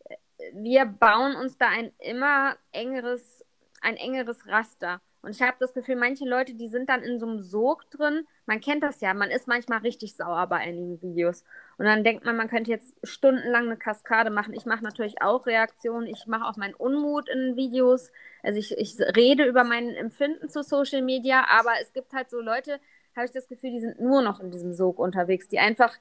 äh, 0.07 0.17
wir 0.55 0.87
bauen 0.87 1.37
uns 1.37 1.57
da 1.57 1.69
ein 1.69 1.93
immer 2.01 2.57
engeres, 2.73 3.45
ein 3.81 3.97
engeres 3.97 4.45
Raster. 4.49 5.01
Und 5.25 5.31
ich 5.31 5.43
habe 5.43 5.57
das 5.59 5.73
Gefühl, 5.73 5.97
manche 5.97 6.25
Leute, 6.25 6.55
die 6.55 6.69
sind 6.69 6.89
dann 6.89 7.03
in 7.03 7.19
so 7.19 7.27
einem 7.27 7.41
Sog 7.41 7.91
drin. 7.91 8.27
Man 8.47 8.61
kennt 8.61 8.83
das 8.83 9.01
ja, 9.01 9.15
man 9.15 9.31
ist 9.31 9.49
manchmal 9.49 9.79
richtig 9.79 10.17
sauer 10.17 10.47
bei 10.47 10.57
einigen 10.57 11.01
Videos. 11.01 11.45
Und 11.79 11.87
dann 11.87 12.05
denkt 12.05 12.25
man, 12.25 12.37
man 12.37 12.49
könnte 12.49 12.71
jetzt 12.71 12.95
stundenlang 13.03 13.67
eine 13.67 13.77
Kaskade 13.77 14.31
machen. 14.31 14.55
Ich 14.55 14.67
mache 14.67 14.85
natürlich 14.85 15.23
auch 15.23 15.47
Reaktionen. 15.47 16.07
Ich 16.07 16.27
mache 16.27 16.45
auch 16.45 16.57
meinen 16.57 16.75
Unmut 16.75 17.29
in 17.29 17.57
Videos. 17.57 18.13
Also 18.43 18.59
ich, 18.59 18.77
ich 18.77 18.99
rede 19.17 19.45
über 19.45 19.65
mein 19.65 19.91
Empfinden 19.91 20.49
zu 20.49 20.63
Social 20.63 21.03
Media, 21.03 21.47
aber 21.49 21.73
es 21.81 21.93
gibt 21.93 22.13
halt 22.13 22.31
so 22.31 22.41
Leute, 22.41 22.79
habe 23.17 23.27
ich 23.27 23.33
das 23.33 23.49
Gefühl, 23.49 23.71
die 23.71 23.81
sind 23.81 24.01
nur 24.01 24.23
noch 24.23 24.41
in 24.41 24.51
diesem 24.51 24.75
Sog 24.75 24.99
unterwegs, 24.99 25.49
die 25.49 25.59
einfach 25.59 25.97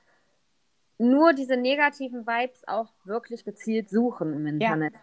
nur 0.97 1.33
diese 1.33 1.57
negativen 1.57 2.27
Vibes 2.27 2.67
auch 2.67 2.91
wirklich 3.03 3.45
gezielt 3.45 3.89
suchen 3.89 4.33
im 4.33 4.45
Internet. 4.45 4.93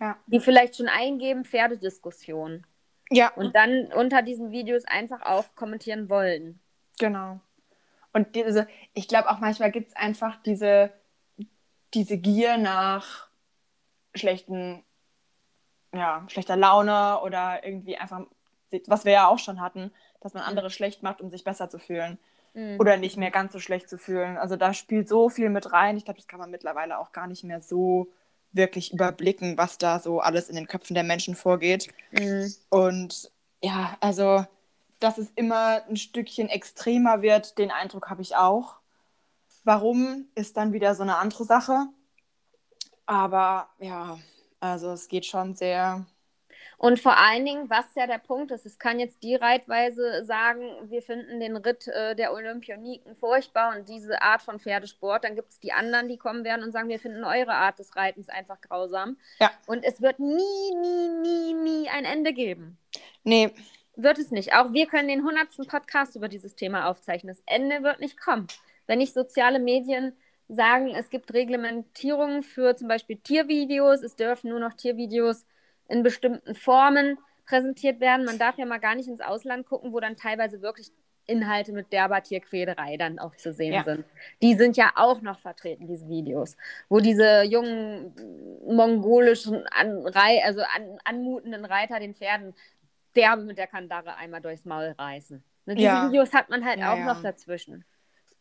Ja. 0.00 0.16
Die 0.26 0.40
vielleicht 0.40 0.76
schon 0.76 0.88
eingeben, 0.88 1.44
Pferdediskussion. 1.44 2.66
Ja, 3.14 3.32
Und 3.34 3.54
dann 3.54 3.92
unter 3.94 4.22
diesen 4.22 4.50
Videos 4.50 4.84
einfach 4.84 5.22
auch 5.22 5.44
kommentieren 5.54 6.08
wollen. 6.08 6.60
genau. 6.98 7.40
Und 8.12 8.36
diese, 8.36 8.68
ich 8.92 9.08
glaube 9.08 9.28
auch 9.28 9.40
manchmal 9.40 9.72
gibt 9.72 9.88
es 9.88 9.96
einfach 9.96 10.36
diese, 10.44 10.92
diese 11.94 12.16
Gier 12.16 12.58
nach 12.58 13.26
schlechten, 14.14 14.84
ja, 15.92 16.24
schlechter 16.28 16.56
Laune 16.56 17.20
oder 17.22 17.64
irgendwie 17.66 17.96
einfach, 17.96 18.20
was 18.86 19.04
wir 19.04 19.12
ja 19.12 19.26
auch 19.26 19.40
schon 19.40 19.60
hatten, 19.60 19.90
dass 20.20 20.32
man 20.32 20.44
andere 20.44 20.70
schlecht 20.70 21.02
macht, 21.02 21.20
um 21.20 21.28
sich 21.28 21.42
besser 21.42 21.68
zu 21.68 21.80
fühlen. 21.80 22.18
Mhm. 22.54 22.78
oder 22.78 22.96
nicht 22.96 23.16
mehr 23.16 23.32
ganz 23.32 23.52
so 23.52 23.58
schlecht 23.58 23.88
zu 23.88 23.98
fühlen. 23.98 24.36
Also 24.36 24.54
da 24.54 24.72
spielt 24.72 25.08
so 25.08 25.28
viel 25.28 25.50
mit 25.50 25.72
rein. 25.72 25.96
Ich 25.96 26.04
glaube, 26.04 26.18
das 26.20 26.28
kann 26.28 26.38
man 26.38 26.52
mittlerweile 26.52 26.98
auch 27.00 27.10
gar 27.10 27.26
nicht 27.26 27.42
mehr 27.42 27.60
so 27.60 28.12
wirklich 28.54 28.92
überblicken, 28.92 29.58
was 29.58 29.78
da 29.78 29.98
so 29.98 30.20
alles 30.20 30.48
in 30.48 30.56
den 30.56 30.66
Köpfen 30.66 30.94
der 30.94 31.04
Menschen 31.04 31.34
vorgeht. 31.34 31.88
Mhm. 32.12 32.54
Und 32.70 33.30
ja, 33.62 33.96
also, 34.00 34.46
dass 35.00 35.18
es 35.18 35.30
immer 35.34 35.82
ein 35.88 35.96
Stückchen 35.96 36.48
extremer 36.48 37.22
wird, 37.22 37.58
den 37.58 37.70
Eindruck 37.70 38.10
habe 38.10 38.22
ich 38.22 38.36
auch. 38.36 38.76
Warum 39.64 40.26
ist 40.34 40.56
dann 40.56 40.72
wieder 40.72 40.94
so 40.94 41.02
eine 41.02 41.16
andere 41.16 41.44
Sache? 41.44 41.86
Aber 43.06 43.68
ja, 43.78 44.18
also 44.60 44.92
es 44.92 45.08
geht 45.08 45.26
schon 45.26 45.54
sehr. 45.54 46.06
Und 46.78 47.00
vor 47.00 47.16
allen 47.16 47.44
Dingen, 47.44 47.70
was 47.70 47.86
ja 47.94 48.06
der 48.06 48.18
Punkt 48.18 48.50
ist, 48.50 48.66
es 48.66 48.78
kann 48.78 48.98
jetzt 48.98 49.22
die 49.22 49.34
Reitweise 49.36 50.24
sagen, 50.24 50.62
wir 50.90 51.02
finden 51.02 51.40
den 51.40 51.56
Ritt 51.56 51.88
äh, 51.88 52.14
der 52.14 52.32
Olympioniken 52.32 53.14
furchtbar 53.14 53.76
und 53.76 53.88
diese 53.88 54.20
Art 54.22 54.42
von 54.42 54.58
Pferdesport. 54.58 55.24
Dann 55.24 55.34
gibt 55.36 55.50
es 55.50 55.60
die 55.60 55.72
anderen, 55.72 56.08
die 56.08 56.18
kommen 56.18 56.44
werden 56.44 56.64
und 56.64 56.72
sagen, 56.72 56.88
wir 56.88 56.98
finden 56.98 57.24
eure 57.24 57.54
Art 57.54 57.78
des 57.78 57.96
Reitens 57.96 58.28
einfach 58.28 58.60
grausam. 58.60 59.16
Ja. 59.40 59.50
Und 59.66 59.84
es 59.84 60.02
wird 60.02 60.18
nie, 60.18 60.74
nie, 60.82 61.08
nie, 61.22 61.54
nie 61.54 61.88
ein 61.88 62.04
Ende 62.04 62.32
geben. 62.32 62.78
Nee, 63.22 63.52
Wird 63.96 64.18
es 64.18 64.30
nicht. 64.30 64.54
Auch 64.54 64.72
wir 64.72 64.86
können 64.86 65.08
den 65.08 65.20
100. 65.20 65.68
Podcast 65.68 66.16
über 66.16 66.28
dieses 66.28 66.56
Thema 66.56 66.88
aufzeichnen. 66.88 67.34
Das 67.34 67.42
Ende 67.46 67.82
wird 67.82 68.00
nicht 68.00 68.20
kommen. 68.20 68.48
Wenn 68.86 68.98
nicht 68.98 69.14
soziale 69.14 69.60
Medien 69.60 70.16
sagen, 70.48 70.88
es 70.88 71.10
gibt 71.10 71.32
Reglementierungen 71.32 72.42
für 72.42 72.76
zum 72.76 72.88
Beispiel 72.88 73.16
Tiervideos, 73.16 74.02
es 74.02 74.16
dürfen 74.16 74.50
nur 74.50 74.60
noch 74.60 74.74
Tiervideos 74.74 75.46
in 75.88 76.02
bestimmten 76.02 76.54
Formen 76.54 77.18
präsentiert 77.46 78.00
werden. 78.00 78.24
Man 78.24 78.38
darf 78.38 78.56
ja 78.58 78.66
mal 78.66 78.78
gar 78.78 78.94
nicht 78.94 79.08
ins 79.08 79.20
Ausland 79.20 79.66
gucken, 79.66 79.92
wo 79.92 80.00
dann 80.00 80.16
teilweise 80.16 80.62
wirklich 80.62 80.90
Inhalte 81.26 81.72
mit 81.72 81.92
derber 81.92 82.22
Tierquälerei 82.22 82.96
dann 82.96 83.18
auch 83.18 83.34
zu 83.36 83.52
sehen 83.52 83.72
Ja. 83.72 83.82
sind. 83.84 84.04
Die 84.42 84.54
sind 84.54 84.76
ja 84.76 84.92
auch 84.94 85.22
noch 85.22 85.38
vertreten, 85.38 85.86
diese 85.86 86.06
Videos, 86.08 86.56
wo 86.88 87.00
diese 87.00 87.42
jungen 87.44 88.14
mongolischen, 88.66 89.66
an, 89.68 90.04
also 90.14 90.60
an, 90.62 90.98
anmutenden 91.04 91.64
Reiter 91.64 91.98
den 91.98 92.14
Pferden 92.14 92.54
derbe 93.16 93.42
mit 93.42 93.58
der 93.58 93.66
Kandare 93.66 94.16
einmal 94.16 94.40
durchs 94.40 94.64
Maul 94.64 94.94
reißen. 94.98 95.42
Ne, 95.66 95.74
diese 95.76 95.86
Ja. 95.86 96.06
Videos 96.08 96.32
hat 96.34 96.50
man 96.50 96.64
halt 96.64 96.78
Ja, 96.80 96.92
auch 96.92 97.14
noch 97.14 97.22
dazwischen. 97.22 97.84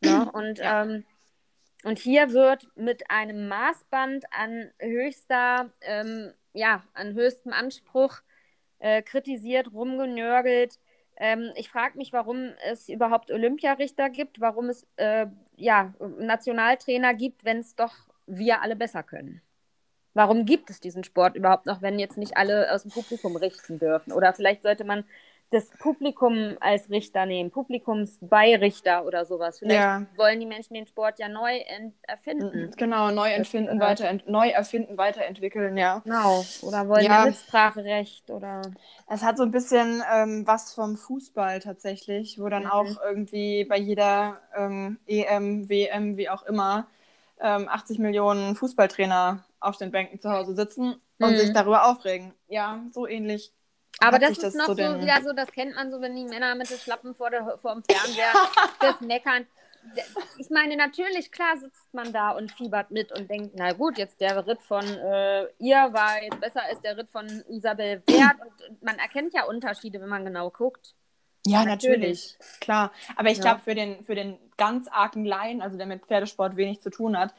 Ne? 0.01 0.29
Und, 0.33 0.59
ähm, 0.61 1.05
und 1.85 1.99
hier 1.99 2.31
wird 2.31 2.67
mit 2.75 3.09
einem 3.09 3.47
Maßband 3.49 4.25
an 4.31 4.71
höchster, 4.79 5.69
ähm, 5.81 6.33
ja, 6.53 6.83
an 6.93 7.13
höchstem 7.13 7.53
Anspruch 7.53 8.21
äh, 8.79 9.01
kritisiert, 9.01 9.71
rumgenörgelt. 9.73 10.79
Ähm, 11.17 11.51
ich 11.55 11.69
frage 11.69 11.97
mich, 11.97 12.13
warum 12.13 12.53
es 12.69 12.89
überhaupt 12.89 13.31
Olympiarichter 13.31 14.09
gibt, 14.09 14.39
warum 14.39 14.69
es 14.69 14.87
äh, 14.95 15.27
ja, 15.55 15.93
Nationaltrainer 16.19 17.13
gibt, 17.13 17.45
wenn 17.45 17.59
es 17.59 17.75
doch 17.75 17.93
wir 18.25 18.61
alle 18.61 18.75
besser 18.75 19.03
können. 19.03 19.41
Warum 20.13 20.45
gibt 20.45 20.69
es 20.69 20.79
diesen 20.79 21.03
Sport 21.03 21.35
überhaupt 21.35 21.65
noch, 21.65 21.81
wenn 21.81 21.97
jetzt 21.97 22.17
nicht 22.17 22.37
alle 22.37 22.71
aus 22.71 22.83
dem 22.83 22.91
Publikum 22.91 23.35
richten 23.35 23.79
dürfen? 23.79 24.13
Oder 24.13 24.33
vielleicht 24.33 24.61
sollte 24.61 24.83
man 24.83 25.05
das 25.53 25.69
Publikum 25.69 26.57
als 26.59 26.89
Richter 26.89 27.25
nehmen, 27.25 27.51
Publikumsbeirichter 27.51 29.05
oder 29.05 29.25
sowas. 29.25 29.59
Vielleicht 29.59 29.79
Ja. 29.79 30.05
wollen 30.15 30.39
die 30.39 30.45
Menschen 30.45 30.73
den 30.73 30.87
Sport 30.87 31.19
ja 31.19 31.29
neu 31.29 31.59
erfinden. 32.03 32.71
genau, 32.77 33.11
neu 33.11 33.29
erfinden, 33.31 33.79
Das- 33.79 34.01
weiter, 34.01 34.19
neu 34.25 34.49
erfinden, 34.49 34.97
weiterentwickeln, 34.97 35.77
ja. 35.77 35.99
Genau. 36.03 36.43
Oder 36.61 36.87
wollen 36.89 37.03
ja. 37.05 37.25
Mitspracherecht 37.25 38.29
oder. 38.29 38.61
Es 39.09 39.23
hat 39.23 39.37
so 39.37 39.43
ein 39.43 39.51
bisschen 39.51 40.03
ähm, 40.11 40.45
was 40.47 40.73
vom 40.73 40.97
Fußball 40.97 41.59
tatsächlich, 41.59 42.39
wo 42.39 42.49
dann 42.49 42.63
Mhm. 42.63 42.71
auch 42.71 43.01
irgendwie 43.03 43.63
bei 43.65 43.77
jeder 43.77 44.39
ähm, 44.57 44.99
EM, 45.07 45.69
WM, 45.69 46.17
wie 46.17 46.29
auch 46.29 46.43
immer, 46.43 46.87
ähm, 47.39 47.67
80 47.69 47.99
Millionen 47.99 48.55
Fußballtrainer 48.55 49.43
auf 49.59 49.77
den 49.77 49.91
Bänken 49.91 50.19
zu 50.19 50.31
Hause 50.31 50.55
sitzen 50.55 50.95
und 51.19 51.31
Mhm. 51.31 51.37
sich 51.37 51.53
darüber 51.53 51.85
aufregen. 51.89 52.33
Ja, 52.47 52.79
so 52.91 53.07
ähnlich. 53.07 53.51
Aber 53.99 54.19
das 54.19 54.37
ist 54.37 54.55
noch 54.55 54.67
so, 54.67 54.77
wieder 54.77 55.21
so, 55.23 55.33
das 55.33 55.51
kennt 55.51 55.75
man 55.75 55.91
so, 55.91 56.01
wenn 56.01 56.15
die 56.15 56.25
Männer 56.25 56.55
mit 56.55 56.69
den 56.69 56.77
Schlappen 56.77 57.13
vor, 57.13 57.29
der, 57.29 57.57
vor 57.57 57.73
dem 57.73 57.83
Fernseher 57.83 58.33
das 58.79 59.01
meckern. 59.01 59.45
Ich 60.37 60.49
meine, 60.49 60.77
natürlich, 60.77 61.31
klar 61.31 61.57
sitzt 61.57 61.93
man 61.93 62.13
da 62.13 62.31
und 62.31 62.51
fiebert 62.51 62.89
mit 62.91 63.11
und 63.11 63.29
denkt, 63.29 63.53
na 63.55 63.73
gut, 63.73 63.97
jetzt 63.97 64.21
der 64.21 64.47
Ritt 64.47 64.61
von 64.61 64.85
äh, 64.85 65.47
ihr 65.59 65.91
war 65.91 66.23
jetzt 66.23 66.39
besser 66.39 66.61
als 66.63 66.81
der 66.81 66.97
Ritt 66.97 67.09
von 67.09 67.27
Isabel 67.49 68.01
Wert. 68.07 68.37
Und 68.39 68.81
man 68.81 68.97
erkennt 68.97 69.33
ja 69.33 69.43
Unterschiede, 69.43 69.99
wenn 70.01 70.09
man 70.09 70.23
genau 70.25 70.49
guckt. 70.49 70.95
Ja, 71.45 71.65
natürlich. 71.65 72.37
natürlich. 72.37 72.59
Klar. 72.61 72.91
Aber 73.17 73.29
ich 73.29 73.37
ja. 73.39 73.43
glaube, 73.43 73.59
für 73.59 73.75
den, 73.75 74.03
für 74.05 74.15
den 74.15 74.37
ganz 74.55 74.87
argen 74.87 75.25
Laien, 75.25 75.61
also 75.61 75.77
der 75.77 75.85
mit 75.85 76.05
Pferdesport 76.05 76.55
wenig 76.55 76.79
zu 76.81 76.89
tun 76.89 77.17
hat, 77.17 77.33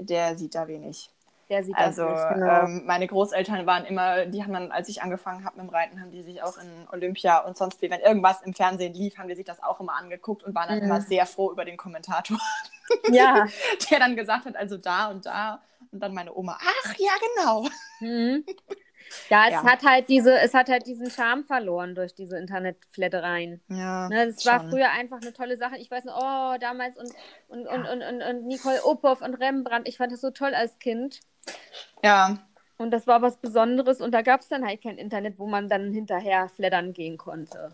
der 0.00 0.38
sieht 0.38 0.54
da 0.54 0.68
wenig. 0.68 1.10
Der 1.48 1.64
sieht 1.64 1.76
also, 1.76 2.04
das 2.04 2.30
nicht, 2.30 2.34
genau. 2.34 2.64
ähm, 2.64 2.82
meine 2.84 3.06
Großeltern 3.06 3.64
waren 3.64 3.86
immer, 3.86 4.26
die 4.26 4.42
haben 4.42 4.52
dann, 4.52 4.70
als 4.70 4.88
ich 4.90 5.00
angefangen 5.00 5.44
habe 5.44 5.56
mit 5.56 5.66
dem 5.66 5.74
Reiten, 5.74 6.00
haben 6.00 6.10
die 6.10 6.22
sich 6.22 6.42
auch 6.42 6.58
in 6.58 6.86
Olympia 6.92 7.38
und 7.38 7.56
sonst 7.56 7.80
wie, 7.80 7.90
wenn 7.90 8.00
irgendwas 8.00 8.42
im 8.42 8.52
Fernsehen 8.52 8.92
lief, 8.92 9.16
haben 9.16 9.28
die 9.28 9.34
sich 9.34 9.46
das 9.46 9.62
auch 9.62 9.80
immer 9.80 9.94
angeguckt 9.96 10.42
und 10.42 10.54
waren 10.54 10.68
dann 10.68 10.78
mhm. 10.78 10.84
immer 10.84 11.00
sehr 11.00 11.24
froh 11.24 11.50
über 11.50 11.64
den 11.64 11.76
Kommentator. 11.76 12.38
Ja. 13.10 13.46
der 13.90 13.98
dann 13.98 14.16
gesagt 14.16 14.46
hat, 14.46 14.56
also 14.56 14.78
da 14.78 15.10
und 15.10 15.26
da. 15.26 15.60
Und 15.92 16.00
dann 16.00 16.14
meine 16.14 16.34
Oma, 16.34 16.58
ach 16.58 16.94
ja, 16.96 17.10
genau. 17.36 17.68
Mhm. 18.00 18.44
Ja, 19.30 19.46
es 19.46 19.52
ja. 19.52 19.64
hat 19.64 19.84
halt 19.84 20.08
diese, 20.08 20.38
es 20.38 20.54
hat 20.54 20.68
halt 20.68 20.86
diesen 20.86 21.10
Charme 21.10 21.44
verloren 21.44 21.94
durch 21.94 22.14
diese 22.14 22.38
Internetflattereien. 22.38 23.60
Ja. 23.68 24.08
Ne, 24.08 24.26
das 24.26 24.44
war 24.46 24.68
früher 24.68 24.90
einfach 24.90 25.20
eine 25.20 25.32
tolle 25.32 25.56
Sache. 25.56 25.76
Ich 25.78 25.90
weiß 25.90 26.04
noch, 26.04 26.18
oh, 26.18 26.58
damals 26.58 26.96
und, 26.96 27.10
und, 27.48 27.64
ja. 27.64 27.72
und, 27.72 27.86
und, 27.86 28.02
und, 28.02 28.22
und 28.22 28.46
Nicole 28.46 28.84
Opoff 28.84 29.22
und 29.22 29.34
Rembrandt. 29.34 29.88
Ich 29.88 29.96
fand 29.96 30.12
das 30.12 30.20
so 30.20 30.30
toll 30.30 30.54
als 30.54 30.78
Kind. 30.78 31.20
Ja. 32.02 32.38
Und 32.76 32.92
das 32.92 33.06
war 33.06 33.22
was 33.22 33.36
Besonderes 33.36 34.00
und 34.00 34.12
da 34.12 34.22
gab 34.22 34.40
es 34.40 34.48
dann 34.48 34.64
halt 34.64 34.82
kein 34.82 34.98
Internet, 34.98 35.38
wo 35.38 35.46
man 35.46 35.68
dann 35.68 35.92
hinterher 35.92 36.48
flattern 36.48 36.92
gehen 36.92 37.18
konnte. 37.18 37.72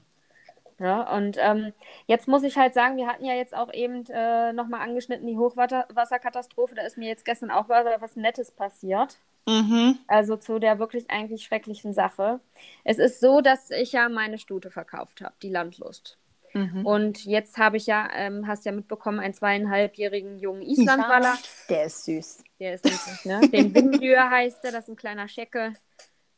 Ja, 0.78 1.14
und 1.14 1.36
ähm, 1.40 1.72
jetzt 2.06 2.26
muss 2.26 2.42
ich 2.42 2.56
halt 2.56 2.74
sagen, 2.74 2.96
wir 2.96 3.06
hatten 3.06 3.24
ja 3.24 3.34
jetzt 3.34 3.54
auch 3.54 3.72
eben 3.72 4.04
äh, 4.06 4.52
nochmal 4.52 4.80
angeschnitten 4.80 5.26
die 5.26 5.38
Hochwasserkatastrophe. 5.38 6.74
Da 6.74 6.82
ist 6.82 6.98
mir 6.98 7.08
jetzt 7.08 7.24
gestern 7.24 7.50
auch 7.50 7.68
was 7.68 8.16
Nettes 8.16 8.50
passiert. 8.50 9.18
Mhm. 9.46 9.98
Also 10.08 10.36
zu 10.36 10.58
der 10.58 10.78
wirklich 10.78 11.10
eigentlich 11.10 11.44
schrecklichen 11.44 11.92
Sache. 11.92 12.40
Es 12.82 12.98
ist 12.98 13.20
so, 13.20 13.40
dass 13.40 13.70
ich 13.70 13.92
ja 13.92 14.08
meine 14.08 14.38
Stute 14.38 14.70
verkauft 14.70 15.20
habe, 15.20 15.34
die 15.42 15.50
Landlust. 15.50 16.18
Mhm. 16.54 16.86
Und 16.86 17.24
jetzt 17.24 17.58
habe 17.58 17.76
ich 17.76 17.86
ja, 17.86 18.08
ähm, 18.14 18.46
hast 18.46 18.64
ja 18.64 18.72
mitbekommen, 18.72 19.18
einen 19.18 19.34
zweieinhalbjährigen 19.34 20.38
jungen 20.38 20.62
Islandwaller. 20.62 21.36
Der 21.68 21.84
ist 21.84 22.04
süß. 22.04 22.44
Der 22.60 22.74
ist 22.74 22.86
süß, 22.86 23.24
ne? 23.26 23.40
Den 23.48 23.74
Windlür 23.74 24.30
heißt 24.30 24.62
der, 24.62 24.72
das 24.72 24.84
ist 24.84 24.90
ein 24.90 24.96
kleiner 24.96 25.28
Schecke. 25.28 25.72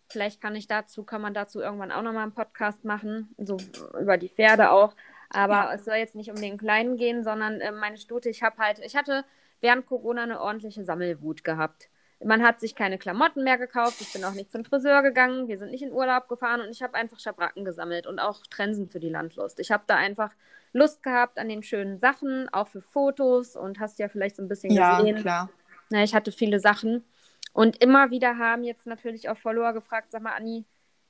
Vielleicht 0.08 0.40
kann 0.40 0.54
ich 0.54 0.66
dazu, 0.66 1.04
kann 1.04 1.20
man 1.20 1.34
dazu 1.34 1.60
irgendwann 1.60 1.92
auch 1.92 2.02
nochmal 2.02 2.22
einen 2.22 2.32
Podcast 2.32 2.84
machen, 2.84 3.34
so 3.36 3.58
über 4.00 4.16
die 4.16 4.28
Pferde 4.28 4.70
auch. 4.70 4.94
Aber 5.28 5.54
ja. 5.54 5.74
es 5.74 5.84
soll 5.84 5.96
jetzt 5.96 6.14
nicht 6.14 6.30
um 6.30 6.36
den 6.36 6.56
Kleinen 6.56 6.96
gehen, 6.96 7.22
sondern 7.22 7.60
äh, 7.60 7.72
meine 7.72 7.98
Stute, 7.98 8.30
ich 8.30 8.42
habe 8.42 8.56
halt, 8.58 8.78
ich 8.78 8.96
hatte 8.96 9.24
während 9.60 9.86
Corona 9.86 10.22
eine 10.22 10.40
ordentliche 10.40 10.84
Sammelwut 10.84 11.44
gehabt. 11.44 11.90
Man 12.24 12.42
hat 12.42 12.60
sich 12.60 12.74
keine 12.74 12.98
Klamotten 12.98 13.44
mehr 13.44 13.58
gekauft. 13.58 14.00
Ich 14.00 14.12
bin 14.12 14.24
auch 14.24 14.32
nicht 14.32 14.50
zum 14.50 14.64
Friseur 14.64 15.02
gegangen. 15.02 15.48
Wir 15.48 15.58
sind 15.58 15.70
nicht 15.70 15.82
in 15.82 15.92
Urlaub 15.92 16.28
gefahren 16.28 16.62
und 16.62 16.70
ich 16.70 16.82
habe 16.82 16.94
einfach 16.94 17.20
Schabracken 17.20 17.64
gesammelt 17.64 18.06
und 18.06 18.18
auch 18.18 18.40
Trensen 18.46 18.88
für 18.88 19.00
die 19.00 19.10
Landlust. 19.10 19.60
Ich 19.60 19.70
habe 19.70 19.84
da 19.86 19.96
einfach 19.96 20.32
Lust 20.72 21.02
gehabt 21.02 21.38
an 21.38 21.48
den 21.48 21.62
schönen 21.62 21.98
Sachen, 21.98 22.48
auch 22.52 22.68
für 22.68 22.80
Fotos 22.80 23.54
und 23.54 23.80
hast 23.80 23.98
ja 23.98 24.08
vielleicht 24.08 24.36
so 24.36 24.42
ein 24.42 24.48
bisschen 24.48 24.74
gesehen. 24.74 25.16
Ja, 25.16 25.22
klar. 25.22 25.50
Na, 25.90 26.02
ich 26.02 26.14
hatte 26.14 26.32
viele 26.32 26.58
Sachen. 26.58 27.04
Und 27.52 27.82
immer 27.82 28.10
wieder 28.10 28.38
haben 28.38 28.64
jetzt 28.64 28.86
natürlich 28.86 29.28
auch 29.28 29.36
Follower 29.36 29.72
gefragt: 29.72 30.10
Sag 30.10 30.22
mal, 30.22 30.34
Anni, 30.34 30.64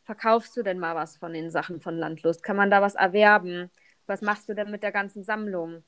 verkaufst 0.05 0.57
du 0.57 0.63
denn 0.63 0.79
mal 0.79 0.95
was 0.95 1.17
von 1.17 1.33
den 1.33 1.51
Sachen 1.51 1.81
von 1.81 1.97
Landlust? 1.97 2.43
Kann 2.43 2.57
man 2.57 2.71
da 2.71 2.83
was 2.83 2.95
erwerben? 2.95 3.71
Was 4.07 4.23
machst 4.23 4.49
du 4.49 4.55
denn 4.55 4.71
mit 4.71 4.83
der 4.83 4.93
ganzen 4.93 5.25
Sammlung? 5.25 5.83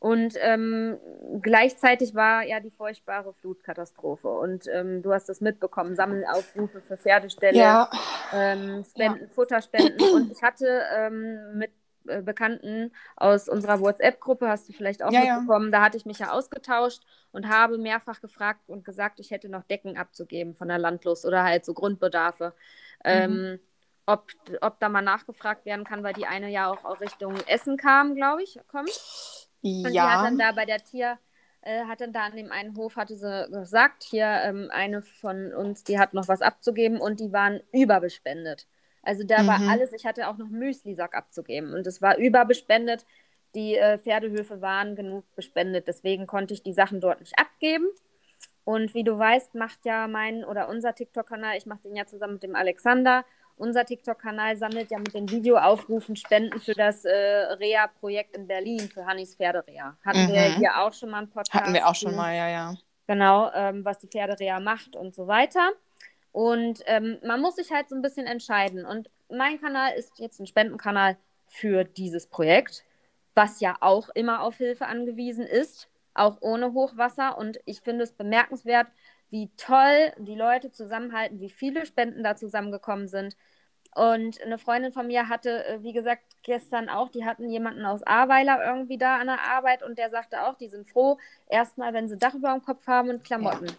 Und 0.00 0.34
ähm, 0.40 0.98
gleichzeitig 1.42 2.14
war 2.14 2.42
ja 2.42 2.58
die 2.58 2.70
furchtbare 2.70 3.34
Flutkatastrophe. 3.34 4.28
Und 4.28 4.66
ähm, 4.72 5.02
du 5.02 5.12
hast 5.12 5.28
das 5.28 5.42
mitbekommen, 5.42 5.94
Sammelaufrufe 5.94 6.80
für 6.80 6.96
Pferdeställe, 6.96 7.58
ja. 7.58 7.90
ähm, 8.32 8.82
Spenden, 8.88 9.24
ja. 9.24 9.28
Futterspenden. 9.28 10.14
Und 10.14 10.32
ich 10.32 10.42
hatte 10.42 10.82
ähm, 10.96 11.58
mit 11.58 11.70
äh, 12.06 12.22
Bekannten 12.22 12.92
aus 13.16 13.46
unserer 13.46 13.78
WhatsApp-Gruppe, 13.80 14.48
hast 14.48 14.70
du 14.70 14.72
vielleicht 14.72 15.02
auch 15.02 15.12
ja, 15.12 15.36
mitbekommen, 15.36 15.70
da 15.70 15.82
hatte 15.82 15.98
ich 15.98 16.06
mich 16.06 16.18
ja 16.18 16.32
ausgetauscht 16.32 17.02
und 17.32 17.50
habe 17.50 17.76
mehrfach 17.76 18.22
gefragt 18.22 18.60
und 18.68 18.86
gesagt, 18.86 19.20
ich 19.20 19.30
hätte 19.30 19.50
noch 19.50 19.64
Decken 19.64 19.98
abzugeben 19.98 20.54
von 20.54 20.68
der 20.68 20.78
Landlust 20.78 21.26
oder 21.26 21.44
halt 21.44 21.66
so 21.66 21.74
Grundbedarfe. 21.74 22.54
Ähm, 23.04 23.32
mhm. 23.32 23.60
ob, 24.06 24.28
ob 24.62 24.80
da 24.80 24.88
mal 24.88 25.02
nachgefragt 25.02 25.66
werden 25.66 25.84
kann, 25.84 26.02
weil 26.02 26.14
die 26.14 26.26
eine 26.26 26.48
ja 26.48 26.70
auch 26.70 27.00
Richtung 27.00 27.34
Essen 27.46 27.76
kam, 27.76 28.14
glaube 28.14 28.42
ich, 28.42 28.58
kommt. 28.66 28.90
Und 29.62 29.84
ja. 29.84 29.90
die 29.90 30.00
hat 30.00 30.24
dann 30.24 30.38
da 30.38 30.52
bei 30.52 30.64
der 30.64 30.78
Tier, 30.78 31.18
äh, 31.62 31.84
hat 31.84 32.00
dann 32.00 32.12
da 32.12 32.26
an 32.26 32.36
dem 32.36 32.50
einen 32.50 32.76
Hof, 32.76 32.96
hatte 32.96 33.16
sie 33.16 33.48
gesagt, 33.50 34.04
hier 34.04 34.26
ähm, 34.44 34.68
eine 34.70 35.02
von 35.02 35.52
uns, 35.52 35.84
die 35.84 35.98
hat 35.98 36.14
noch 36.14 36.28
was 36.28 36.42
abzugeben 36.42 37.00
und 37.00 37.20
die 37.20 37.32
waren 37.32 37.60
überbespendet. 37.72 38.66
Also 39.02 39.24
da 39.24 39.42
mhm. 39.42 39.46
war 39.48 39.60
alles, 39.68 39.92
ich 39.92 40.04
hatte 40.06 40.28
auch 40.28 40.36
noch 40.36 40.48
Müslisack 40.48 41.14
abzugeben 41.14 41.72
und 41.74 41.86
es 41.86 42.02
war 42.02 42.16
überbespendet. 42.18 43.04
Die 43.54 43.76
äh, 43.76 43.98
Pferdehöfe 43.98 44.60
waren 44.60 44.94
genug 44.94 45.24
bespendet, 45.34 45.88
deswegen 45.88 46.26
konnte 46.26 46.54
ich 46.54 46.62
die 46.62 46.72
Sachen 46.72 47.00
dort 47.00 47.20
nicht 47.20 47.38
abgeben. 47.38 47.86
Und 48.64 48.94
wie 48.94 49.04
du 49.04 49.18
weißt, 49.18 49.54
macht 49.54 49.84
ja 49.84 50.06
mein 50.06 50.44
oder 50.44 50.68
unser 50.68 50.94
TikTok-Kanal, 50.94 51.56
ich 51.56 51.66
mache 51.66 51.80
den 51.82 51.96
ja 51.96 52.06
zusammen 52.06 52.34
mit 52.34 52.42
dem 52.42 52.54
Alexander, 52.54 53.24
unser 53.60 53.84
TikTok-Kanal 53.84 54.56
sammelt 54.56 54.90
ja 54.90 54.98
mit 54.98 55.14
den 55.14 55.30
Videoaufrufen 55.30 56.16
Spenden 56.16 56.58
für 56.60 56.72
das 56.72 57.04
äh, 57.04 57.12
Reha-Projekt 57.12 58.36
in 58.36 58.46
Berlin, 58.46 58.80
für 58.80 59.06
Hannis 59.06 59.36
Pferdereha. 59.36 59.96
Hatten 60.04 60.24
mhm. 60.24 60.32
wir 60.32 60.56
hier 60.56 60.78
auch 60.78 60.92
schon 60.92 61.10
mal 61.10 61.18
einen 61.18 61.30
Podcast. 61.30 61.54
Hatten 61.54 61.74
wir 61.74 61.86
auch 61.86 61.94
schon 61.94 62.16
mal, 62.16 62.34
ja, 62.34 62.48
ja. 62.48 62.74
Genau, 63.06 63.50
ähm, 63.52 63.84
was 63.84 63.98
die 63.98 64.06
Pferdereha 64.06 64.60
macht 64.60 64.96
und 64.96 65.14
so 65.14 65.26
weiter. 65.26 65.70
Und 66.32 66.80
ähm, 66.86 67.18
man 67.24 67.40
muss 67.40 67.56
sich 67.56 67.70
halt 67.70 67.88
so 67.88 67.96
ein 67.96 68.02
bisschen 68.02 68.26
entscheiden. 68.26 68.86
Und 68.86 69.10
mein 69.28 69.60
Kanal 69.60 69.92
ist 69.92 70.18
jetzt 70.18 70.40
ein 70.40 70.46
Spendenkanal 70.46 71.16
für 71.48 71.84
dieses 71.84 72.26
Projekt, 72.26 72.84
was 73.34 73.60
ja 73.60 73.76
auch 73.80 74.08
immer 74.10 74.42
auf 74.42 74.56
Hilfe 74.56 74.86
angewiesen 74.86 75.44
ist, 75.44 75.88
auch 76.14 76.38
ohne 76.40 76.72
Hochwasser. 76.72 77.36
Und 77.36 77.58
ich 77.64 77.80
finde 77.80 78.04
es 78.04 78.12
bemerkenswert, 78.12 78.86
wie 79.30 79.50
toll 79.56 80.12
die 80.18 80.34
Leute 80.34 80.70
zusammenhalten, 80.70 81.40
wie 81.40 81.50
viele 81.50 81.86
Spenden 81.86 82.22
da 82.22 82.36
zusammengekommen 82.36 83.08
sind. 83.08 83.36
Und 83.94 84.40
eine 84.40 84.58
Freundin 84.58 84.92
von 84.92 85.06
mir 85.08 85.28
hatte, 85.28 85.66
äh, 85.66 85.82
wie 85.82 85.92
gesagt, 85.92 86.22
gestern 86.42 86.88
auch, 86.88 87.08
die 87.10 87.24
hatten 87.24 87.50
jemanden 87.50 87.84
aus 87.84 88.02
Ahrweiler 88.04 88.64
irgendwie 88.64 88.98
da 88.98 89.16
an 89.16 89.26
der 89.26 89.40
Arbeit 89.40 89.82
und 89.82 89.98
der 89.98 90.10
sagte 90.10 90.44
auch, 90.44 90.56
die 90.56 90.68
sind 90.68 90.88
froh, 90.88 91.18
erstmal, 91.48 91.92
wenn 91.92 92.08
sie 92.08 92.16
Dach 92.16 92.34
über 92.34 92.52
dem 92.52 92.62
Kopf 92.62 92.86
haben 92.86 93.10
und 93.10 93.24
Klamotten. 93.24 93.66
Ja. 93.66 93.74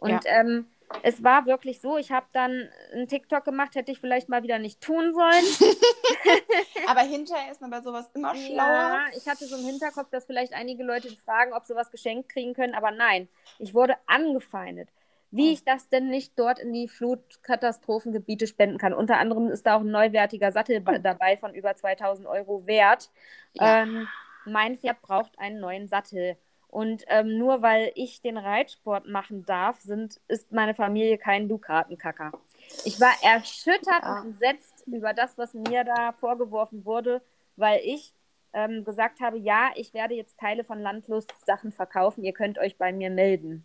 Und 0.00 0.24
ja. 0.24 0.40
Ähm, 0.40 0.66
es 1.02 1.24
war 1.24 1.46
wirklich 1.46 1.80
so, 1.80 1.96
ich 1.96 2.12
habe 2.12 2.26
dann 2.32 2.68
einen 2.92 3.08
TikTok 3.08 3.44
gemacht, 3.44 3.74
hätte 3.74 3.90
ich 3.90 3.98
vielleicht 3.98 4.28
mal 4.28 4.42
wieder 4.42 4.58
nicht 4.58 4.80
tun 4.80 5.14
sollen. 5.14 5.44
Aber 6.86 7.00
hinterher 7.00 7.50
ist 7.50 7.60
man 7.60 7.70
bei 7.70 7.80
sowas 7.80 8.08
immer 8.14 8.34
schlauer. 8.34 8.56
Ja, 8.56 9.04
ich 9.16 9.26
hatte 9.26 9.46
so 9.46 9.56
im 9.56 9.64
Hinterkopf, 9.64 10.10
dass 10.10 10.26
vielleicht 10.26 10.52
einige 10.52 10.84
Leute 10.84 11.08
fragen, 11.24 11.52
ob 11.54 11.64
sie 11.64 11.74
was 11.74 11.90
geschenkt 11.90 12.28
kriegen 12.28 12.54
können, 12.54 12.74
aber 12.74 12.90
nein, 12.92 13.28
ich 13.58 13.74
wurde 13.74 13.96
angefeindet 14.06 14.88
wie 15.30 15.52
ich 15.52 15.64
das 15.64 15.88
denn 15.88 16.08
nicht 16.08 16.38
dort 16.38 16.58
in 16.58 16.72
die 16.72 16.88
Flutkatastrophengebiete 16.88 18.46
spenden 18.46 18.78
kann. 18.78 18.94
Unter 18.94 19.18
anderem 19.18 19.48
ist 19.48 19.66
da 19.66 19.76
auch 19.76 19.80
ein 19.80 19.90
neuwertiger 19.90 20.52
Sattel 20.52 20.84
hm. 20.84 21.02
dabei 21.02 21.36
von 21.36 21.54
über 21.54 21.74
2000 21.74 22.26
Euro 22.26 22.66
wert. 22.66 23.10
Ja. 23.54 23.82
Ähm, 23.82 24.08
mein 24.44 24.76
Pferd 24.76 25.02
braucht 25.02 25.38
einen 25.38 25.60
neuen 25.60 25.88
Sattel. 25.88 26.36
Und 26.68 27.04
ähm, 27.08 27.38
nur 27.38 27.62
weil 27.62 27.92
ich 27.94 28.20
den 28.20 28.36
Reitsport 28.36 29.06
machen 29.06 29.44
darf, 29.46 29.80
sind, 29.80 30.20
ist 30.28 30.52
meine 30.52 30.74
Familie 30.74 31.16
kein 31.16 31.48
Dukatenkacker. 31.48 32.32
Ich 32.84 33.00
war 33.00 33.12
erschüttert 33.22 34.02
ja. 34.02 34.20
und 34.20 34.26
entsetzt 34.26 34.84
über 34.86 35.14
das, 35.14 35.38
was 35.38 35.54
mir 35.54 35.84
da 35.84 36.12
vorgeworfen 36.12 36.84
wurde, 36.84 37.22
weil 37.56 37.80
ich 37.82 38.12
ähm, 38.52 38.84
gesagt 38.84 39.20
habe, 39.20 39.38
ja, 39.38 39.70
ich 39.76 39.94
werde 39.94 40.14
jetzt 40.14 40.38
Teile 40.38 40.64
von 40.64 40.80
Landlust 40.80 41.32
Sachen 41.44 41.72
verkaufen, 41.72 42.24
ihr 42.24 42.32
könnt 42.32 42.58
euch 42.58 42.76
bei 42.76 42.92
mir 42.92 43.10
melden. 43.10 43.64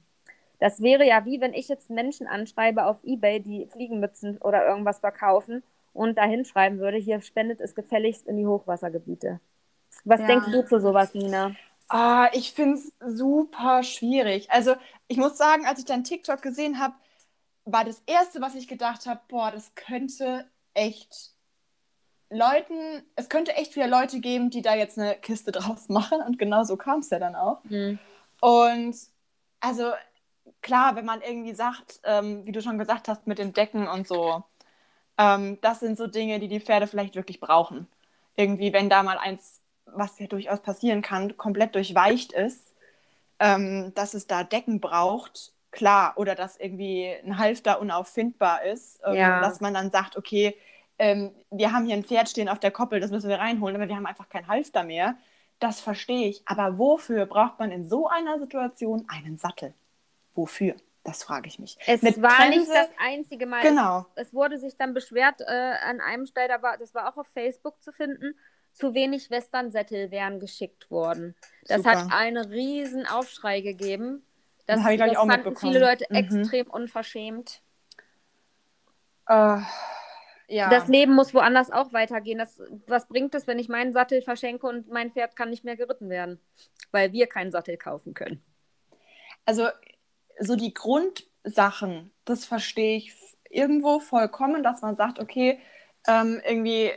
Das 0.61 0.79
wäre 0.79 1.05
ja 1.05 1.25
wie 1.25 1.41
wenn 1.41 1.55
ich 1.55 1.67
jetzt 1.67 1.89
Menschen 1.89 2.27
anschreibe 2.27 2.85
auf 2.85 3.03
Ebay, 3.03 3.39
die 3.39 3.65
Fliegenmützen 3.65 4.37
oder 4.37 4.65
irgendwas 4.65 4.99
verkaufen 4.99 5.63
und 5.91 6.19
da 6.19 6.23
hinschreiben 6.23 6.77
würde, 6.77 6.97
hier 6.97 7.19
spendet 7.21 7.59
es 7.59 7.73
gefälligst 7.73 8.27
in 8.27 8.37
die 8.37 8.45
Hochwassergebiete. 8.45 9.39
Was 10.05 10.21
ja. 10.21 10.27
denkst 10.27 10.51
du 10.51 10.63
zu 10.63 10.79
sowas, 10.79 11.15
Nina? 11.15 11.55
Ah, 11.89 12.29
ich 12.33 12.53
finde 12.53 12.77
es 12.77 12.93
super 13.03 13.81
schwierig. 13.81 14.51
Also 14.51 14.75
ich 15.07 15.17
muss 15.17 15.35
sagen, 15.35 15.65
als 15.65 15.79
ich 15.79 15.85
dein 15.85 16.03
TikTok 16.03 16.43
gesehen 16.43 16.79
habe, 16.79 16.93
war 17.65 17.83
das 17.83 18.03
Erste, 18.05 18.39
was 18.39 18.53
ich 18.53 18.67
gedacht 18.67 19.07
habe, 19.07 19.19
boah, 19.29 19.49
das 19.49 19.73
könnte 19.73 20.45
echt 20.75 21.31
Leuten, 22.29 23.01
es 23.15 23.29
könnte 23.29 23.55
echt 23.55 23.75
wieder 23.75 23.87
Leute 23.87 24.19
geben, 24.19 24.51
die 24.51 24.61
da 24.61 24.75
jetzt 24.75 24.99
eine 24.99 25.15
Kiste 25.15 25.51
draus 25.51 25.89
machen. 25.89 26.21
Und 26.21 26.37
genau 26.37 26.63
so 26.63 26.77
kam 26.77 26.99
es 26.99 27.09
ja 27.09 27.17
dann 27.17 27.35
auch. 27.35 27.63
Mhm. 27.63 27.97
Und 28.41 28.95
also 29.59 29.91
klar, 30.61 30.95
wenn 30.95 31.05
man 31.05 31.21
irgendwie 31.21 31.53
sagt, 31.53 31.99
ähm, 32.03 32.45
wie 32.45 32.51
du 32.51 32.61
schon 32.61 32.77
gesagt 32.77 33.07
hast, 33.07 33.27
mit 33.27 33.39
dem 33.39 33.53
Decken 33.53 33.87
und 33.87 34.07
so, 34.07 34.43
ähm, 35.17 35.59
das 35.61 35.79
sind 35.79 35.97
so 35.97 36.07
Dinge, 36.07 36.39
die 36.39 36.47
die 36.47 36.59
Pferde 36.59 36.87
vielleicht 36.87 37.15
wirklich 37.15 37.39
brauchen. 37.39 37.87
Irgendwie, 38.35 38.73
wenn 38.73 38.89
da 38.89 39.03
mal 39.03 39.17
eins, 39.17 39.61
was 39.85 40.17
ja 40.19 40.27
durchaus 40.27 40.61
passieren 40.61 41.01
kann, 41.01 41.37
komplett 41.37 41.75
durchweicht 41.75 42.33
ist, 42.33 42.73
ähm, 43.39 43.93
dass 43.95 44.13
es 44.13 44.27
da 44.27 44.43
Decken 44.43 44.79
braucht, 44.79 45.51
klar, 45.71 46.13
oder 46.15 46.35
dass 46.35 46.57
irgendwie 46.57 47.13
ein 47.25 47.37
Halfter 47.37 47.79
unauffindbar 47.79 48.63
ist, 48.63 48.99
ähm, 49.05 49.15
ja. 49.15 49.41
dass 49.41 49.61
man 49.61 49.73
dann 49.73 49.91
sagt, 49.91 50.17
okay, 50.17 50.55
ähm, 50.99 51.31
wir 51.49 51.73
haben 51.73 51.85
hier 51.85 51.95
ein 51.95 52.03
Pferd 52.03 52.29
stehen 52.29 52.49
auf 52.49 52.59
der 52.59 52.71
Koppel, 52.71 52.99
das 52.99 53.11
müssen 53.11 53.29
wir 53.29 53.39
reinholen, 53.39 53.75
aber 53.75 53.87
wir 53.87 53.95
haben 53.95 54.05
einfach 54.05 54.29
kein 54.29 54.47
Halfter 54.47 54.83
mehr. 54.83 55.15
Das 55.59 55.79
verstehe 55.79 56.27
ich. 56.27 56.41
Aber 56.45 56.77
wofür 56.77 57.25
braucht 57.25 57.59
man 57.59 57.71
in 57.71 57.87
so 57.87 58.07
einer 58.07 58.39
Situation 58.39 59.05
einen 59.07 59.37
Sattel? 59.37 59.73
Wofür? 60.35 60.75
Das 61.03 61.23
frage 61.23 61.47
ich 61.47 61.57
mich. 61.57 61.77
Es 61.87 62.03
Mit 62.03 62.21
war 62.21 62.47
nicht 62.49 62.67
Trense- 62.69 62.73
das 62.73 62.89
einzige 62.99 63.45
Mal. 63.47 63.61
Genau. 63.63 64.05
Es, 64.15 64.27
es 64.27 64.33
wurde 64.33 64.59
sich 64.59 64.77
dann 64.77 64.93
beschwert 64.93 65.41
äh, 65.41 65.45
an 65.45 65.99
einem 65.99 66.27
Stall, 66.27 66.47
da 66.47 66.61
war, 66.61 66.77
das 66.77 66.93
war 66.93 67.11
auch 67.11 67.17
auf 67.17 67.27
Facebook 67.27 67.81
zu 67.81 67.91
finden, 67.91 68.35
zu 68.73 68.93
wenig 68.93 69.31
Westernsättel 69.31 70.11
wären 70.11 70.39
geschickt 70.39 70.91
worden. 70.91 71.35
Das 71.65 71.77
Super. 71.77 72.03
hat 72.05 72.13
einen 72.13 72.45
riesen 72.45 73.07
Aufschrei 73.07 73.61
gegeben. 73.61 74.23
Das, 74.67 74.81
Das 74.83 74.91
ich, 74.91 74.97
glaub 74.97 75.07
ich, 75.07 75.13
das 75.13 75.21
auch 75.23 75.27
fanden 75.27 75.55
viele 75.57 75.79
Leute 75.79 76.05
Mhm. 76.09 76.15
extrem 76.15 76.67
unverschämt. 76.69 77.61
Äh, 79.27 79.57
ja. 80.47 80.69
Das 80.69 80.87
Leben 80.87 81.13
muss 81.15 81.33
woanders 81.33 81.71
auch 81.71 81.93
weitergehen. 81.93 82.37
Das, 82.37 82.61
was 82.87 83.07
bringt 83.07 83.33
es, 83.35 83.47
wenn 83.47 83.57
ich 83.59 83.69
meinen 83.69 83.93
Sattel 83.93 84.21
verschenke 84.21 84.67
und 84.67 84.89
mein 84.89 85.11
Pferd 85.11 85.35
kann 85.35 85.49
nicht 85.49 85.63
mehr 85.63 85.77
geritten 85.77 86.09
werden? 86.09 86.39
Weil 86.91 87.11
wir 87.11 87.27
keinen 87.27 87.51
Sattel 87.51 87.77
kaufen 87.77 88.13
können. 88.13 88.43
also 89.45 89.69
so 90.41 90.55
die 90.55 90.73
Grundsachen, 90.73 92.11
das 92.25 92.45
verstehe 92.45 92.97
ich 92.97 93.15
irgendwo 93.49 93.99
vollkommen, 93.99 94.63
dass 94.63 94.81
man 94.81 94.95
sagt, 94.95 95.19
okay, 95.19 95.59
ähm, 96.07 96.41
irgendwie 96.45 96.91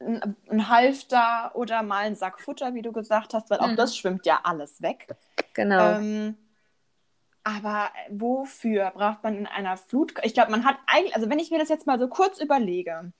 ein, 0.00 0.36
ein 0.50 0.68
Halfter 0.68 1.52
oder 1.54 1.82
mal 1.82 2.04
ein 2.06 2.16
Sack 2.16 2.40
Futter, 2.40 2.74
wie 2.74 2.82
du 2.82 2.92
gesagt 2.92 3.34
hast, 3.34 3.50
weil 3.50 3.58
auch 3.58 3.68
Mhm. 3.68 3.76
das 3.76 3.96
schwimmt 3.96 4.26
ja 4.26 4.40
alles 4.42 4.82
weg. 4.82 5.08
Genau. 5.54 5.98
Ähm, 5.98 6.36
aber 7.44 7.90
wofür 8.10 8.90
braucht 8.90 9.22
man 9.22 9.36
in 9.38 9.46
einer 9.46 9.76
Flut? 9.76 10.14
Ich 10.24 10.34
glaube, 10.34 10.50
man 10.50 10.64
hat 10.64 10.76
eigentlich, 10.86 11.14
also 11.14 11.30
wenn 11.30 11.38
ich 11.38 11.50
mir 11.50 11.58
das 11.58 11.68
jetzt 11.68 11.86
mal 11.86 11.98
so 11.98 12.08
kurz 12.08 12.40
überlege, 12.40 13.12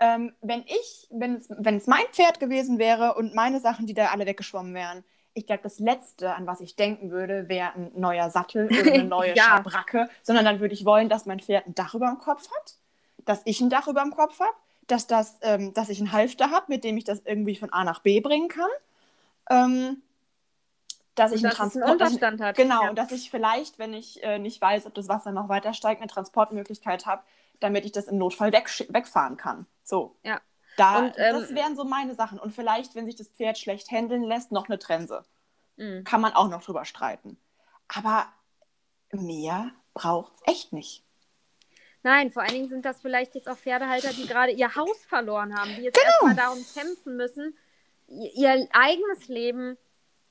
ähm, 0.00 0.34
wenn 0.40 0.62
ich, 0.66 1.06
wenn 1.10 1.36
es, 1.36 1.48
wenn 1.50 1.76
es 1.76 1.86
mein 1.86 2.06
Pferd 2.12 2.40
gewesen 2.40 2.78
wäre 2.78 3.14
und 3.14 3.34
meine 3.34 3.60
Sachen, 3.60 3.86
die 3.86 3.94
da 3.94 4.06
alle 4.06 4.26
weggeschwommen 4.26 4.74
wären, 4.74 5.04
ich 5.38 5.46
glaube, 5.46 5.62
das 5.62 5.78
Letzte, 5.78 6.34
an 6.34 6.46
was 6.46 6.60
ich 6.60 6.76
denken 6.76 7.10
würde, 7.10 7.48
wäre 7.48 7.72
ein 7.74 7.90
neuer 7.94 8.30
Sattel 8.30 8.66
oder 8.70 8.92
eine 8.92 9.04
neue 9.04 9.34
Ja. 9.36 9.44
Schabracke, 9.44 10.08
sondern 10.22 10.44
dann 10.44 10.60
würde 10.60 10.74
ich 10.74 10.84
wollen, 10.84 11.08
dass 11.08 11.26
mein 11.26 11.40
Pferd 11.40 11.66
ein 11.66 11.74
Dach 11.74 11.94
über 11.94 12.06
dem 12.08 12.18
Kopf 12.18 12.50
hat, 12.50 12.76
dass 13.24 13.42
ich 13.44 13.60
ein 13.60 13.70
Dach 13.70 13.88
über 13.88 14.02
dem 14.02 14.14
Kopf 14.14 14.38
habe, 14.40 14.52
dass, 14.86 15.06
das, 15.06 15.38
ähm, 15.42 15.72
dass 15.74 15.88
ich 15.88 15.98
einen 16.00 16.12
Halfter 16.12 16.50
habe, 16.50 16.66
mit 16.68 16.84
dem 16.84 16.96
ich 16.96 17.04
das 17.04 17.20
irgendwie 17.24 17.56
von 17.56 17.72
A 17.72 17.84
nach 17.84 18.00
B 18.00 18.20
bringen 18.20 18.48
kann. 18.48 18.70
Ähm, 19.50 20.02
dass 21.14 21.32
ich 21.32 21.42
Und 21.42 21.46
einen 21.46 21.56
dass 21.56 21.74
es 21.74 21.74
einen 21.76 21.82
Transport, 21.82 22.00
dass 22.00 22.08
ich- 22.10 22.14
Unterstand 22.16 22.40
hat. 22.40 22.56
Genau, 22.56 22.84
Ja. 22.84 22.90
und 22.90 22.96
dass 22.96 23.12
ich 23.12 23.30
vielleicht, 23.30 23.78
wenn 23.78 23.92
ich 23.92 24.22
äh, 24.22 24.38
nicht 24.38 24.60
weiß, 24.60 24.86
ob 24.86 24.94
das 24.94 25.08
Wasser 25.08 25.32
noch 25.32 25.48
weiter 25.48 25.74
steigt, 25.74 26.00
eine 26.00 26.08
Transportmöglichkeit 26.10 27.06
habe, 27.06 27.22
damit 27.60 27.84
ich 27.84 27.92
das 27.92 28.06
im 28.06 28.18
Notfall 28.18 28.52
weg, 28.52 28.68
wegfahren 28.88 29.36
kann. 29.36 29.66
So. 29.82 30.14
Ja. 30.22 30.40
Da, 30.78 30.98
Und, 31.00 31.14
ähm, 31.18 31.40
das 31.40 31.54
wären 31.54 31.76
so 31.76 31.84
meine 31.84 32.14
Sachen. 32.14 32.38
Und 32.38 32.54
vielleicht, 32.54 32.94
wenn 32.94 33.06
sich 33.06 33.16
das 33.16 33.28
Pferd 33.28 33.58
schlecht 33.58 33.90
handeln 33.90 34.22
lässt, 34.22 34.52
noch 34.52 34.68
eine 34.68 34.78
Trense. 34.78 35.24
Mhm. 35.76 36.04
Kann 36.04 36.20
man 36.20 36.32
auch 36.32 36.48
noch 36.48 36.62
drüber 36.62 36.84
streiten. 36.84 37.36
Aber 37.88 38.26
mehr 39.12 39.72
braucht 39.94 40.34
es 40.34 40.40
echt 40.46 40.72
nicht. 40.72 41.04
Nein, 42.04 42.30
vor 42.30 42.42
allen 42.42 42.52
Dingen 42.52 42.68
sind 42.68 42.84
das 42.84 43.00
vielleicht 43.00 43.34
jetzt 43.34 43.48
auch 43.48 43.56
Pferdehalter, 43.56 44.12
die 44.12 44.26
gerade 44.26 44.52
ihr 44.52 44.74
Haus 44.76 45.04
verloren 45.08 45.58
haben, 45.58 45.74
die 45.74 45.82
jetzt 45.82 45.96
Genau. 45.96 46.06
erstmal 46.10 46.36
darum 46.36 46.64
kämpfen 46.74 47.16
müssen, 47.16 47.56
ihr 48.06 48.30
ihr 48.34 48.68
eigenes 48.72 49.26
Leben 49.28 49.76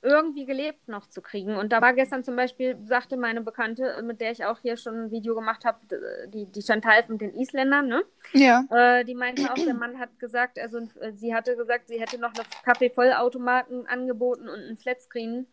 irgendwie 0.02 0.46
gelebt 0.46 0.88
noch 0.88 1.08
zu 1.08 1.22
kriegen. 1.22 1.56
Und 1.56 1.72
da 1.72 1.82
war 1.82 1.94
gestern 1.94 2.24
zum 2.24 2.36
Beispiel, 2.36 2.78
sagte 2.86 3.18
meine 3.18 3.42
Bekannte, 3.42 4.02
mit 4.04 4.22
der 4.22 4.32
ich 4.32 4.46
auch 4.46 4.60
hier 4.60 4.78
schon 4.78 5.06
ein 5.06 5.12
Video 5.12 5.34
gemacht 5.36 5.66
habe, 5.66 5.80
die, 6.28 6.46
die 6.46 6.62
Chantal 6.62 7.04
mit 7.08 7.22
den 7.22 7.34
Isländern, 7.34 7.88
ne? 7.88 8.04
Ja. 8.34 8.66
Äh, 8.70 9.06
die 9.06 9.16
meinte 9.16 9.52
auch, 9.52 9.56
der 9.56 9.74
Mann 9.74 10.00
hat 10.00 10.20
gesagt, 10.20 10.60
also 10.60 10.78
äh, 11.00 11.14
sie 11.14 11.34
hatte 11.34 11.56
gesagt, 11.56 11.88
sie 11.88 12.00
hätte 12.00 12.20
noch 12.20 12.34
einen 12.36 12.46
Kaffeevollautomaten 12.64 13.88
angeboten 13.88 14.50
und 14.50 14.60
einen 14.60 14.78
Flatscreen. 14.78 15.48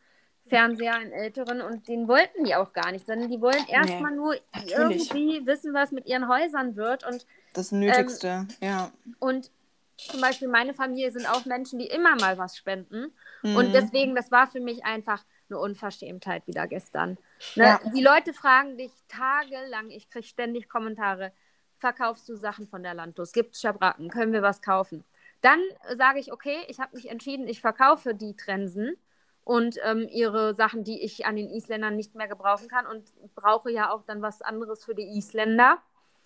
Fernseher, 0.47 0.97
einen 0.97 1.13
älteren, 1.13 1.63
und 1.63 1.89
den 1.89 2.07
wollten 2.07 2.45
die 2.45 2.55
auch 2.55 2.75
gar 2.75 2.93
nicht, 2.93 3.07
sondern 3.07 3.31
die 3.31 3.41
wollen 3.41 3.65
erstmal 3.67 4.15
nur 4.15 4.37
natürlich. 4.53 4.77
irgendwie 5.11 5.47
wissen, 5.47 5.73
was 5.73 5.91
mit 5.91 6.05
ihren 6.05 6.29
Häusern 6.29 6.77
wird. 6.77 7.07
Und, 7.07 7.27
Das 7.55 7.73
Nötigste, 7.73 8.47
ja. 8.61 8.93
und 9.21 9.51
zum 9.97 10.21
Beispiel 10.21 10.49
meine 10.49 10.75
Familie 10.75 11.11
sind 11.13 11.27
auch 11.27 11.47
Menschen, 11.47 11.79
die 11.79 11.87
immer 11.87 12.17
mal 12.17 12.37
was 12.37 12.57
spenden. 12.57 13.13
Mhm. 13.45 13.57
Und 13.57 13.73
deswegen, 13.73 14.15
das 14.15 14.31
war 14.31 14.47
für 14.47 14.61
mich 14.61 14.85
einfach 14.85 15.23
eine 15.51 15.59
Unverschämtheit 15.59 16.47
wieder 16.47 16.67
gestern. 16.67 17.19
Ne? 17.55 17.65
Ja. 17.65 17.81
Die 17.95 18.03
Leute 18.03 18.33
fragen 18.33 18.79
dich 18.79 18.91
tagelang, 19.07 19.91
ich 19.91 20.09
kriege 20.09 20.27
ständig 20.27 20.69
Kommentare, 20.69 21.31
verkaufst 21.77 22.27
du 22.29 22.37
Sachen 22.37 22.67
von 22.67 22.83
der 22.83 22.95
Landlos? 22.95 23.33
Gibt 23.33 23.55
es 23.55 23.61
Schabracken? 23.61 24.09
Können 24.09 24.33
wir 24.33 24.41
was 24.41 24.63
kaufen? 24.63 25.05
Dann 25.43 25.61
sage 25.97 26.21
ich, 26.21 26.33
okay, 26.33 26.57
ich 26.69 26.81
habe 26.81 26.97
mich 26.97 27.11
entschieden, 27.11 27.47
ich 27.47 27.61
verkaufe 27.61 28.15
die 28.15 28.35
Trensen 28.35 28.97
und 29.45 29.77
ähm, 29.85 30.09
ihre 30.11 30.55
Sachen, 30.55 30.85
die 30.85 31.03
ich 31.03 31.27
an 31.27 31.37
den 31.37 31.51
Isländern 31.51 31.97
nicht 31.97 32.15
mehr 32.15 32.29
gebrauchen 32.29 32.69
kann 32.69 32.87
und 32.87 33.13
brauche 33.35 33.71
ja 33.71 33.91
auch 33.91 34.05
dann 34.07 34.23
was 34.23 34.41
anderes 34.41 34.87
für 34.87 34.95
die 34.95 35.19
Isländer. 35.19 35.77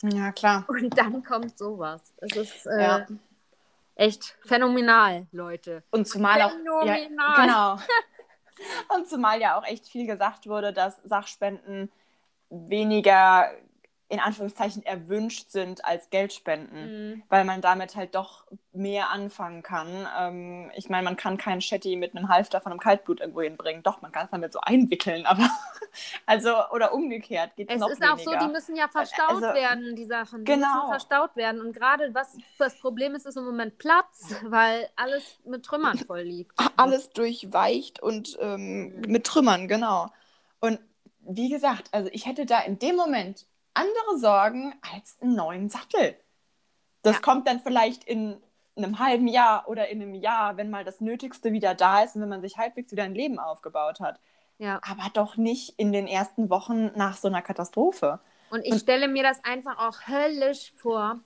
Ja, 0.05 0.31
klar. 0.31 0.65
Und 0.69 0.97
dann 0.97 1.25
kommt 1.25 1.59
sowas. 1.59 2.15
Es 2.19 2.37
ist 2.37 2.67
äh, 2.67 2.81
Ja. 2.81 3.07
Echt 3.99 4.37
phänomenal, 4.41 5.27
Leute. 5.33 5.83
Und 5.91 6.09
zumal 6.09 6.41
auch. 6.41 6.51
Ja, 6.85 6.95
Phänomenal. 6.95 7.37
genau. 7.47 7.79
Und 8.95 9.09
zumal 9.09 9.41
ja 9.41 9.57
auch 9.59 9.65
echt 9.65 9.87
viel 9.87 10.07
gesagt 10.07 10.47
wurde, 10.49 10.73
dass 10.73 10.97
Sachspenden 11.05 11.93
weniger 12.51 13.51
in 14.11 14.21
Anführungszeichen 14.21 14.83
erwünscht 14.87 15.51
sind 15.51 15.85
als 15.85 16.09
Geldspenden, 16.09 17.11
Mhm. 17.13 17.23
weil 17.29 17.45
man 17.45 17.61
damit 17.61 17.95
halt 17.95 18.15
doch 18.15 18.47
mehr 18.73 19.11
anfangen 19.11 19.63
kann. 19.63 20.09
Ähm, 20.19 20.73
ich 20.75 20.89
meine, 20.89 21.05
man 21.05 21.17
kann 21.19 21.37
keinen 21.37 21.61
Shetty 21.61 21.95
mit 21.97 22.17
einem 22.17 22.31
Halfter 22.31 22.63
von 22.63 22.73
einem 22.73 22.81
Kaltblut 22.81 23.21
irgendwo 23.21 23.43
hinbringen. 23.43 23.83
Doch, 23.83 24.01
man 24.01 24.11
kann 24.11 24.25
es 24.25 24.31
damit 24.31 24.53
so 24.53 24.61
einwickeln, 24.63 25.27
aber 25.27 25.49
also 26.27 26.51
oder 26.73 26.93
umgekehrt 26.95 27.57
geht 27.57 27.69
es 27.69 27.75
Es 27.77 27.81
noch 27.81 27.91
ist 27.91 28.01
weniger. 28.01 28.15
auch 28.15 28.19
so, 28.41 28.47
die 28.47 28.53
müssen 28.53 28.77
ja 28.77 28.89
verstaut 28.89 29.29
Also, 29.31 29.43
werden, 29.55 29.97
die 29.97 30.05
Sachen. 30.05 30.45
Die 30.45 30.53
genau. 30.53 30.67
müssen 30.75 30.89
verstaut 30.89 31.37
werden. 31.37 31.61
Und 31.61 31.73
gerade 31.73 32.15
was 32.15 32.37
das 32.59 32.79
Problem 32.81 33.15
ist, 33.15 33.27
ist 33.27 33.37
im 33.37 33.45
Moment 33.45 33.79
Platz, 33.79 34.35
weil 34.45 34.89
alles 34.97 35.39
mit 35.45 35.65
Trümmern 35.65 35.99
voll 36.07 36.23
liegt. 36.23 36.53
alles 36.77 37.11
durchweicht 37.11 38.01
und 38.03 38.37
ähm, 38.41 39.01
mit 39.07 39.25
Trümmern, 39.25 39.69
genau. 39.69 40.09
Und 40.61 40.81
wie 41.21 41.49
gesagt, 41.49 41.89
also 41.93 42.09
ich 42.13 42.27
hätte 42.27 42.47
da 42.47 42.61
in 42.61 42.79
dem 42.79 42.97
Moment 42.97 43.47
andere 43.75 44.19
Sorgen 44.19 44.75
als 44.93 45.17
einen 45.21 45.35
neuen 45.37 45.69
Sattel. 45.69 46.17
Das 47.03 47.17
Ja. 47.17 47.21
kommt 47.23 47.47
dann 47.47 47.61
vielleicht 47.61 48.05
in 48.05 48.43
einem 48.77 48.99
halben 48.99 49.29
Jahr 49.29 49.69
oder 49.69 49.89
in 49.89 50.01
einem 50.03 50.15
Jahr, 50.15 50.57
wenn 50.57 50.71
mal 50.71 50.85
das 50.85 51.01
Nötigste 51.01 51.53
wieder 51.53 51.75
da 51.75 52.03
ist 52.03 52.15
und 52.17 52.23
wenn 52.23 52.29
man 52.29 52.41
sich 52.41 52.57
halbwegs 52.59 52.91
wieder 52.93 53.03
ein 53.05 53.15
Leben 53.15 53.39
aufgebaut 53.39 54.01
hat. 54.01 54.21
Ja. 54.59 54.81
Aber 54.83 55.09
doch 55.15 55.37
nicht 55.37 55.75
in 55.79 55.93
den 55.93 56.07
ersten 56.07 56.51
Wochen 56.51 56.91
nach 56.97 57.17
so 57.17 57.29
einer 57.29 57.43
Katastrophe. 57.43 58.21
Und 58.51 58.65
ich 58.65 58.81
stelle 58.81 59.09
mir 59.09 59.23
das 59.23 59.43
einfach 59.45 59.79
auch 59.79 60.09
höllisch 60.09 60.73
vor. 60.77 61.21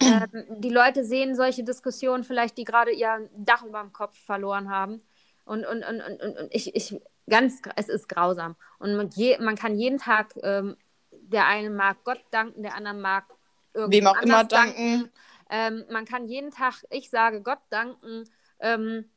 Ähm, 0.00 0.44
die 0.60 0.70
Leute 0.70 1.04
sehen 1.04 1.34
solche 1.34 1.64
Diskussionen 1.64 2.24
vielleicht, 2.24 2.58
die 2.58 2.64
gerade 2.64 2.90
ihr 2.92 3.30
Dach 3.36 3.62
über 3.62 3.80
dem 3.80 3.92
Kopf 3.92 4.18
verloren 4.18 4.70
haben. 4.70 5.02
Und, 5.44 5.64
und, 5.66 5.84
und, 5.84 6.00
und, 6.00 6.22
und 6.22 6.38
und 6.38 6.54
ich, 6.54 6.74
ich, 6.74 7.00
ganz, 7.28 7.62
es 7.76 7.88
ist 7.88 8.08
grausam. 8.08 8.56
Und 8.78 8.96
man, 8.96 9.10
je, 9.10 9.38
man 9.38 9.56
kann 9.56 9.78
jeden 9.78 9.98
Tag, 9.98 10.34
ähm, 10.42 10.76
der 11.10 11.46
eine 11.46 11.70
mag 11.70 11.98
Gott 12.04 12.22
danken, 12.30 12.62
der 12.62 12.74
andere 12.74 12.94
mag 12.94 13.24
Wem 13.74 14.06
auch 14.06 14.20
immer 14.22 14.38
anders 14.38 14.48
danken. 14.48 15.10
Ähm, 15.50 15.84
man 15.90 16.04
kann 16.04 16.26
jeden 16.26 16.50
Tag, 16.50 16.84
ich 16.90 17.10
sage 17.10 17.42
Gott 17.42 17.60
danken, 17.70 18.24
ähm, 18.60 19.10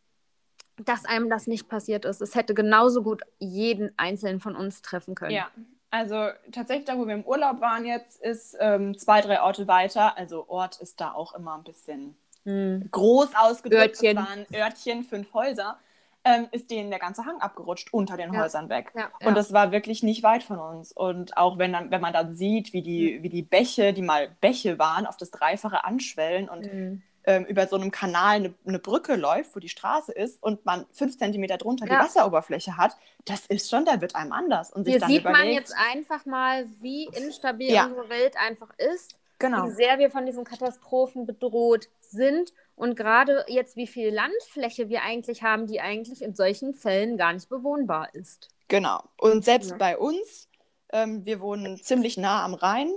dass 0.85 1.05
einem 1.05 1.29
das 1.29 1.47
nicht 1.47 1.67
passiert 1.69 2.05
ist. 2.05 2.21
Es 2.21 2.35
hätte 2.35 2.53
genauso 2.53 3.03
gut 3.03 3.21
jeden 3.39 3.91
Einzelnen 3.97 4.39
von 4.39 4.55
uns 4.55 4.81
treffen 4.81 5.15
können. 5.15 5.31
Ja, 5.31 5.49
also 5.89 6.29
tatsächlich 6.51 6.85
da, 6.85 6.97
wo 6.97 7.07
wir 7.07 7.15
im 7.15 7.23
Urlaub 7.25 7.61
waren 7.61 7.85
jetzt, 7.85 8.21
ist 8.21 8.55
ähm, 8.59 8.97
zwei, 8.97 9.21
drei 9.21 9.41
Orte 9.41 9.67
weiter. 9.67 10.17
Also 10.17 10.47
Ort 10.47 10.79
ist 10.81 10.99
da 11.01 11.11
auch 11.13 11.33
immer 11.33 11.55
ein 11.55 11.63
bisschen 11.63 12.15
Hm. 12.43 12.87
groß 12.91 13.29
ausgedrückt. 13.35 14.01
Örtchen. 14.03 14.17
Es 14.17 14.25
waren 14.25 14.45
Örtchen, 14.53 15.03
fünf 15.03 15.33
Häuser. 15.33 15.77
Ähm, 16.23 16.47
ist 16.51 16.69
denen 16.71 16.89
der 16.89 16.99
ganze 16.99 17.25
Hang 17.25 17.39
abgerutscht 17.39 17.93
unter 17.93 18.17
den 18.17 18.33
Ja. 18.33 18.41
Häusern 18.43 18.67
weg. 18.69 18.91
Ja, 18.95 19.09
ja. 19.21 19.27
Und 19.27 19.35
das 19.37 19.53
war 19.53 19.71
wirklich 19.71 20.03
nicht 20.03 20.23
weit 20.23 20.43
von 20.43 20.59
uns. 20.59 20.91
Und 20.91 21.37
auch 21.37 21.57
wenn, 21.57 21.71
dann, 21.71 21.89
wenn 21.89 22.01
man 22.01 22.11
dann 22.11 22.33
sieht, 22.33 22.73
wie 22.73 22.79
Hm. 22.79 22.83
die, 22.83 23.23
wie 23.23 23.29
die 23.29 23.43
Bäche, 23.43 23.93
die 23.93 24.01
mal 24.01 24.29
Bäche 24.41 24.77
waren, 24.77 25.05
auf 25.05 25.15
das 25.17 25.31
Dreifache 25.31 25.85
anschwellen 25.85 26.49
und 26.49 26.65
Hm. 26.65 27.01
Ähm, 27.27 27.45
über 27.45 27.67
so 27.67 27.75
einem 27.75 27.91
Kanal 27.91 28.37
eine, 28.37 28.53
eine 28.65 28.79
Brücke 28.79 29.15
läuft, 29.15 29.55
wo 29.55 29.59
die 29.59 29.69
Straße 29.69 30.11
ist 30.13 30.41
und 30.41 30.65
man 30.65 30.85
fünf 30.93 31.17
Zentimeter 31.17 31.57
drunter 31.57 31.85
die 31.85 31.91
Ja. 31.91 31.99
Wasseroberfläche 31.99 32.77
hat, 32.77 32.95
das 33.25 33.45
ist 33.47 33.69
schon, 33.69 33.85
da 33.85 34.01
wird 34.01 34.15
einem 34.15 34.31
anders. 34.31 34.71
Und 34.71 34.85
sich 34.85 34.93
Hier 34.93 35.01
dann 35.01 35.09
sieht 35.09 35.23
man 35.25 35.33
überlegt, 35.35 35.59
jetzt 35.59 35.75
einfach 35.91 36.25
mal, 36.25 36.65
wie 36.81 37.05
instabil 37.07 37.71
Ja. 37.71 37.85
unsere 37.85 38.09
Welt 38.09 38.35
einfach 38.37 38.69
ist, 38.77 39.19
genau. 39.39 39.65
wie 39.67 39.71
sehr 39.71 39.99
wir 39.99 40.09
von 40.09 40.25
diesen 40.25 40.45
Katastrophen 40.45 41.25
bedroht 41.27 41.89
sind 41.99 42.53
und 42.75 42.95
gerade 42.95 43.43
jetzt, 43.49 43.75
wie 43.75 43.87
viel 43.87 44.13
Landfläche 44.13 44.87
wir 44.87 45.01
eigentlich 45.03 45.43
haben, 45.43 45.67
die 45.67 45.81
eigentlich 45.81 46.21
in 46.21 46.33
solchen 46.33 46.73
Fällen 46.73 47.17
gar 47.17 47.33
nicht 47.33 47.49
bewohnbar 47.49 48.13
ist. 48.15 48.47
Genau. 48.69 49.03
Und 49.17 49.43
selbst 49.43 49.71
Ja. 49.71 49.77
bei 49.77 49.97
uns, 49.97 50.47
ähm, 50.93 51.25
wir 51.25 51.41
wohnen 51.41 51.77
ziemlich 51.83 52.15
nah 52.17 52.45
am 52.45 52.53
Rhein, 52.53 52.89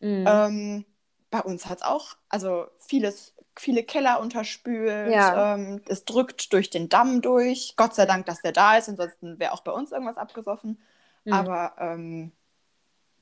Mhm. 0.00 0.24
ähm, 0.28 0.84
bei 1.30 1.40
uns 1.42 1.66
hat 1.66 1.78
es 1.78 1.84
auch, 1.84 2.16
also 2.28 2.66
vieles, 2.78 3.34
viele 3.60 3.82
Keller 3.82 4.20
unterspült. 4.20 5.12
Ja. 5.12 5.54
Ähm, 5.54 5.80
es 5.88 6.04
drückt 6.04 6.52
durch 6.52 6.70
den 6.70 6.88
Damm 6.88 7.20
durch. 7.22 7.74
Gott 7.76 7.94
sei 7.94 8.06
Dank, 8.06 8.26
dass 8.26 8.42
der 8.42 8.52
da 8.52 8.76
ist, 8.76 8.88
ansonsten 8.88 9.38
wäre 9.38 9.52
auch 9.52 9.60
bei 9.62 9.72
uns 9.72 9.92
irgendwas 9.92 10.16
abgesoffen. 10.18 10.78
Mhm. 11.24 11.32
Aber 11.32 11.72
ähm, 11.78 12.32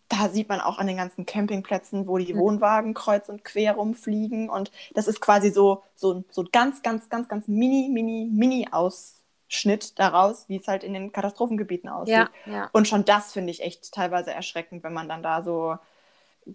da 0.08 0.28
sieht 0.28 0.48
man 0.48 0.60
auch 0.60 0.78
an 0.78 0.86
den 0.86 0.96
ganzen 0.98 1.26
Campingplätzen, 1.26 2.06
wo 2.06 2.18
die 2.18 2.32
Mhm. 2.34 2.38
Wohnwagen 2.38 2.94
kreuz 2.94 3.28
und 3.28 3.44
quer 3.44 3.74
rumfliegen. 3.74 4.48
Und 4.48 4.70
das 4.94 5.08
ist 5.08 5.20
quasi 5.20 5.50
so, 5.50 5.82
so, 5.94 6.24
so 6.30 6.44
ganz, 6.52 6.82
ganz, 6.82 7.08
ganz, 7.08 7.28
ganz 7.28 7.48
mini, 7.48 7.88
mini, 7.92 8.28
mini 8.32 8.68
Ausschnitt 8.70 9.98
daraus, 9.98 10.48
wie 10.48 10.56
es 10.56 10.68
halt 10.68 10.84
in 10.84 10.94
den 10.94 11.12
Katastrophengebieten 11.12 11.88
aussieht. 11.90 12.14
Ja, 12.14 12.28
ja. 12.46 12.70
Und 12.72 12.86
schon 12.86 13.04
das 13.04 13.32
finde 13.32 13.50
ich 13.50 13.62
echt 13.62 13.92
teilweise 13.92 14.32
erschreckend, 14.32 14.84
wenn 14.84 14.92
man 14.92 15.08
dann 15.08 15.22
da 15.22 15.42
so 15.42 15.76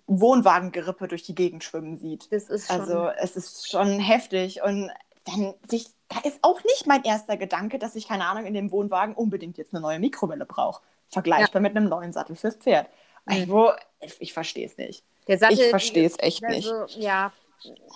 Wohnwagengerippe 0.07 1.07
durch 1.07 1.23
die 1.23 1.35
Gegend 1.35 1.63
schwimmen 1.63 1.97
sieht. 1.97 2.31
Das 2.31 2.49
ist 2.49 2.67
schon. 2.67 2.79
Also 2.79 3.09
es 3.17 3.35
ist 3.35 3.69
schon 3.69 3.99
heftig 3.99 4.61
und 4.63 4.89
dann 5.25 5.53
sich, 5.69 5.87
da 6.09 6.19
ist 6.21 6.39
auch 6.41 6.63
nicht 6.63 6.87
mein 6.87 7.03
erster 7.03 7.37
Gedanke, 7.37 7.77
dass 7.77 7.95
ich, 7.95 8.07
keine 8.07 8.25
Ahnung, 8.25 8.45
in 8.45 8.53
dem 8.53 8.71
Wohnwagen 8.71 9.15
unbedingt 9.15 9.57
jetzt 9.57 9.73
eine 9.73 9.81
neue 9.81 9.99
Mikrowelle 9.99 10.45
brauche. 10.45 10.81
Vergleichbar 11.09 11.61
mit 11.61 11.75
einem 11.75 11.89
neuen 11.89 12.13
Sattel 12.13 12.35
fürs 12.35 12.55
Pferd. 12.55 12.87
Wo, 13.47 13.71
ich, 13.99 14.15
ich 14.19 14.33
verstehe 14.33 14.65
es 14.65 14.77
nicht. 14.77 15.03
Sattel, 15.27 15.59
Ich 15.59 15.69
verstehe 15.69 16.05
es 16.05 16.17
echt 16.19 16.41
nicht. 16.43 16.71
Also, 16.71 16.99
ja. 16.99 17.31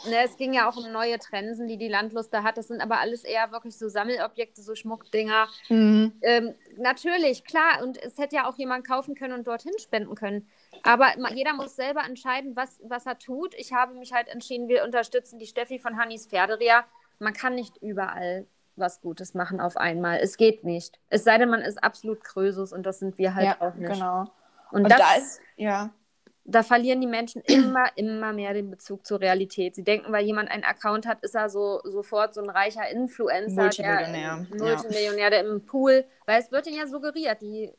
Ne, 0.08 0.24
es 0.24 0.38
ging 0.38 0.54
ja 0.54 0.70
auch 0.70 0.78
um 0.78 0.92
neue 0.92 1.18
Trensen, 1.18 1.68
die 1.68 1.78
die 1.78 1.88
Landlust 1.88 2.32
da 2.32 2.44
hat. 2.44 2.58
Das 2.58 2.68
sind 2.68 2.82
aber 2.82 3.00
alles 3.00 3.24
eher 3.24 3.52
wirklich 3.52 3.76
so 3.76 3.90
Sammelobjekte, 3.90 4.62
so 4.62 4.76
Schmuckdinger. 4.76 5.48
Mhm. 5.70 6.14
Ähm, 6.22 6.54
natürlich, 6.78 7.44
klar. 7.44 7.82
Und 7.82 7.98
es 7.98 8.18
hätte 8.20 8.36
ja 8.36 8.48
auch 8.48 8.58
jemand 8.58 8.88
kaufen 8.88 9.16
können 9.16 9.34
und 9.34 9.48
dorthin 9.48 9.74
spenden 9.80 10.14
können. 10.14 10.48
Aber 10.84 11.14
jeder 11.34 11.54
muss 11.54 11.76
selber 11.76 12.04
entscheiden, 12.06 12.56
was, 12.56 12.80
was 12.84 13.06
er 13.06 13.18
tut. 13.18 13.54
Ich 13.56 13.74
habe 13.74 13.94
mich 13.96 14.14
halt 14.14 14.28
entschieden, 14.28 14.68
wir 14.68 14.84
unterstützen 14.84 15.40
die 15.40 15.48
Steffi 15.48 15.80
von 15.80 15.98
Hannis 15.98 16.28
Pferderia. 16.28 16.86
Man 17.20 17.34
kann 17.34 17.56
nicht 17.56 17.78
überall 17.78 18.46
was 18.76 19.02
Gutes 19.02 19.34
machen 19.34 19.62
auf 19.62 19.78
einmal. 19.78 20.20
Es 20.20 20.38
geht 20.38 20.64
nicht. 20.64 21.00
Es 21.10 21.24
sei 21.24 21.38
denn, 21.38 21.50
man 21.50 21.62
ist 21.62 21.84
absolut 21.84 22.24
Krösus 22.24 22.74
und 22.74 22.86
das 22.86 23.00
sind 23.00 23.18
wir 23.18 23.34
halt 23.36 23.46
ja, 23.46 23.62
auch 23.62 23.76
nicht. 23.76 23.94
genau. 23.94 24.26
Und, 24.72 24.84
Und 24.84 24.90
das, 24.90 25.00
da 25.00 25.16
ist, 25.16 25.42
ja, 25.56 25.92
da 26.46 26.62
verlieren 26.62 27.02
die 27.02 27.08
Menschen 27.08 27.42
immer, 27.46 27.88
immer 27.96 28.32
mehr 28.32 28.54
den 28.54 28.70
Bezug 28.70 29.06
zur 29.06 29.20
Realität. 29.20 29.76
Sie 29.76 29.84
denken, 29.84 30.12
weil 30.12 30.26
jemand 30.26 30.50
einen 30.52 30.64
Account 30.64 31.08
hat, 31.08 31.24
ist 31.24 31.36
er 31.36 31.50
so 31.50 31.82
sofort 31.84 32.34
so 32.34 32.42
ein 32.42 32.50
reicher 32.50 32.88
Influencer, 32.90 33.64
Multimillionär, 33.64 34.46
der, 34.52 34.58
Multimillionär, 34.58 35.30
der 35.32 35.46
im 35.46 35.66
Pool, 35.66 36.06
weil 36.26 36.40
es 36.40 36.52
wird 36.52 36.68
ihnen 36.68 36.78
ja 36.78 36.88
suggeriert, 36.88 37.42
die, 37.42 37.72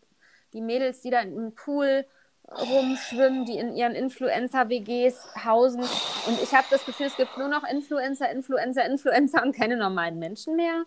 die 0.53 0.61
Mädels, 0.61 1.01
die 1.01 1.11
da 1.11 1.21
im 1.21 1.55
Pool 1.55 2.05
rumschwimmen, 2.51 3.45
die 3.45 3.59
in 3.59 3.75
ihren 3.75 3.95
Influencer-WGs 3.95 5.45
hausen. 5.45 5.81
Und 5.81 6.43
ich 6.43 6.55
habe 6.55 6.67
das 6.71 6.85
Gefühl, 6.85 7.07
es 7.07 7.17
gibt 7.17 7.37
nur 7.39 7.49
noch 7.49 7.65
Influencer, 7.65 8.31
Influencer, 8.31 8.85
Influencer 8.85 9.43
und 9.43 9.55
keine 9.55 9.77
normalen 9.77 10.19
Menschen 10.19 10.57
mehr. 10.57 10.85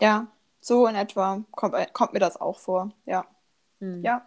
ja, 0.00 0.26
so 0.60 0.86
in 0.86 0.96
etwa 0.96 1.42
kommt, 1.52 1.74
kommt 1.94 2.12
mir 2.12 2.18
das 2.18 2.40
auch 2.40 2.58
vor. 2.58 2.90
Ja. 3.06 3.26
Hm. 3.80 4.02
Ja. 4.02 4.26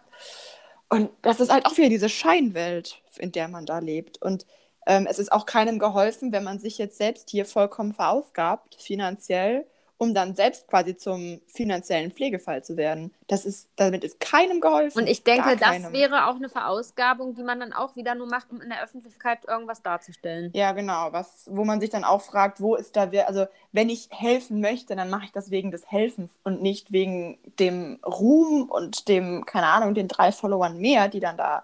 Und 0.88 1.10
das 1.22 1.40
ist 1.40 1.52
halt 1.52 1.66
auch 1.66 1.76
wieder 1.76 1.88
diese 1.88 2.08
Scheinwelt, 2.08 3.02
in 3.18 3.32
der 3.32 3.48
man 3.48 3.66
da 3.66 3.78
lebt. 3.78 4.20
Und 4.20 4.46
ähm, 4.86 5.06
es 5.08 5.18
ist 5.18 5.32
auch 5.32 5.46
keinem 5.46 5.78
geholfen, 5.78 6.32
wenn 6.32 6.44
man 6.44 6.58
sich 6.58 6.78
jetzt 6.78 6.98
selbst 6.98 7.30
hier 7.30 7.46
vollkommen 7.46 7.92
verausgabt, 7.94 8.76
finanziell, 8.76 9.66
um 10.02 10.14
dann 10.14 10.34
selbst 10.34 10.66
quasi 10.66 10.96
zum 10.96 11.40
finanziellen 11.46 12.10
Pflegefall 12.10 12.64
zu 12.64 12.76
werden. 12.76 13.14
Das 13.28 13.44
ist, 13.44 13.68
damit 13.76 14.02
ist 14.02 14.18
keinem 14.18 14.60
geholfen. 14.60 14.98
Und 14.98 15.06
ich 15.06 15.22
denke, 15.22 15.56
das 15.56 15.92
wäre 15.92 16.26
auch 16.26 16.34
eine 16.34 16.48
Verausgabung, 16.48 17.36
die 17.36 17.44
man 17.44 17.60
dann 17.60 17.72
auch 17.72 17.94
wieder 17.94 18.16
nur 18.16 18.26
macht, 18.26 18.50
um 18.50 18.60
in 18.60 18.70
der 18.70 18.82
Öffentlichkeit 18.82 19.44
irgendwas 19.46 19.80
darzustellen. 19.80 20.50
Ja, 20.54 20.72
genau. 20.72 21.12
Was, 21.12 21.48
wo 21.48 21.64
man 21.64 21.80
sich 21.80 21.88
dann 21.88 22.02
auch 22.02 22.20
fragt, 22.20 22.60
wo 22.60 22.74
ist 22.74 22.96
da 22.96 23.12
wer, 23.12 23.28
also 23.28 23.46
wenn 23.70 23.88
ich 23.88 24.08
helfen 24.10 24.60
möchte, 24.60 24.96
dann 24.96 25.08
mache 25.08 25.26
ich 25.26 25.30
das 25.30 25.52
wegen 25.52 25.70
des 25.70 25.88
Helfens 25.88 26.32
und 26.42 26.62
nicht 26.62 26.90
wegen 26.90 27.38
dem 27.60 28.00
Ruhm 28.04 28.68
und 28.68 29.06
dem, 29.06 29.46
keine 29.46 29.68
Ahnung, 29.68 29.94
den 29.94 30.08
drei 30.08 30.32
Followern 30.32 30.78
mehr, 30.78 31.06
die 31.06 31.20
dann 31.20 31.36
da. 31.36 31.62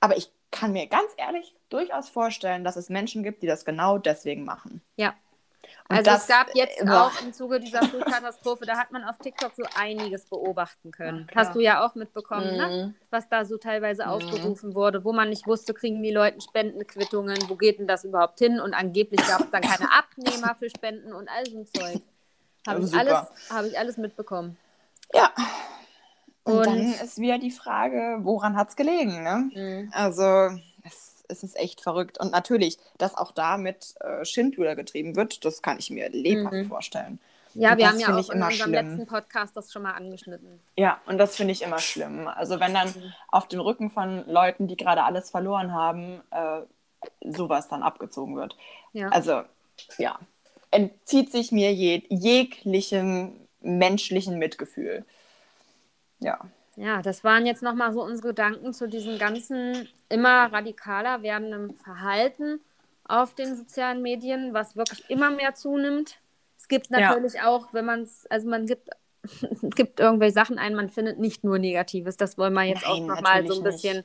Aber 0.00 0.16
ich 0.16 0.30
kann 0.50 0.72
mir 0.72 0.86
ganz 0.86 1.10
ehrlich 1.18 1.54
durchaus 1.68 2.08
vorstellen, 2.08 2.64
dass 2.64 2.76
es 2.76 2.88
Menschen 2.88 3.22
gibt, 3.22 3.42
die 3.42 3.46
das 3.46 3.66
genau 3.66 3.98
deswegen 3.98 4.46
machen. 4.46 4.80
Ja. 4.96 5.12
Also 5.90 6.10
es 6.10 6.26
gab 6.26 6.54
jetzt 6.54 6.80
äh, 6.80 6.84
boah. 6.84 7.06
auch 7.06 7.22
im 7.22 7.32
Zuge 7.32 7.60
dieser 7.60 7.82
Flutkatastrophe, 7.82 8.66
da 8.66 8.76
hat 8.76 8.92
man 8.92 9.04
auf 9.04 9.16
TikTok 9.18 9.52
so 9.56 9.62
einiges 9.74 10.26
beobachten 10.26 10.90
können. 10.90 11.26
Ja. 11.30 11.36
Hast 11.36 11.54
du 11.54 11.60
ja 11.60 11.84
auch 11.86 11.94
mitbekommen, 11.94 12.56
ne? 12.58 12.68
Mhm. 12.68 12.94
was 13.10 13.26
da 13.30 13.46
so 13.46 13.56
teilweise 13.56 14.02
Mhm. 14.04 14.10
aufgerufen 14.10 14.74
wurde, 14.74 15.02
wo 15.04 15.12
man 15.14 15.30
nicht 15.30 15.46
wusste, 15.46 15.72
kriegen 15.72 16.02
die 16.02 16.10
Leute 16.10 16.42
Spendenquittungen, 16.42 17.38
wo 17.48 17.54
geht 17.56 17.78
denn 17.78 17.86
das 17.86 18.04
überhaupt 18.04 18.38
hin? 18.38 18.60
Und 18.60 18.74
angeblich 18.74 19.26
gab 19.26 19.40
es 19.40 19.50
dann 19.50 19.62
keine 19.62 19.88
Abnehmer 19.92 20.54
für 20.58 20.68
Spenden 20.68 21.14
und 21.14 21.28
all 21.30 21.46
so 21.46 21.58
ein 21.60 21.66
Zeug. 21.66 22.02
Habe 22.66 22.80
Ja, 22.80 22.86
ich, 22.86 22.94
alles, 22.94 23.14
hab 23.50 23.64
ich 23.64 23.78
alles 23.78 23.96
mitbekommen. 23.96 24.58
Ja. 25.14 25.30
Und, 26.44 26.54
Und- 26.58 26.66
dann 26.66 26.92
ist 27.02 27.18
wieder 27.18 27.38
die 27.38 27.50
Frage, 27.50 28.18
woran 28.22 28.56
hat 28.56 28.68
es 28.68 28.76
gelegen, 28.76 29.22
ne? 29.22 29.50
Mhm. 29.54 29.92
Also, 29.94 30.50
es, 31.28 31.38
es 31.38 31.42
ist 31.44 31.56
echt 31.56 31.80
verrückt. 31.80 32.18
Und 32.18 32.32
natürlich, 32.32 32.78
dass 32.98 33.14
auch 33.16 33.32
da 33.32 33.56
mit 33.56 33.94
äh, 34.00 34.24
Schindluder 34.24 34.74
getrieben 34.76 35.16
wird, 35.16 35.44
das 35.44 35.62
kann 35.62 35.78
ich 35.78 35.90
mir 35.90 36.08
lebhaft 36.10 36.54
Mhm. 36.54 36.68
vorstellen. 36.68 37.18
Ja, 37.54 37.72
Und 37.72 37.78
wir 37.78 37.88
haben 37.88 37.98
ja 37.98 38.08
auch 38.08 38.28
in 38.30 38.42
unserem 38.42 38.50
schlimm. 38.52 38.72
letzten 38.72 39.06
Podcast 39.06 39.56
das 39.56 39.72
schon 39.72 39.82
mal 39.82 39.92
angeschnitten. 39.92 40.60
Ja, 40.76 41.00
und 41.06 41.18
das 41.18 41.34
finde 41.34 41.52
ich 41.52 41.62
immer 41.62 41.78
schlimm. 41.78 42.28
Also, 42.28 42.60
wenn 42.60 42.74
dann 42.74 42.88
Mhm. 42.88 43.12
auf 43.28 43.48
dem 43.48 43.60
Rücken 43.60 43.90
von 43.90 44.24
Leuten, 44.28 44.68
die 44.68 44.76
gerade 44.76 45.02
alles 45.02 45.30
verloren 45.30 45.72
haben, 45.72 46.20
äh, 46.30 46.60
sowas 47.24 47.68
dann 47.68 47.82
abgezogen 47.82 48.36
wird. 48.36 48.56
Ja. 48.92 49.08
Also, 49.08 49.42
ja, 49.96 50.18
entzieht 50.70 51.32
sich 51.32 51.50
mir 51.50 51.72
jeg 51.72 52.04
jeglichem 52.10 53.32
menschlichen 53.60 54.38
Mitgefühl. 54.38 55.04
Ja. 56.20 56.38
Ja, 56.78 57.02
das 57.02 57.24
waren 57.24 57.44
jetzt 57.44 57.62
nochmal 57.62 57.92
so 57.92 58.04
unsere 58.04 58.28
Gedanken 58.28 58.72
zu 58.72 58.88
diesem 58.88 59.18
ganzen 59.18 59.88
immer 60.08 60.52
radikaler 60.52 61.22
werdenden 61.22 61.74
Verhalten 61.74 62.60
auf 63.04 63.34
den 63.34 63.56
sozialen 63.56 64.00
Medien, 64.00 64.54
was 64.54 64.76
wirklich 64.76 65.10
immer 65.10 65.30
mehr 65.30 65.54
zunimmt. 65.54 66.20
Es 66.56 66.68
gibt 66.68 66.90
Ja. 66.90 67.00
natürlich 67.00 67.40
auch, 67.42 67.72
wenn 67.72 67.84
man 67.84 68.02
es, 68.02 68.26
also 68.26 68.48
man 68.48 68.66
gibt, 68.66 68.90
gibt 69.74 69.98
irgendwelche 69.98 70.34
Sachen 70.34 70.58
ein, 70.58 70.74
man 70.74 70.88
findet 70.88 71.18
nicht 71.18 71.42
nur 71.42 71.58
Negatives. 71.58 72.16
Das 72.16 72.38
wollen 72.38 72.52
wir 72.54 72.62
jetzt 72.64 72.86
auch 72.86 72.98
Nein, 72.98 73.06
nochmal 73.08 73.46
so 73.46 73.58
ein 73.58 73.64
bisschen 73.64 74.04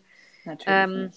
Ähm, 0.66 1.12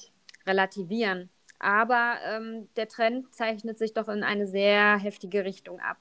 relativieren. 0.47 1.31
Aber 1.59 2.17
ähm, 2.27 2.69
der 2.77 2.89
Trend 2.89 3.35
zeichnet 3.35 3.79
sich 3.79 3.95
doch 3.95 4.09
in 4.09 4.23
eine 4.25 4.47
sehr 4.47 4.99
heftige 4.99 5.45
Richtung 5.45 5.81
ab. 5.81 5.97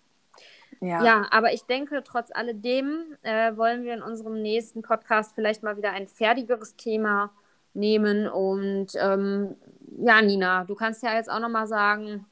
Ja. 0.81 1.03
Ja, 1.03 1.27
aber 1.31 1.53
ich 1.53 1.63
denke, 1.63 2.03
trotz 2.03 2.31
alledem 2.33 3.15
äh, 3.23 3.55
wollen 3.55 3.83
wir 3.83 3.93
in 3.93 4.01
unserem 4.01 4.41
nächsten 4.41 4.81
Podcast 4.81 5.33
vielleicht 5.35 5.63
mal 5.63 5.77
wieder 5.77 5.91
ein 5.91 6.07
fertigeres 6.07 6.75
Thema 6.75 7.31
nehmen. 7.73 8.27
Und 8.27 8.87
ähm, 8.95 9.55
ja, 9.97 10.21
Nina, 10.21 10.65
du 10.65 10.75
kannst 10.75 11.03
ja 11.03 11.13
jetzt 11.15 11.29
auch 11.29 11.39
noch 11.39 11.49
mal 11.49 11.67
sagen, 11.67 12.25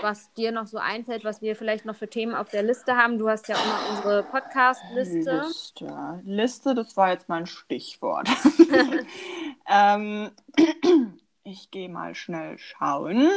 was 0.00 0.32
dir 0.34 0.52
noch 0.52 0.66
so 0.66 0.78
einfällt, 0.78 1.24
was 1.24 1.42
wir 1.42 1.56
vielleicht 1.56 1.84
noch 1.84 1.96
für 1.96 2.08
Themen 2.08 2.34
auf 2.34 2.48
der 2.50 2.62
Liste 2.62 2.96
haben. 2.96 3.18
Du 3.18 3.28
hast 3.28 3.48
ja 3.48 3.56
immer 3.56 3.96
unsere 3.96 4.22
Podcast-Liste. 4.22 5.42
Liste. 5.46 6.22
Liste, 6.24 6.74
das 6.74 6.96
war 6.96 7.10
jetzt 7.10 7.28
mein 7.28 7.46
Stichwort. 7.46 8.28
ähm, 9.68 10.30
ich 11.44 11.70
gehe 11.70 11.88
mal 11.88 12.14
schnell 12.14 12.58
schauen. 12.58 13.28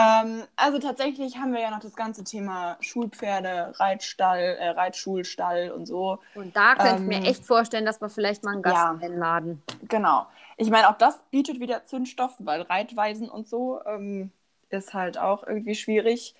Ähm, 0.00 0.44
also 0.54 0.78
tatsächlich 0.78 1.38
haben 1.38 1.52
wir 1.52 1.60
ja 1.60 1.70
noch 1.70 1.80
das 1.80 1.96
ganze 1.96 2.22
Thema 2.22 2.76
Schulpferde, 2.80 3.72
Reitstall, 3.80 4.56
äh, 4.60 4.68
Reitschulstall 4.68 5.72
und 5.72 5.86
so. 5.86 6.20
Und 6.36 6.54
da 6.54 6.76
könnte 6.76 6.94
ich 6.94 7.00
Ähm, 7.00 7.06
mir 7.08 7.24
echt 7.24 7.44
vorstellen, 7.44 7.84
dass 7.84 8.00
wir 8.00 8.08
vielleicht 8.08 8.44
mal 8.44 8.52
einen 8.52 8.62
Gast 8.62 8.76
ja. 8.76 8.98
einladen. 9.02 9.60
Genau. 9.88 10.26
Ich 10.56 10.70
meine, 10.70 10.88
auch 10.88 10.98
das 10.98 11.18
bietet 11.32 11.58
wieder 11.58 11.84
Zündstoff, 11.84 12.36
weil 12.38 12.62
Reitweisen 12.62 13.28
und 13.28 13.48
so 13.48 13.80
ähm, 13.86 14.30
ist 14.70 14.94
halt 14.94 15.18
auch 15.18 15.44
irgendwie 15.44 15.74
schwierig. 15.74 16.36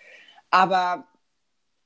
Aber 0.51 1.05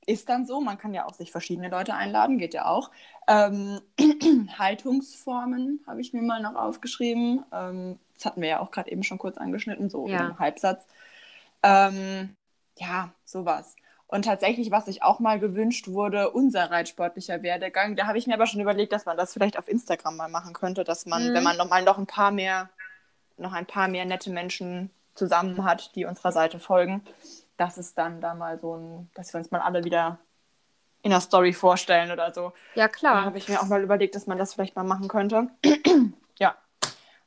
ist 0.05 0.29
dann 0.29 0.45
so, 0.47 0.61
man 0.61 0.77
kann 0.79 0.93
ja 0.93 1.07
auch 1.07 1.15
sich 1.15 1.31
verschiedene 1.33 1.69
Leute 1.71 1.95
einladen, 1.95 2.37
geht 2.37 2.53
ja 2.55 2.67
auch. 2.67 2.91
Ähm, 3.29 3.81
Haltungsformen 4.59 5.81
habe 5.87 6.01
ich 6.03 6.13
mir 6.13 6.23
mal 6.23 6.43
noch 6.43 6.55
aufgeschrieben. 6.55 7.45
Ähm, 7.53 7.99
das 8.15 8.27
hatten 8.27 8.43
wir 8.43 8.49
ja 8.49 8.61
auch 8.61 8.71
gerade 8.71 8.91
eben 8.91 9.05
schon 9.05 9.19
kurz 9.19 9.39
angeschnitten, 9.39 9.89
so 9.89 10.07
Ja. 10.07 10.27
im 10.29 10.39
Halbsatz. 10.39 10.87
Ähm, 11.63 12.37
ja, 12.79 13.13
sowas. 13.25 13.77
Und 14.07 14.25
tatsächlich, 14.27 14.71
was 14.71 14.85
sich 14.87 15.03
auch 15.03 15.21
mal 15.21 15.39
gewünscht 15.41 15.89
wurde, 15.89 16.31
unser 16.31 16.71
reitsportlicher 16.71 17.43
Werdegang, 17.43 17.97
da 17.97 18.07
habe 18.07 18.19
ich 18.19 18.27
mir 18.27 18.35
aber 18.35 18.47
schon 18.47 18.61
überlegt, 18.61 18.93
dass 18.93 19.07
man 19.07 19.17
das 19.17 19.33
vielleicht 19.33 19.59
auf 19.59 19.69
Instagram 19.69 20.17
mal 20.17 20.29
machen 20.29 20.53
könnte, 20.53 20.85
dass 20.85 21.07
man, 21.07 21.29
Mhm. 21.31 21.35
wenn 21.35 21.43
man 21.45 21.57
noch 21.57 21.69
mal 21.69 21.83
noch 21.83 21.97
ein 21.99 22.07
paar 22.07 22.31
mehr, 22.31 22.69
noch 23.39 23.53
ein 23.55 23.67
paar 23.67 23.89
mehr 23.89 24.05
nette 24.05 24.31
Menschen 24.31 24.91
zusammen 25.15 25.65
hat, 25.65 25.95
die 25.95 26.05
unserer 26.05 26.33
Seite 26.33 26.59
folgen, 26.59 27.03
dass 27.57 27.77
es 27.79 27.95
dann 27.95 28.21
da 28.21 28.35
mal 28.35 28.59
so 28.59 28.77
ein, 28.77 29.11
dass 29.15 29.33
wir 29.33 29.39
uns 29.39 29.51
mal 29.51 29.61
alle 29.61 29.85
wieder 29.85 30.19
in 31.03 31.11
der 31.11 31.21
Story 31.21 31.53
vorstellen 31.53 32.11
oder 32.13 32.33
so. 32.33 32.53
Ja, 32.75 32.87
Da 32.87 32.89
klar. 32.89 33.25
habe 33.25 33.39
ich 33.39 33.49
mir 33.49 33.61
auch 33.61 33.67
mal 33.67 33.83
überlegt, 33.83 34.15
dass 34.15 34.27
man 34.27 34.39
das 34.39 34.55
vielleicht 34.55 34.77
mal 34.77 34.85
machen 34.85 35.09
könnte. 35.09 35.49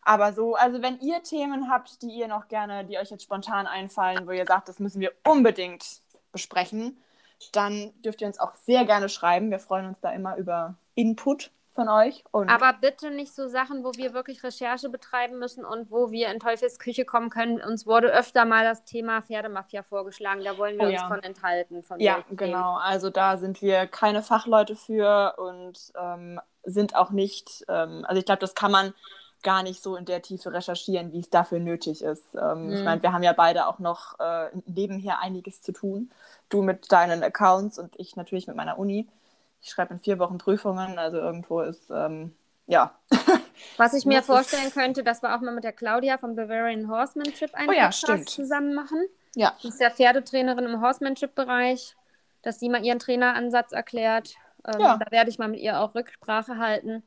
Aber 0.06 0.34
so, 0.34 0.56
also 0.56 0.82
wenn 0.82 0.99
ihr 0.99 1.22
Themen 1.24 1.70
habt, 1.70 2.01
die 2.01 2.12
ihr 2.12 2.28
noch 2.28 2.47
gerne, 2.47 2.86
die 2.86 2.97
euch 2.97 3.10
jetzt 3.10 3.24
spontan 3.24 3.66
einfallen, 3.66 4.28
wo 4.28 4.32
ihr 4.32 4.45
sagt, 4.45 4.70
das 4.70 4.80
müssen 4.80 5.01
wir 5.01 5.12
unbedingt 5.24 5.84
besprechen, 6.32 6.97
dann 7.51 7.91
dürft 8.01 8.22
ihr 8.22 8.28
uns 8.28 8.39
auch 8.39 8.53
sehr 8.56 8.86
gerne 8.86 9.10
schreiben. 9.10 9.51
Wir 9.51 9.60
freuen 9.60 9.88
uns 9.88 9.99
da 9.99 10.12
immer 10.12 10.38
über 10.38 10.76
Input 10.93 11.51
von 11.74 11.89
euch. 11.89 12.24
Und 12.32 12.49
Aber 12.49 12.74
bitte 12.80 13.12
nicht 13.12 13.34
so 13.34 13.47
Sachen, 13.47 13.84
wo 13.84 13.91
wir 13.95 14.14
wirklich 14.14 14.43
Recherche 14.43 14.89
betreiben 14.89 15.39
müssen 15.39 15.66
und 15.66 15.91
wo 15.91 16.12
wir 16.12 16.32
in 16.32 16.39
Teufels 16.39 16.80
Küche 16.80 17.03
kommen 17.03 17.30
können. 17.30 17.60
Uns 17.62 17.86
wurde 17.86 18.08
öfter 18.08 18.45
mal 18.45 18.64
das 18.64 18.86
Thema 18.86 19.22
Pferdemafia 19.22 19.84
vorgeschlagen. 19.84 20.43
Da 20.43 20.58
wollen 20.58 20.78
wir 20.78 20.86
Oh 20.86 20.89
uns 20.89 21.01
ja. 21.01 21.08
von 21.08 21.22
enthalten. 21.22 21.84
Von 21.84 21.99
ja, 21.99 22.24
genau. 22.32 22.76
Also 22.76 23.10
da 23.10 23.38
sind 23.38 23.62
wir 23.62 23.88
keine 23.88 24.24
Fachleute 24.24 24.76
für 24.76 25.36
und 25.38 25.91
ähm, 25.99 26.39
sind 26.64 26.95
auch 26.95 27.10
nicht, 27.10 27.66
ähm, 27.68 28.06
also 28.08 28.20
ich 28.20 28.26
glaube, 28.26 28.39
das 28.39 28.56
kann 28.56 28.72
man 28.72 28.93
gar 29.46 29.64
nicht 29.64 29.82
so 29.82 29.96
in 29.96 30.04
der 30.04 30.22
Tiefe 30.22 30.52
recherchieren, 30.52 31.14
wie 31.14 31.20
es 31.22 31.30
dafür 31.30 31.60
nötig 31.60 32.02
ist. 32.04 32.36
Ähm, 32.36 32.74
Ich 32.74 32.80
Mhm. 32.80 32.84
meine, 32.84 33.02
wir 33.04 33.14
haben 33.14 33.24
ja 33.24 33.32
beide 33.32 33.68
auch 33.68 33.80
noch 33.80 34.20
äh, 34.20 34.50
nebenher 34.66 35.20
einiges 35.20 35.62
zu 35.62 35.72
tun. 35.72 36.12
Du 36.50 36.62
mit 36.62 36.91
deinen 36.91 37.24
Accounts 37.24 37.80
und 37.80 37.96
ich 37.98 38.16
natürlich 38.18 38.48
mit 38.48 38.58
meiner 38.58 38.78
Uni. 38.78 39.08
Ich 39.62 39.70
schreibe 39.70 39.93
in 39.93 40.00
vier 40.00 40.20
Wochen 40.20 40.38
Prüfungen, 40.38 41.00
also 41.00 41.18
irgendwo 41.18 41.62
ist, 41.62 41.89
ähm, 41.89 42.36
ja. 42.68 42.93
Was 43.78 43.93
ich 43.93 44.06
mir 44.06 44.22
vorstellen 44.24 44.72
könnte, 44.72 45.04
dass 45.04 45.22
wir 45.22 45.36
auch 45.36 45.41
mal 45.41 45.54
mit 45.54 45.64
der 45.64 45.74
Claudia 45.74 46.18
vom 46.18 46.36
Bavarian 46.36 46.89
Horsemanship 46.89 47.54
einen 47.54 47.70
Oh 47.70 47.74
ja, 47.74 47.86
Podcast 47.86 47.98
stimmt. 48.04 48.30
zusammen 48.30 48.74
machen. 48.74 49.06
Ja, 49.36 49.54
Sie 49.62 49.68
ist 49.70 49.80
ja 49.80 49.89
Pferdetrainerin 49.89 50.66
im 50.66 50.82
Horsemanship-Bereich, 50.82 51.96
dass 52.41 52.60
sie 52.60 52.70
mal 52.70 52.84
ihren 52.84 53.00
Traineransatz 53.00 53.72
erklärt. 53.72 54.36
Ähm, 54.68 54.80
Ja. 54.82 54.98
Da 54.98 55.12
werde 55.12 55.30
ich 55.30 55.38
mal 55.39 55.48
mit 55.50 55.60
ihr 55.60 55.80
auch 55.80 55.93
Rücksprache 55.96 56.58
halten. 56.58 57.04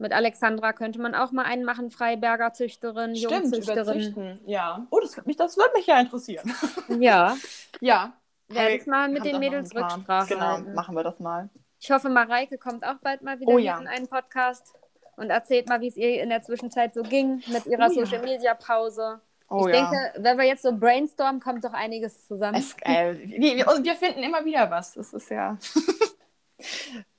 Mit 0.00 0.12
Alexandra 0.12 0.72
könnte 0.72 1.00
man 1.00 1.14
auch 1.16 1.32
mal 1.32 1.44
einen 1.44 1.64
machen, 1.64 1.90
Freiberger 1.90 2.52
Züchterin, 2.52 3.16
stimmt, 3.16 3.32
Jungzüchterin. 3.32 4.00
Züchten. 4.00 4.40
Ja. 4.46 4.86
Oh, 4.90 5.00
das 5.00 5.24
mich, 5.26 5.36
das 5.36 5.56
wird 5.56 5.74
mich 5.74 5.86
ja 5.86 5.98
interessieren. 6.00 6.52
Ja, 7.00 7.36
ja. 7.80 8.12
werde 8.48 8.76
ich 8.76 8.86
mal 8.86 9.08
mit 9.08 9.24
den 9.24 9.38
Mädels. 9.40 9.74
Rücksprache 9.74 10.34
Genau, 10.34 10.46
halten. 10.46 10.74
machen 10.74 10.94
wir 10.94 11.02
das 11.02 11.18
mal. 11.18 11.48
Ich 11.80 11.90
hoffe, 11.90 12.08
Mareike 12.08 12.58
kommt 12.58 12.84
auch 12.86 12.96
bald 13.02 13.22
mal 13.22 13.38
wieder 13.40 13.52
Oh 13.52 13.58
ja. 13.58 13.78
in 13.78 13.86
einen 13.88 14.06
Podcast 14.08 14.74
und 15.16 15.30
erzählt 15.30 15.68
mal, 15.68 15.80
wie 15.80 15.88
es 15.88 15.96
ihr 15.96 16.22
in 16.22 16.28
der 16.28 16.42
Zwischenzeit 16.42 16.94
so 16.94 17.02
ging 17.02 17.42
mit 17.48 17.66
ihrer 17.66 17.88
Oh 17.88 17.92
ja. 17.92 18.06
Social-Media-Pause. 18.06 19.20
Oh 19.50 19.66
ich 19.66 19.74
ja. 19.74 19.80
denke, 19.90 20.12
wenn 20.22 20.38
wir 20.38 20.44
jetzt 20.44 20.62
so 20.62 20.72
brainstormen, 20.76 21.40
kommt 21.40 21.64
doch 21.64 21.72
einiges 21.72 22.26
zusammen. 22.26 22.56
Es, 22.58 22.76
äh, 22.82 23.14
wir, 23.18 23.66
wir 23.66 23.94
finden 23.94 24.22
immer 24.22 24.44
wieder 24.44 24.70
was. 24.70 24.94
Das 24.94 25.12
ist 25.12 25.30
ja. 25.30 25.56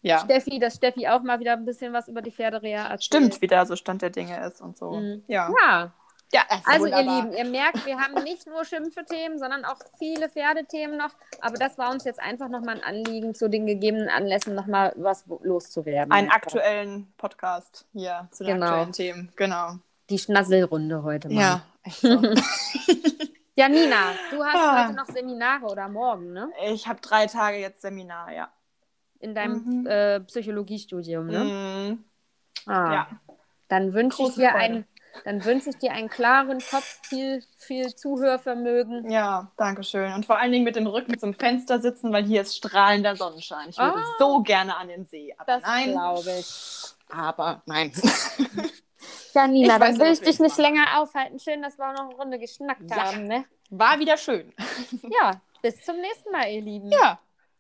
ja. 0.01 0.19
Steffi, 0.19 0.59
dass 0.59 0.75
Steffi 0.75 1.07
auch 1.07 1.21
mal 1.21 1.39
wieder 1.39 1.53
ein 1.53 1.65
bisschen 1.65 1.93
was 1.93 2.07
über 2.07 2.21
die 2.21 2.31
Pferdereha 2.31 2.83
erzählt. 2.83 3.03
Stimmt, 3.03 3.41
wie 3.41 3.47
da 3.47 3.65
so 3.65 3.75
Stand 3.75 4.01
der 4.01 4.09
Dinge 4.09 4.45
ist 4.45 4.61
und 4.61 4.77
so. 4.77 4.91
Mhm. 4.91 5.23
Ja. 5.27 5.49
Ja, 5.61 5.93
ja 6.33 6.41
also 6.65 6.85
ihr 6.85 6.91
wunderbar. 6.93 7.21
Lieben, 7.23 7.33
ihr 7.37 7.45
merkt, 7.45 7.85
wir 7.85 7.97
haben 7.99 8.23
nicht 8.23 8.47
nur 8.47 8.65
Schimpfe-Themen, 8.65 9.39
sondern 9.39 9.65
auch 9.65 9.77
viele 9.97 10.29
Pferdethemen 10.29 10.97
noch. 10.97 11.11
Aber 11.41 11.55
das 11.57 11.77
war 11.77 11.91
uns 11.91 12.03
jetzt 12.03 12.19
einfach 12.19 12.49
nochmal 12.49 12.75
ein 12.75 12.83
Anliegen, 12.83 13.33
zu 13.35 13.49
den 13.49 13.65
gegebenen 13.65 14.09
Anlässen 14.09 14.55
nochmal 14.55 14.93
was 14.95 15.25
loszuwerden. 15.41 16.11
Einen 16.11 16.29
aktuellen 16.29 17.11
Podcast 17.17 17.85
hier 17.93 18.27
zu 18.31 18.43
den 18.43 18.55
Genau. 18.55 18.65
aktuellen 18.67 18.91
Themen. 18.93 19.31
Genau. 19.35 19.73
Die 20.09 20.17
Schnasselrunde 20.19 21.03
heute 21.03 21.29
mal. 21.29 21.39
Ja. 21.41 21.61
echt 21.83 22.01
so. 22.01 22.21
Ja, 23.55 23.67
Nina, 23.67 24.13
du 24.31 24.41
hast 24.41 24.55
Ah. 24.55 24.85
heute 24.85 24.95
noch 24.95 25.07
Seminare 25.07 25.65
oder 25.65 25.89
morgen, 25.89 26.31
ne? 26.31 26.49
ich 26.71 26.87
habe 26.87 27.01
drei 27.01 27.25
Tage 27.25 27.57
jetzt 27.57 27.81
Seminar, 27.81 28.31
ja. 28.31 28.47
In 29.19 29.35
deinem 29.35 29.63
Mhm. 29.81 29.87
äh, 29.87 30.19
Psychologiestudium, 30.21 31.27
ne? 31.27 31.43
Mhm. 31.43 32.03
Ah. 32.71 32.93
Ja. 32.93 33.07
Dann 33.67 33.93
wünsche 33.93 34.23
ich 34.23 34.33
dir 34.35 34.49
Freude. 34.49 34.63
einen, 34.63 34.87
dann 35.25 35.43
wünsche 35.45 35.69
ich 35.69 35.77
dir 35.77 35.91
einen 35.91 36.09
klaren 36.09 36.59
Kopf, 36.59 36.99
viel, 37.03 37.43
viel 37.57 37.93
Zuhörvermögen. 37.95 39.11
Ja, 39.11 39.51
danke 39.57 39.83
schön. 39.83 40.13
Und 40.13 40.25
vor 40.25 40.37
allen 40.39 40.51
Dingen 40.51 40.63
mit 40.63 40.75
dem 40.75 40.87
Rücken 40.87 41.19
zum 41.19 41.33
Fenster 41.33 41.79
sitzen, 41.79 42.11
weil 42.13 42.23
hier 42.23 42.41
ist 42.41 42.55
strahlender 42.55 43.15
Sonnenschein. 43.15 43.69
Ich 43.69 43.77
würde 43.77 43.99
Ah. 43.99 44.15
so 44.17 44.41
gerne 44.41 44.77
an 44.77 44.87
den 44.87 45.05
See. 45.05 45.35
Aber 45.37 45.45
Das 45.53 45.63
nein. 45.63 45.91
glaube 45.91 46.31
ich. 46.39 46.83
Aber 47.09 47.61
nein. 47.65 47.91
Ja, 49.35 49.47
Nina, 49.47 49.75
Ich 49.75 49.79
dann 49.79 49.99
will 49.99 50.11
ich 50.11 50.19
dich 50.21 50.39
nicht 50.39 50.57
mache. 50.57 50.61
länger 50.63 50.99
aufhalten. 50.99 51.39
Schön, 51.39 51.61
dass 51.61 51.77
wir 51.77 51.87
auch 51.87 51.93
noch 51.93 52.05
eine 52.09 52.15
Runde 52.15 52.39
geschnackt 52.39 52.81
Ja. 52.89 52.95
haben, 53.13 53.25
ne? 53.25 53.45
War 53.69 53.99
wieder 53.99 54.17
schön. 54.17 54.51
Ja, 55.21 55.39
bis 55.61 55.79
zum 55.83 55.97
nächsten 55.97 56.31
Mal, 56.31 56.49
ihr 56.51 56.61
Lieben. 56.61 56.91
Ja. 56.91 57.19